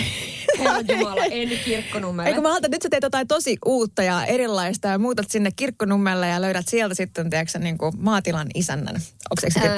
niin? 0.59 0.71
Herra 0.71 0.95
Jumala, 0.95 1.25
en 1.25 1.49
kirkkonummelle. 1.65 2.29
Eikö 2.29 2.41
mä 2.41 2.57
että 2.57 2.69
nyt 2.69 2.83
sä 2.83 2.89
teet 2.91 3.03
jotain 3.03 3.29
tosi 3.29 3.57
uutta 3.67 4.03
ja 4.03 4.25
erilaista 4.25 4.89
ja 4.89 4.99
muutat 4.99 5.31
sinne 5.31 5.51
kirkkonummelle 5.57 6.29
ja 6.29 6.41
löydät 6.41 6.69
sieltä 6.69 6.95
sitten, 6.95 7.31
tiedätkö, 7.31 7.59
niin 7.59 7.79
kuin 7.79 7.93
maatilan 7.99 8.47
isännän. 8.55 8.95
Onko 8.95 9.41
se? 9.41 9.69
Ää, 9.69 9.77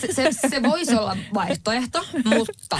Se, 0.00 0.12
se, 0.12 0.48
se 0.48 0.62
voisi 0.62 0.94
olla 0.94 1.16
vaihtoehto, 1.34 2.04
mutta 2.36 2.78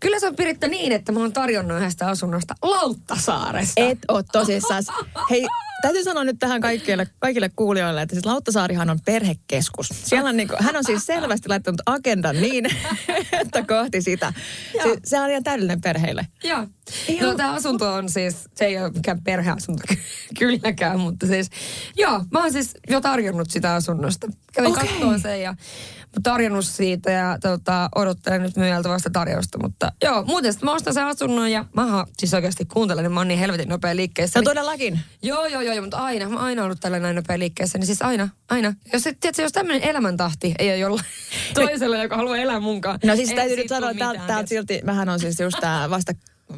kyllä 0.00 0.20
se 0.20 0.26
on 0.26 0.36
Piritta 0.36 0.68
niin, 0.68 0.92
että 0.92 1.12
mä 1.12 1.20
oon 1.20 1.32
tarjonnut 1.32 1.78
yhdestä 1.78 2.08
asunnosta 2.08 2.54
Lauttasaaresta. 2.62 3.80
Et 3.80 3.98
oo 4.08 4.22
tosissaan. 4.22 4.84
Hei, 5.30 5.46
täytyy 5.84 6.04
sanoa 6.04 6.24
nyt 6.24 6.38
tähän 6.38 6.60
kaikille, 6.60 7.06
kaikille 7.18 7.50
kuulijoille, 7.56 8.02
että 8.02 8.14
siis 8.14 8.26
Lauttasaarihan 8.26 8.90
on 8.90 8.98
perhekeskus. 9.04 9.88
Siellä 9.92 10.28
on 10.28 10.36
niinku, 10.36 10.56
hän 10.58 10.76
on 10.76 10.84
siis 10.84 11.06
selvästi 11.06 11.48
laittanut 11.48 11.80
agendan 11.86 12.40
niin, 12.40 12.66
että 13.42 13.62
kohti 13.68 14.02
sitä. 14.02 14.32
Se, 14.72 14.88
Joo. 14.88 14.96
se 15.04 15.20
on 15.20 15.30
ihan 15.30 15.44
täydellinen 15.44 15.80
perheille. 15.80 16.26
Joo. 16.44 16.66
No 17.20 17.34
tämä 17.34 17.52
asunto 17.52 17.92
on 17.92 18.08
siis, 18.08 18.36
se 18.54 18.64
ei 18.64 18.78
ole 18.78 18.90
mikään 18.90 19.22
perheasunto 19.24 19.82
ky- 19.88 19.98
kylläkään, 20.38 21.00
mutta 21.00 21.26
siis, 21.26 21.50
joo, 21.96 22.24
mä 22.30 22.40
oon 22.40 22.52
siis 22.52 22.74
jo 22.90 23.00
tarjonnut 23.00 23.50
sitä 23.50 23.74
asunnosta. 23.74 24.26
Kävin 24.52 24.70
okay. 24.70 24.88
katsoa 24.88 25.18
sen 25.18 25.42
ja 25.42 25.54
tarjonnut 26.22 26.64
siitä 26.64 27.10
ja 27.10 27.38
tota, 27.42 27.88
odottelen 27.94 28.42
nyt 28.42 28.56
myyjältä 28.56 28.88
vasta 28.88 29.10
tarjousta. 29.12 29.58
Mutta 29.62 29.92
joo, 30.02 30.24
muuten 30.24 30.52
sitten 30.52 30.66
mä 30.66 30.74
ostan 30.74 30.94
sen 30.94 31.04
asunnon 31.04 31.50
ja 31.50 31.64
mä 31.76 32.04
siis 32.18 32.34
oikeasti 32.34 32.64
kuuntelen, 32.64 33.04
niin 33.04 33.12
mä 33.12 33.20
oon 33.20 33.28
niin 33.28 33.40
helvetin 33.40 33.68
nopea 33.68 33.96
liikkeessä. 33.96 34.38
No 34.38 34.40
niin- 34.40 34.50
todellakin. 34.50 35.00
Joo, 35.22 35.46
joo, 35.46 35.60
joo, 35.60 35.80
mutta 35.80 35.96
aina, 35.96 36.28
mä 36.28 36.36
oon 36.36 36.44
aina 36.44 36.64
ollut 36.64 36.80
tällä 36.80 36.98
näin 36.98 37.16
nopea 37.16 37.38
liikkeessä, 37.38 37.78
niin 37.78 37.86
siis 37.86 38.02
aina, 38.02 38.28
aina. 38.48 38.74
Jos, 38.92 39.02
tiedätkö, 39.02 39.42
jos 39.42 39.52
tämmöinen 39.52 39.82
elämäntahti 39.82 40.54
ei 40.58 40.68
ole 40.68 40.78
jollain 40.78 41.06
toisella, 41.54 41.96
joka 41.96 42.16
haluaa 42.16 42.36
elää 42.36 42.60
munkaan. 42.60 42.98
No 43.04 43.16
siis 43.16 43.32
täytyy 43.32 43.56
nyt 43.56 43.68
sanoa, 43.68 43.90
että 43.90 44.12
täältä, 44.26 44.48
silti, 44.48 44.80
mähän 44.84 45.08
on 45.08 45.20
siis 45.20 45.40
just 45.40 45.56
tää 45.60 45.90
vasta, 45.90 46.12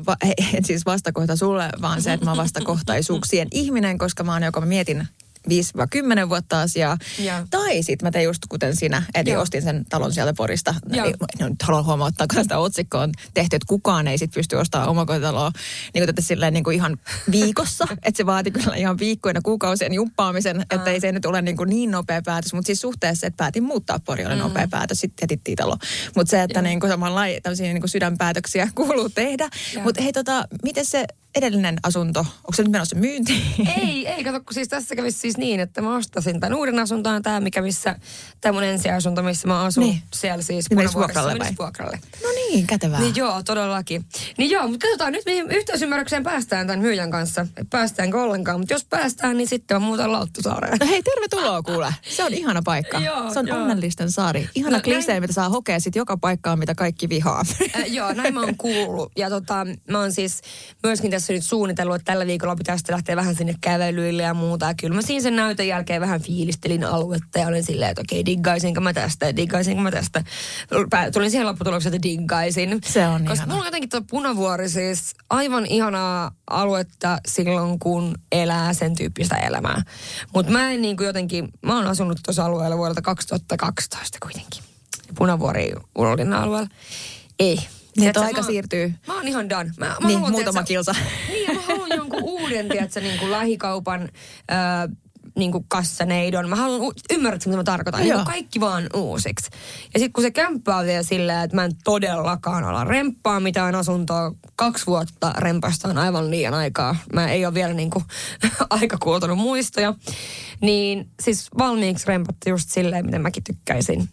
va, 0.06 0.16
en 0.54 0.64
siis 0.70 0.86
vastakohta 0.86 1.36
sulle, 1.36 1.70
vaan 1.82 2.02
se, 2.02 2.12
että 2.12 2.24
mä 2.24 2.30
oon 2.30 2.38
vastakohtaisuuksien 2.38 3.48
ihminen, 3.50 3.98
koska 3.98 4.24
mä 4.24 4.32
oon 4.32 4.42
joko 4.42 4.60
mä 4.60 4.66
mietin 4.66 5.08
5-10 5.48 6.28
vuotta 6.28 6.60
asiaa. 6.60 6.96
Joo. 7.18 7.36
Tai 7.50 7.82
sitten 7.82 8.06
mä 8.06 8.10
tein 8.10 8.24
just 8.24 8.42
kuten 8.48 8.76
sinä, 8.76 9.02
eli 9.14 9.36
ostin 9.36 9.62
sen 9.62 9.84
talon 9.88 10.12
sieltä 10.12 10.34
Porista. 10.36 10.74
Joo. 10.92 11.06
Ei, 11.06 11.14
no, 11.40 11.48
nyt 11.48 11.62
haluan 11.62 11.84
huomauttaa, 11.84 12.26
kun 12.34 12.42
sitä 12.42 12.58
otsikkoa 12.58 13.02
on 13.02 13.12
tehty, 13.34 13.56
että 13.56 13.66
kukaan 13.68 14.08
ei 14.08 14.18
sit 14.18 14.30
pysty 14.30 14.56
ostamaan 14.56 14.90
omakotitaloa 14.90 15.52
niin 15.94 16.04
kuin 16.04 16.24
silleen 16.24 16.52
niin 16.52 16.64
kuin 16.64 16.76
ihan 16.76 16.96
viikossa. 17.30 17.88
että 18.04 18.16
se 18.16 18.26
vaati 18.26 18.50
kyllä 18.50 18.76
ihan 18.76 18.98
viikkoina, 18.98 19.40
kuukausien 19.42 19.94
jumppaamisen, 19.94 20.66
että 20.70 20.90
ei 20.90 21.00
se 21.00 21.12
nyt 21.12 21.26
ole 21.26 21.42
niin, 21.42 21.56
kuin 21.56 21.68
niin 21.68 21.90
nopea 21.90 22.22
päätös. 22.22 22.52
Mutta 22.52 22.66
siis 22.66 22.80
suhteessa, 22.80 23.26
että 23.26 23.36
päätin 23.36 23.62
muuttaa 23.62 23.98
Pori, 23.98 24.26
oli 24.26 24.36
nopea 24.36 24.68
päätös, 24.70 25.00
sitten 25.00 25.24
jätittiin 25.24 25.56
talo. 25.56 25.76
Mutta 26.16 26.30
se, 26.30 26.42
että 26.42 26.62
niin 26.62 26.80
kuin 26.80 26.90
samalla 26.90 27.20
tämmöisiä 27.42 27.72
niin 27.72 27.80
kuin 27.80 27.90
sydänpäätöksiä 27.90 28.68
kuuluu 28.74 29.08
tehdä. 29.08 29.48
Mutta 29.82 30.02
hei, 30.02 30.12
tota, 30.12 30.44
miten 30.62 30.84
se 30.84 31.06
edellinen 31.36 31.76
asunto, 31.82 32.20
onko 32.20 32.52
se 32.54 32.62
nyt 32.62 32.72
menossa 32.72 32.96
myyntiin? 32.96 33.42
Ei, 33.82 34.06
ei, 34.08 34.24
kato, 34.24 34.40
kun 34.40 34.54
siis 34.54 34.68
tässä 34.68 34.96
kävisi 34.96 35.18
siis 35.18 35.36
niin, 35.36 35.60
että 35.60 35.82
mä 35.82 35.96
ostasin 35.96 36.40
tämän 36.40 36.58
uuden 36.58 36.78
asuntoon, 36.78 37.22
tämä 37.22 37.40
mikä 37.40 37.62
missä, 37.62 37.96
tämä 38.40 38.52
mun 38.52 38.62
ensiasunto, 38.64 39.22
missä 39.22 39.48
mä 39.48 39.62
asun, 39.62 39.84
Niin. 39.84 40.02
siellä 40.14 40.42
siis 40.42 40.70
Niin 40.70 40.88
vuokralle 40.94 41.38
vai? 41.38 41.50
vuokralle. 41.58 41.98
No 42.22 42.28
niin, 42.30 42.66
kätevää. 42.66 43.00
Niin 43.00 43.16
joo, 43.16 43.42
todellakin. 43.42 44.04
Niin 44.38 44.50
joo, 44.50 44.68
mutta 44.68 44.86
katsotaan 44.86 45.12
nyt, 45.12 45.22
mihin 45.26 45.50
yhteisymmärrykseen 45.50 46.22
päästään 46.22 46.66
tämän 46.66 46.80
myyjän 46.80 47.10
kanssa. 47.10 47.46
Päästäänkö 47.70 48.22
ollenkaan, 48.22 48.60
mutta 48.60 48.74
jos 48.74 48.84
päästään, 48.84 49.36
niin 49.36 49.48
sitten 49.48 49.74
mä 49.76 49.86
muutan 49.86 50.12
Lauttusaareen. 50.12 50.78
No 50.80 50.86
hei, 50.86 51.02
tervetuloa 51.02 51.62
kuule. 51.62 51.94
Se 52.10 52.24
on 52.24 52.34
ihana 52.34 52.62
paikka. 52.62 52.98
Joo, 52.98 53.32
se 53.32 53.38
on 53.38 53.46
joo. 53.48 53.58
onnellisten 53.62 54.10
saari. 54.10 54.48
Ihana 54.54 54.76
No, 54.76 54.82
klisee, 54.82 55.14
näin- 55.14 55.20
mitä 55.20 55.32
saa 55.32 55.48
hokea 55.48 55.80
sit 55.80 55.96
joka 55.96 56.16
paikkaan, 56.16 56.58
mitä 56.58 56.74
kaikki 56.74 57.08
vihaa. 57.08 57.42
Äh, 57.76 57.84
joo, 57.92 58.12
näin 58.12 58.34
mä 58.34 58.40
oon 58.40 58.56
kuullut. 58.56 59.12
Ja 59.16 59.30
tota, 59.30 59.66
mä 59.90 60.00
oon 60.00 60.12
siis 60.12 60.40
myöskin 60.82 61.10
tässä 61.10 61.25
nyt 61.32 61.44
suunnitellut, 61.44 61.96
että 61.96 62.12
tällä 62.12 62.26
viikolla 62.26 62.56
pitäisi 62.56 62.78
sitten 62.78 62.94
lähteä 62.94 63.16
vähän 63.16 63.34
sinne 63.34 63.54
kävelyille 63.60 64.22
ja 64.22 64.34
muuta. 64.34 64.66
Ja 64.66 64.74
kyllä 64.74 64.94
mä 64.94 65.02
siinä 65.02 65.22
sen 65.22 65.36
näytön 65.36 65.68
jälkeen 65.68 66.00
vähän 66.00 66.20
fiilistelin 66.20 66.84
aluetta 66.84 67.38
ja 67.38 67.46
olin 67.46 67.64
silleen, 67.64 67.90
että 67.90 68.02
okei, 68.02 68.26
diggaisinko 68.26 68.80
mä 68.80 68.92
tästä, 68.92 69.36
diggaisinko 69.36 69.82
mä 69.82 69.90
tästä. 69.90 70.24
Tulin 71.12 71.30
siihen 71.30 71.46
lopputulokseen, 71.46 71.94
että 71.94 72.08
diggaisin. 72.08 72.80
Se 72.84 73.06
on 73.06 73.20
Koska 73.24 73.34
ihana. 73.34 73.52
mulla 73.52 73.62
on 73.62 73.66
jotenkin 73.66 73.90
tuo 73.90 74.00
punavuori 74.10 74.68
siis 74.68 75.14
aivan 75.30 75.66
ihanaa 75.66 76.30
aluetta 76.50 77.18
silloin, 77.28 77.78
kun 77.78 78.14
elää 78.32 78.72
sen 78.74 78.96
tyyppistä 78.96 79.36
elämää. 79.36 79.82
Mutta 80.34 80.52
mä 80.52 80.70
en 80.70 80.82
niin 80.82 80.96
kuin 80.96 81.06
jotenkin, 81.06 81.48
mä 81.62 81.76
oon 81.76 81.86
asunut 81.86 82.18
tuossa 82.24 82.44
alueella 82.44 82.76
vuodelta 82.76 83.02
2012 83.02 84.18
kuitenkin. 84.22 84.62
Punavuori 85.14 85.72
Urolinnan 85.98 86.42
alueella. 86.42 86.68
Ei. 87.38 87.58
Niin, 87.96 88.12
tuo 88.12 88.22
aika 88.24 88.40
mä 88.40 88.46
siirtyy. 88.46 88.94
Mä 89.06 89.14
oon 89.14 89.28
ihan 89.28 89.48
done. 89.50 89.70
Mä, 89.78 89.86
mä 89.86 89.96
Niin, 90.06 90.14
haluan, 90.14 90.32
muutama 90.32 90.62
tiedätkö, 90.62 90.92
kilsa. 90.92 90.94
Niin, 91.32 91.54
mä 91.56 91.62
haluan 91.68 91.90
jonkun 91.96 92.22
uuden, 92.22 92.68
tiedätkö, 92.68 93.00
niin 93.00 93.18
kuin 93.18 93.30
lähikaupan 93.30 94.02
äh, 94.02 94.96
niin 95.38 95.52
kuin 95.52 95.64
kassaneidon. 95.68 96.48
Mä 96.48 96.56
haluan, 96.56 96.80
u- 96.80 96.92
ymmärrätkö 97.10 97.48
mitä 97.48 97.56
mä 97.56 97.64
tarkoitan? 97.64 98.00
Niin 98.00 98.14
kuin 98.14 98.24
kaikki 98.24 98.60
vaan 98.60 98.86
uusiksi. 98.94 99.50
Ja 99.94 100.00
sitten 100.00 100.12
kun 100.12 100.22
se 100.22 100.30
kämppä 100.30 100.76
on 100.76 100.86
vielä 100.86 101.02
silleen, 101.02 101.44
että 101.44 101.56
mä 101.56 101.64
en 101.64 101.72
todellakaan 101.84 102.64
ala 102.64 102.84
remppaa 102.84 103.40
mitään 103.40 103.74
asuntoa. 103.74 104.32
Kaksi 104.56 104.86
vuotta 104.86 105.32
rempasta 105.38 105.88
on 105.88 105.98
aivan 105.98 106.30
liian 106.30 106.54
aikaa. 106.54 106.96
Mä 107.12 107.28
ei 107.28 107.46
ole 107.46 107.54
vielä 107.54 107.72
niin 107.74 107.90
kuin 107.90 108.04
aika 108.70 108.96
kuultanut 109.02 109.38
muistoja. 109.38 109.94
Niin 110.60 111.08
siis 111.22 111.48
valmiiksi 111.58 112.06
rempattu 112.06 112.48
just 112.50 112.70
silleen, 112.70 113.04
miten 113.06 113.22
mäkin 113.22 113.44
tykkäisin. 113.44 114.08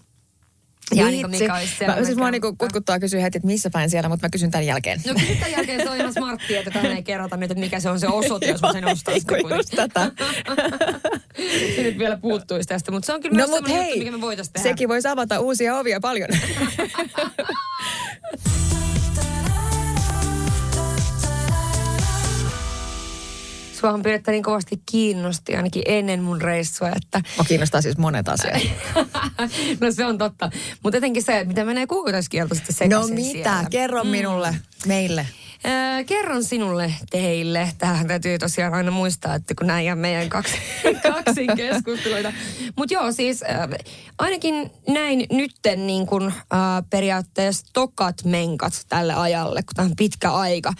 Ja 0.96 1.06
niin 1.08 1.22
kuin 1.22 1.32
mikä 1.42 1.56
olisi 1.56 1.86
Mä, 1.88 1.98
siis 2.06 2.18
mua 2.18 2.32
niinku 2.32 2.48
kämppä. 2.48 2.66
kutkuttaa 2.66 3.00
kysyä 3.00 3.22
heti, 3.22 3.38
että 3.38 3.48
missä 3.48 3.70
päin 3.70 3.90
siellä, 3.90 4.10
mutta 4.10 4.26
mä 4.26 4.30
kysyn 4.30 4.52
tämän 4.52 4.66
jälkeen. 4.66 5.02
No 5.08 5.14
kyllä 5.14 5.36
tämän 5.36 5.52
jälkeen 5.52 5.82
se 5.84 5.90
on 5.90 5.98
ihan 5.98 6.14
smarttia, 6.14 6.60
että 6.60 6.72
tänne 6.72 6.94
ei 6.96 7.04
kerrota 7.04 7.38
nyt, 7.38 7.52
että 7.52 7.60
mikä 7.64 7.80
se 7.80 7.90
on 7.90 8.00
se 8.00 8.08
osoite, 8.08 8.46
jos 8.48 8.62
mä 8.62 8.74
sen 8.74 8.86
ostan. 8.86 9.14
Ei, 9.14 9.20
sitä 9.20 9.36
kun 9.42 9.56
just 9.58 9.70
tätä. 9.76 10.12
se 11.76 11.82
nyt 11.84 11.98
vielä 12.00 12.18
puuttuisi 12.18 12.68
tästä, 12.68 12.92
mutta 12.92 13.06
se 13.06 13.14
on 13.14 13.22
kyllä 13.22 13.34
No 13.34 13.38
myös 13.38 13.50
mut 13.50 13.56
sellainen 13.58 13.78
juttu, 13.78 13.92
hei, 13.92 14.00
mikä 14.00 14.12
me 14.18 14.22
voitaisiin 14.22 14.54
tehdä. 14.54 14.70
sekin 14.70 14.90
voisi 14.90 15.08
avata 15.08 15.40
uusia 15.40 15.78
ovia 15.78 16.00
paljon. 16.00 16.30
Suohan 23.84 24.02
Piretta 24.04 24.32
niin 24.32 24.44
kovasti 24.44 24.82
kiinnosti 24.92 25.56
ainakin 25.56 25.84
ennen 25.86 26.24
mun 26.24 26.42
reissua, 26.42 26.90
että 26.96 27.22
Mua 27.38 27.46
kiinnostaa 27.46 27.82
siis 27.82 27.98
monet 27.98 28.30
asiat. 28.30 28.62
no 29.82 29.92
se 29.92 30.06
on 30.06 30.18
totta. 30.18 30.52
Mutta 30.84 30.98
etenkin 30.98 31.24
se, 31.24 31.38
että 31.38 31.48
mitä 31.48 31.66
menee 31.66 31.88
kuukautuskielto 31.88 32.56
sitten 32.56 32.90
No 32.90 33.08
mitä? 33.08 33.22
siellä. 33.32 33.66
Kerro 33.70 34.04
minulle, 34.04 34.56
meille. 34.86 35.28
Äh, 35.66 36.06
kerron 36.06 36.44
sinulle, 36.44 36.94
teille. 37.10 37.70
Tähän 37.78 38.08
täytyy 38.08 38.40
tosiaan 38.40 38.74
aina 38.74 38.92
muistaa, 38.92 39.36
että 39.36 39.54
kun 39.60 39.68
näin 39.68 39.98
meidän 39.98 40.30
kaksi, 40.30 40.58
kaksi 41.12 41.48
keskusteluita. 41.56 42.34
Mutta 42.76 42.94
joo, 42.94 43.12
siis 43.12 43.44
äh, 43.44 43.70
ainakin 44.18 44.72
näin 44.88 45.26
nytten 45.32 45.88
niin 45.88 46.08
kun, 46.08 46.28
äh, 46.28 46.60
periaatteessa 46.90 47.66
tokat 47.74 48.16
menkat 48.26 48.74
tälle 48.90 49.14
ajalle, 49.14 49.62
kun 49.62 49.76
tämä 49.76 49.86
on 49.86 49.96
pitkä 49.96 50.32
aika. 50.32 50.74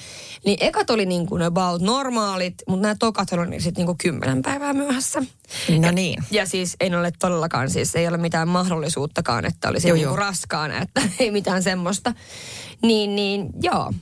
Niin 0.46 0.58
ekat 0.62 0.90
oli 0.90 1.06
niin 1.06 1.26
kuin 1.26 1.42
about 1.42 1.82
normaalit, 1.82 2.56
mutta 2.68 2.82
nämä 2.82 2.96
tokat 3.00 3.34
oli 3.34 3.62
sitten 3.62 3.82
niin 3.82 3.86
kuin 3.86 3.98
kymmenen 3.98 4.42
päivää 4.42 4.74
myöhässä. 4.74 5.24
No 5.80 5.92
niin. 5.92 6.24
Ja 6.32 6.46
siis 6.46 6.76
ei 6.80 6.96
ole 6.96 7.12
todellakaan, 7.20 7.70
siis 7.70 7.96
ei 7.96 8.08
ole 8.08 8.18
mitään 8.18 8.48
mahdollisuuttakaan, 8.48 9.46
että 9.46 9.70
olisi 9.70 9.88
Joo, 9.88 9.96
niin 9.96 10.04
joo. 10.04 10.16
raskaana, 10.16 10.82
että 10.82 11.02
ei 11.20 11.32
mitään 11.32 11.64
semmoista. 11.64 12.14
Niin, 12.82 13.16
niin 13.16 13.50
joo, 13.62 13.94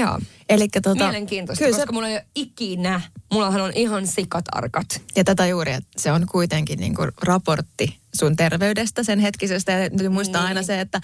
joo. 0.00 0.18
Elikkä 0.48 0.80
tota, 0.80 1.04
Mielenkiintoista, 1.04 1.64
kyllä 1.64 1.76
koska 1.76 1.90
se, 1.90 1.94
mulla 1.94 2.08
ei 2.08 2.14
ole 2.14 2.26
ikinä, 2.34 3.00
mullahan 3.32 3.60
on 3.60 3.72
ihan 3.74 4.06
sikatarkat. 4.06 5.02
ja 5.16 5.24
tätä 5.24 5.46
juuri, 5.46 5.72
että 5.72 5.88
se 5.96 6.12
on 6.12 6.26
kuitenkin 6.26 6.78
niinku 6.78 7.02
raportti 7.22 7.98
sun 8.18 8.36
terveydestä, 8.36 9.02
sen 9.02 9.18
hetkisestä. 9.18 9.72
Ja 9.72 9.90
täytyy 9.90 10.08
muistaa 10.08 10.42
Niin. 10.42 10.48
aina 10.48 10.62
se, 10.62 10.80
että 10.80 11.00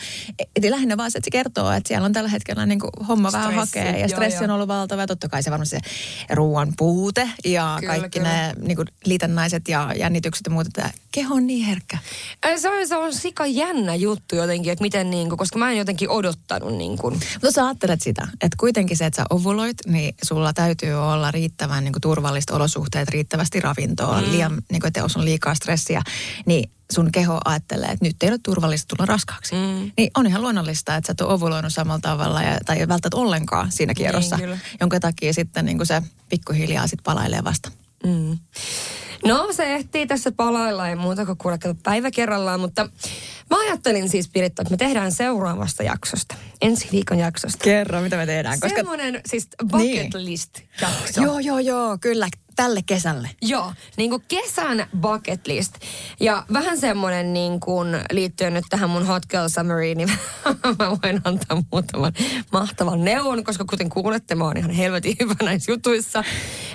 et 0.57 0.65
lähinnä 0.71 0.97
vaan 0.97 1.11
se, 1.11 1.19
että 1.19 1.27
se 1.27 1.31
kertoo, 1.31 1.73
että 1.73 1.89
siellä 1.89 2.05
on 2.07 2.13
tällä 2.13 2.31
hetkellä 2.31 2.67
niin 2.67 2.81
kuin 2.81 2.91
homma 3.09 3.33
vähän 3.33 3.53
Stressi, 3.53 3.79
hakee. 3.79 3.93
Ja 3.93 3.99
joo, 3.99 4.09
stressi 4.09 4.39
on 4.39 4.45
joo. 4.45 4.55
ollut 4.55 4.69
valtava. 4.69 5.01
Ja 5.01 5.07
totta 5.07 5.29
kai 5.29 5.43
se 5.43 5.51
varmasti 5.51 5.77
se 5.77 5.81
ruoan 6.35 6.73
puute 6.79 7.31
ja 7.45 7.77
Kyllä, 7.81 7.93
kaikki 7.93 8.19
kyllä. 8.19 8.33
ne 8.33 8.55
niin 8.61 8.77
kuin 8.77 8.89
liitännäiset 9.05 9.69
ja 9.69 9.93
jännitykset 9.99 10.47
ja 10.47 10.53
muuta. 10.53 10.69
Että 10.69 10.91
keho 11.13 11.35
on 11.35 11.47
niin 11.47 11.67
herkkä. 11.67 11.99
Se 12.57 12.71
on, 12.71 12.89
se 12.89 12.97
on 12.97 13.15
sika 13.15 13.47
jännä 13.47 13.95
juttu 13.95 14.37
jotenkin, 14.37 14.73
että 14.73 14.83
miten 14.83 15.11
niin 15.11 15.29
kuin, 15.29 15.39
koska 15.39 15.59
mä 15.59 15.71
en 15.71 15.79
jotenkin 15.79 16.11
odottanut 16.11 16.77
niin 16.77 16.99
kuin. 16.99 17.15
Mutta 17.15 17.51
sä 17.51 17.67
ajattelet 17.67 18.03
sitä, 18.03 18.29
että 18.33 18.57
kuitenkin 18.61 18.97
se, 18.97 19.07
että 19.07 19.17
sä 19.17 19.27
ovuloit, 19.31 19.77
niin 19.87 20.15
sulla 20.25 20.53
täytyy 20.53 20.95
olla 20.95 21.31
riittävän 21.31 21.85
niin 21.85 21.93
kuin 21.93 22.01
turvalliset 22.03 22.51
olosuhteet, 22.51 23.09
riittävästi 23.09 23.61
ravintoa, 23.61 24.21
mm. 24.21 24.31
liian, 24.31 24.53
niin 24.71 24.81
kuin, 24.81 24.89
että 24.89 25.01
jos 25.01 25.17
on 25.17 25.25
liikaa 25.25 25.55
stressiä, 25.55 26.03
niin 26.47 26.71
sun 26.93 27.13
keho 27.13 27.41
ajattelee, 27.45 27.89
että 27.89 28.05
nyt 28.05 28.23
ei 28.23 28.29
ole 28.29 28.39
turvallista 28.43 28.97
tulla 28.97 29.07
raskaaksi. 29.07 29.55
Mm. 29.55 29.91
Niin 29.97 30.11
on 30.17 30.27
ihan 30.27 30.43
luonnollista, 30.43 30.97
että 30.97 31.07
sä 31.07 31.13
et 31.13 31.21
ole 31.21 31.33
ovuloinut 31.33 31.73
samalla 31.73 32.01
tavalla 32.01 32.43
ja, 32.43 32.59
tai 32.67 32.79
ei 32.79 32.89
välttämättä 32.89 33.17
ollenkaan 33.17 33.73
siinä 33.73 33.95
kierrossa, 33.95 34.37
Niin, 34.37 34.45
kyllä. 34.45 34.59
jonka 34.81 35.01
takia 35.01 35.33
sitten 35.33 35.65
niin 35.65 35.77
kuin 35.77 35.87
se 35.87 36.03
pikkuhiljaa 36.29 36.87
sit 36.87 37.01
palailee 37.05 37.45
vasta. 37.45 37.71
Mm. 38.07 38.39
No 39.27 39.49
se 39.53 39.75
ehtii 39.75 40.07
tässä 40.07 40.33
palailla 40.33 40.89
ei 40.89 40.97
muuta 40.97 41.27
kuin 41.27 41.39
kuule 41.39 41.59
kato 41.59 41.75
päivä 41.83 42.11
kerrallaan, 42.11 42.61
mutta 42.61 42.85
mä 43.51 43.61
ajattelin 43.61 44.09
siis 44.09 44.29
Piritta, 44.29 44.63
että 44.63 44.71
me 44.71 44.77
tehdään 44.77 45.13
seuraavasta 45.13 45.83
jaksosta, 45.83 46.35
ensi 46.63 46.89
viikon 46.93 47.19
jaksosta. 47.19 47.65
Kerro, 47.65 48.01
mitä 48.01 48.17
me 48.17 48.27
tehdään. 48.27 48.61
Koska... 48.61 48.77
Semmoinen 48.77 49.21
siis 49.27 49.49
bucket 49.71 50.15
Niin. 50.15 50.25
list 50.25 50.59
jakso. 50.81 51.23
Joo, 51.23 51.39
joo, 51.39 51.59
joo, 51.59 51.99
kyllä, 52.01 52.29
tälle 52.57 52.81
kesälle. 52.87 53.31
Joo, 53.43 53.73
niin 53.97 54.11
kuin 54.11 54.23
kesän 54.29 54.87
bucket 55.01 55.47
list. 55.47 55.75
Ja 56.21 56.47
vähän 56.53 56.79
semmoinen 56.79 57.33
niin 57.33 57.61
kuin 57.61 57.89
liittyen 58.13 58.55
nyt 58.55 58.65
tähän 58.71 58.91
mun 58.91 59.07
Hot 59.07 59.27
Girl 59.27 59.49
Summeriin, 59.49 59.99
niin 59.99 60.09
mä 60.79 60.91
voin 60.91 61.21
antaa 61.25 61.63
muutaman 61.73 62.13
mahtavan 62.53 63.05
neuvon, 63.05 63.45
koska 63.45 63.65
kuten 63.65 63.89
kuulette, 63.89 64.35
mä 64.35 64.45
oon 64.45 64.57
ihan 64.57 64.71
helvetin 64.71 65.17
hyvä 65.21 65.35
näissä 65.43 65.73
jutuissa. 65.73 66.25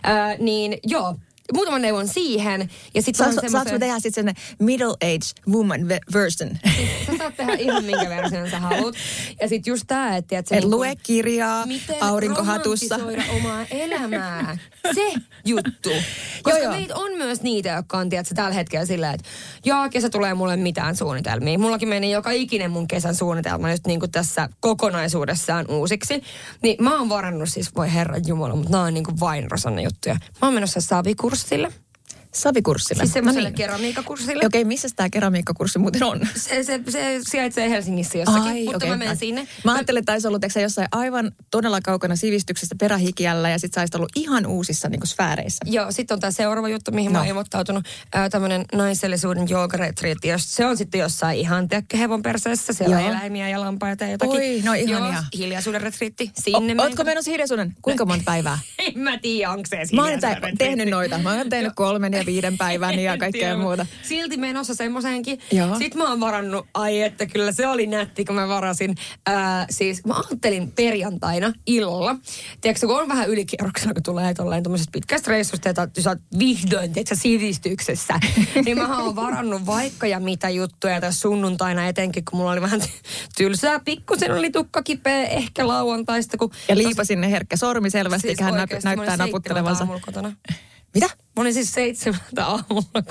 Ää, 0.03 0.35
niin 0.37 0.77
joo, 0.83 1.15
muutaman 1.53 1.81
neuvon 1.81 2.07
siihen. 2.07 2.69
Ja 2.93 3.01
sit 3.01 3.19
vähän 3.19 3.33
saanko 3.51 3.71
me 3.71 3.79
tehdä 3.79 3.99
sitten 3.99 4.25
sen 4.25 4.35
middle 4.59 4.93
age 4.93 5.51
woman 5.53 5.79
ve- 5.81 6.13
version? 6.13 6.57
Sä 7.07 7.17
saat 7.17 7.37
tehdä 7.37 7.53
ihan 7.53 7.83
minkä 7.83 8.09
version 8.09 8.49
sä 8.49 8.59
haluat. 8.59 8.95
Ja 9.41 9.47
sit 9.47 9.67
just 9.67 9.83
tää, 9.87 10.17
että... 10.17 10.37
Et, 10.37 10.51
Et 10.51 10.63
lue 10.63 10.95
kirjaa 11.03 11.65
Miten 11.65 12.03
aurinkohatussa. 12.03 12.97
romantisoida 12.97 13.33
omaa 13.37 13.65
elämää. 13.71 14.57
Se 14.95 15.13
juttu. 15.45 15.89
Koska 16.43 16.59
joo. 16.59 16.71
meitä 16.71 16.95
on 16.95 17.17
myös 17.17 17.41
niitä, 17.41 17.69
jotka 17.69 17.97
on 17.97 18.09
tiedätkö, 18.09 18.35
tällä 18.35 18.53
hetkellä 18.53 18.85
sillä, 18.85 19.11
että 19.13 19.27
joo, 19.65 19.89
kesä 19.89 20.09
tulee 20.09 20.33
mulle 20.33 20.57
mitään 20.57 20.95
suunnitelmia. 20.95 21.59
Mullakin 21.59 21.89
meni 21.89 22.11
joka 22.11 22.31
ikinen 22.31 22.71
mun 22.71 22.87
kesän 22.87 23.15
suunnitelma 23.15 23.67
nyt 23.67 23.87
niin 23.87 23.99
kuin 23.99 24.11
tässä 24.11 24.49
kokonaisuudessaan 24.59 25.65
uusiksi. 25.69 26.21
Niin 26.63 26.83
mä 26.83 26.99
oon 26.99 27.09
varannut 27.09 27.49
siis, 27.49 27.75
voi 27.75 27.93
herran 27.93 28.21
jumala, 28.27 28.55
mutta 28.55 28.71
nämä 28.71 28.83
on 28.83 28.93
niin 28.93 29.03
kuin 29.03 29.19
vain 29.19 29.51
Rosanne 29.51 29.81
juttuja. 29.81 30.15
Mä 30.15 30.47
oon 30.47 30.53
menossa 30.53 30.81
Savikurssille. 31.37 31.86
Savikurssille. 32.33 33.03
Siis 33.03 33.13
semmoiselle 33.13 33.49
No 33.49 33.51
niin. 33.51 33.57
keramiikkakurssille. 33.57 34.45
Okei, 34.45 34.65
missä 34.65 34.87
tämä 34.95 35.09
keramiikkakurssi 35.09 35.79
muuten 35.79 36.03
on? 36.03 36.19
Se, 36.35 36.63
se, 36.63 36.81
se 36.89 37.19
sijaitsee 37.21 37.69
Helsingissä 37.69 38.17
jossakin, 38.17 38.41
Ai, 38.51 38.63
mutta 38.63 38.77
okei. 38.77 38.89
mä 38.89 38.97
menen 38.97 39.17
sinne. 39.17 39.47
Mä 39.63 39.73
ajattelin, 39.73 39.99
että 39.99 40.11
taisi 40.11 40.27
ollut 40.27 40.41
sä 40.47 40.61
jossain 40.61 40.87
aivan 40.91 41.31
todella 41.51 41.81
kaukana 41.81 42.15
sivistyksestä 42.15 42.75
perähikiällä 42.79 43.49
ja 43.49 43.59
sit 43.59 43.73
sä 43.73 43.85
ollut 43.95 44.11
ihan 44.15 44.45
uusissa 44.45 44.89
niin 44.89 45.07
sfääreissä. 45.07 45.65
Joo, 45.67 45.91
sitten 45.91 46.15
on 46.15 46.19
tämä 46.19 46.31
seuraava 46.31 46.69
juttu, 46.69 46.91
mihin 46.91 47.09
no. 47.09 47.13
mä 47.13 47.17
No. 47.17 47.21
oon 47.21 47.27
ilmoittautunut. 47.29 47.85
Ää, 48.13 48.29
tämmöinen 48.29 48.65
naisellisuuden 48.73 49.49
joogaretriitti. 49.49 50.27
Se 50.37 50.65
on 50.65 50.77
sitten 50.77 50.99
jossain 50.99 51.39
ihan 51.39 51.67
tiedätkö, 51.67 51.97
hevon 51.97 52.21
perseessä. 52.21 52.73
Siellä 52.73 52.95
on 52.97 53.01
Joo. 53.03 53.11
eläimiä 53.11 53.49
ja 53.49 53.59
lampaita 53.59 54.03
ja 54.03 54.11
jotakin. 54.11 54.35
Oi, 54.35 54.61
no 54.65 54.73
ihania. 54.73 55.13
Joo, 55.13 55.21
hiljaisuuden 55.37 55.81
retriitti. 55.81 56.23
O, 56.37 56.41
Sinne 56.41 56.59
menen. 56.59 56.79
ootko 56.79 57.03
menossa 57.03 57.31
hiljaisuuden? 57.31 57.75
Kuinka 57.81 58.05
monta 58.05 58.23
päivää? 58.25 58.59
En 58.87 58.99
mä 58.99 59.17
tiedä, 59.17 59.51
onko 59.51 59.63
se 59.69 59.95
Mä 59.95 60.01
oon 60.05 60.19
tehnyt 60.57 60.89
noita. 60.89 61.17
Mä 61.17 61.33
oon 61.33 61.49
tehnyt 61.49 61.73
kolmen 61.75 62.13
ja 62.17 62.25
viiden 62.25 62.57
päivän 62.57 62.99
ja 62.99 63.17
kaikkea 63.27 63.57
muuta. 63.57 63.85
Silti 64.03 64.37
menossa 64.37 64.75
semmoisenkin. 64.75 65.39
Joo. 65.51 65.77
Sitten 65.77 65.97
mä 65.97 66.09
oon 66.09 66.19
varannut, 66.19 66.67
ai 66.73 67.01
että 67.01 67.25
kyllä 67.25 67.51
se 67.51 67.67
oli 67.67 67.87
nätti, 67.87 68.25
kun 68.25 68.35
mä 68.35 68.47
varasin. 68.47 68.95
Ää, 69.25 69.65
siis 69.69 70.05
mä 70.05 70.13
ajattelin 70.13 70.71
perjantaina 70.71 71.53
illalla. 71.65 72.15
Tiedätkö, 72.61 72.87
kun 72.87 73.01
on 73.01 73.07
vähän 73.07 73.29
ylikierroksella, 73.29 73.93
kun 73.93 74.03
tulee 74.03 74.33
tolleen 74.33 74.63
tuommoisesta 74.63 74.91
pitkästä 74.91 75.31
reissusta, 75.31 75.69
että 75.69 75.87
sä 75.99 76.09
oot 76.09 76.19
vihdoin, 76.39 76.93
tiedätkö, 76.93 77.15
sivistyksessä. 77.15 78.19
niin 78.65 78.77
mä 78.77 79.03
oon 79.03 79.15
varannut 79.15 79.65
vaikka 79.65 80.07
ja 80.07 80.19
mitä 80.19 80.49
juttuja 80.49 81.01
tässä 81.01 81.21
sunnuntaina 81.21 81.87
etenkin, 81.87 82.25
kun 82.25 82.39
mulla 82.39 82.51
oli 82.51 82.61
vähän 82.61 82.81
tylsää. 83.37 83.79
Pikkusen 83.79 84.31
oli 84.31 84.51
tukka 84.51 84.83
kipeä, 84.83 85.23
ehkä 85.23 85.67
lauantaista. 85.67 86.37
Kun 86.37 86.51
Ja 86.67 86.77
liipasin 86.77 87.21
ne 87.21 87.31
herkkä 87.31 87.57
sormi 87.57 87.89
selvästi, 87.89 88.27
siis 88.27 88.39
hän 88.39 88.53
näyttää 88.83 89.17
naputtelevansa. 89.17 89.87
Mitä? 90.93 91.09
Mä 91.37 91.41
olin 91.41 91.53
siis 91.53 91.71
seitsemältä 91.71 92.45
aamulla 92.45 93.03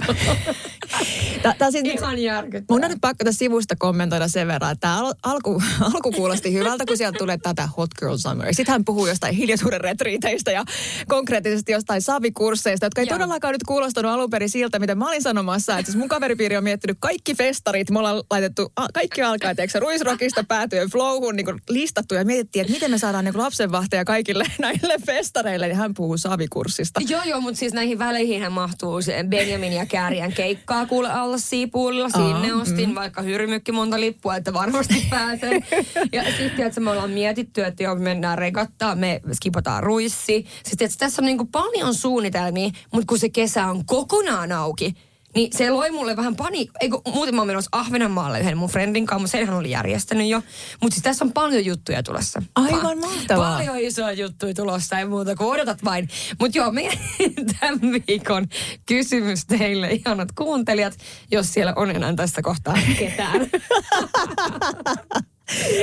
tää 1.59 1.71
siis, 1.71 1.85
Ihan 1.85 2.19
järkyttävää. 2.19 2.77
Mun 2.77 2.85
on 2.85 2.91
nyt 2.91 3.01
pakko 3.01 3.25
tästä 3.25 3.39
sivusta 3.39 3.77
kommentoida 3.79 4.29
sen 4.29 4.47
verran, 4.49 4.73
että 4.73 4.81
tämä 4.81 4.99
al- 4.99 5.15
alku, 5.23 5.63
alku 5.95 6.13
kuulosti 6.13 6.53
hyvältä, 6.53 6.85
kun 6.87 6.97
sieltä 6.97 7.19
tulee 7.19 7.39
tätä 7.39 7.69
Hot 7.77 7.91
Girl 7.99 8.17
Summer. 8.17 8.55
Sitten 8.55 8.73
hän 8.73 8.85
puhuu 8.85 9.07
jostain 9.07 9.35
hiljaisuuden 9.35 9.81
retriiteistä 9.81 10.51
ja 10.51 10.65
konkreettisesti 11.09 11.73
jostain 11.73 12.03
savikursseista, 12.03 12.87
jotka 12.87 13.01
ei 13.01 13.07
Joo. 13.11 13.19
todellakaan 13.19 13.53
nyt 13.53 13.63
kuulostanut 13.63 14.13
alun 14.13 14.31
perin 14.31 14.51
siltä, 14.51 14.79
mitä 14.79 14.95
mä 14.95 15.09
olin 15.09 15.23
sanomassa. 15.23 15.79
Että 15.79 15.93
siis 15.93 15.99
mun 15.99 16.09
kaveripiiri 16.09 16.57
on 16.57 16.65
miettinyt 16.65 16.97
kaikki 17.01 17.35
festarit. 17.35 17.91
Me 17.91 17.99
ollaan 17.99 18.23
laitettu, 18.31 18.73
a, 18.77 18.87
kaikki 18.95 19.23
alkaa, 19.23 19.55
tiedätkö, 19.55 19.81
ruisrokista 19.81 20.45
päätyen 20.45 20.91
flowhun 20.91 21.37
niin 21.37 21.47
listattu 21.69 22.15
ja 22.15 22.25
mietittiin, 22.25 22.61
että 22.61 22.73
miten 22.73 22.91
me 22.91 22.99
saadaan 22.99 23.25
niin 23.25 23.39
lapsenvahteja 23.39 24.05
kaikille 24.05 24.45
näille 24.59 24.95
festareille. 25.07 25.67
Niin 25.67 25.77
hän 25.77 25.95
puhuu 25.95 26.19
savikurssista. 26.19 27.01
Joo, 27.09 27.23
joo, 27.25 27.41
mutta 27.41 27.59
siis 27.59 27.73
näihin 27.73 27.99
väleihin 28.17 28.53
mahtuu 28.53 29.03
se 29.03 29.25
Benjamin 29.29 29.73
ja 29.73 29.87
Kääriän 29.87 30.33
keikkaa 30.33 30.87
kuule 30.87 31.11
alla 31.11 31.39
siipuulilla. 31.39 32.09
Sinne 32.09 32.53
Aa, 32.53 32.61
ostin 32.61 32.95
vaikka 32.95 33.23
hyrmykki 33.23 33.73
monta 33.73 34.01
lippua, 34.01 34.37
että 34.37 34.53
varmasti 34.53 35.07
pääsen. 35.11 35.67
ja 36.13 36.25
sitten, 36.25 36.67
että 36.67 36.81
me 36.81 36.91
ollaan 36.91 37.11
mietitty, 37.11 37.65
että 37.65 37.83
joo, 37.83 37.95
me 37.95 38.01
mennään 38.01 38.39
regattaa, 38.39 38.95
me 38.95 39.21
skipataan 39.33 39.83
ruissi. 39.83 40.47
Sitten, 40.65 40.87
että 40.87 40.99
tässä 40.99 41.23
on 41.23 41.27
niinku 41.27 41.45
paljon 41.53 41.95
suunnitelmia, 41.95 42.71
mutta 42.93 43.07
kun 43.07 43.19
se 43.19 43.29
kesä 43.29 43.67
on 43.67 43.87
kokonaan 43.87 44.53
auki, 44.53 44.95
niin 45.37 45.53
se 45.53 45.71
loi 45.71 45.91
mulle 45.91 46.17
vähän 46.17 46.37
pani... 46.37 46.69
Eikö, 46.81 46.99
muuten 47.15 47.35
mä 47.35 47.41
oon 47.41 47.47
menossa 47.47 47.69
Ahvenanmaalle 47.73 48.41
yhden 48.41 48.59
mun 48.59 48.69
friendin 48.69 49.07
kanssa, 49.07 49.21
mutta 49.21 49.33
senhän 49.33 49.57
oli 49.57 49.71
järjestänyt 49.71 50.29
jo. 50.29 50.43
Mutta 50.83 50.95
siis 50.95 51.03
tässä 51.03 51.25
on 51.25 51.33
paljon 51.33 51.65
juttuja 51.65 52.03
tulossa. 52.03 52.43
Aivan 52.55 52.99
mahtavaa. 52.99 53.57
Paljon 53.57 53.79
isoja 53.79 54.13
juttuja 54.13 54.55
tulossa, 54.55 54.99
ei 54.99 55.05
muuta 55.05 55.35
kuin 55.35 55.49
odotat 55.49 55.85
vain. 55.85 56.09
Mutta 56.41 56.59
joo, 56.59 56.71
meidän 56.73 56.99
tämän 57.61 57.81
viikon 58.09 58.47
kysymys 58.87 59.47
teille, 59.47 59.89
ihanat 59.91 60.29
kuuntelijat, 60.33 60.99
jos 61.31 61.53
siellä 61.53 61.73
on 61.77 61.91
enää 61.91 62.15
tässä 62.15 62.43
kohtaa 62.43 62.79
ketään. 62.99 63.41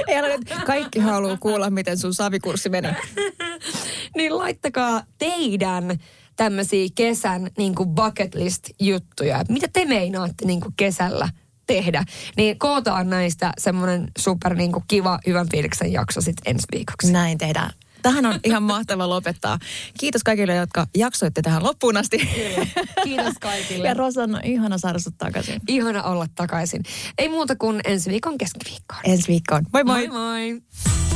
Ei 0.08 0.22
nyt, 0.22 0.66
kaikki 0.66 1.00
haluaa 1.00 1.38
kuulla, 1.38 1.70
miten 1.70 1.98
sun 1.98 2.14
savikurssi 2.14 2.70
meni. 2.70 2.88
niin 4.18 4.38
laittakaa 4.38 5.04
teidän 5.18 6.00
tämmöisiä 6.36 6.88
kesän 6.96 7.52
niin 7.58 7.76
kuin 7.76 7.90
bucket 7.90 8.36
list 8.36 8.70
juttuja. 8.80 9.44
Mitä 9.50 9.68
te 9.74 9.86
meinaatte 9.86 10.46
niin 10.46 10.62
kuin 10.62 10.74
kesällä 10.78 11.30
tehdä? 11.68 12.04
Niin 12.38 12.60
kootaan 12.60 13.10
näistä 13.10 13.52
semmoinen 13.58 14.12
super 14.18 14.56
niin 14.56 14.72
kuin 14.72 14.84
kiva, 14.88 15.20
hyvän 15.28 15.50
fiiliksen 15.50 15.92
jakso 15.92 16.22
sitten 16.22 16.52
ensi 16.52 16.68
viikoksi. 16.72 17.12
Näin 17.12 17.38
tehdään. 17.38 17.70
Tähän 18.02 18.26
on 18.26 18.40
ihan 18.44 18.64
mahtava 18.64 19.10
lopettaa. 19.10 19.60
Kiitos 20.00 20.24
kaikille, 20.24 20.56
jotka 20.56 20.88
jaksoitte 20.98 21.42
tähän 21.42 21.64
loppuun 21.64 21.98
asti. 21.98 22.18
Kiitos 23.04 23.34
kaikille. 23.42 23.88
Ja 23.88 23.94
Rosanna, 23.94 24.40
ihana 24.44 24.78
saada 24.78 25.00
sut 25.00 25.18
takaisin. 25.18 25.62
Ihana 25.68 26.04
olla 26.04 26.26
takaisin. 26.36 26.84
Ei 27.18 27.30
muuta 27.30 27.56
kuin 27.56 27.82
ensi 27.86 28.10
viikon 28.10 28.38
keskiviikkoon. 28.38 29.02
Ensi 29.04 29.28
viikkoon. 29.28 29.64
Moi 29.74 29.84
moi! 29.84 30.08
moi. 30.08 30.54
moi. 30.54 31.13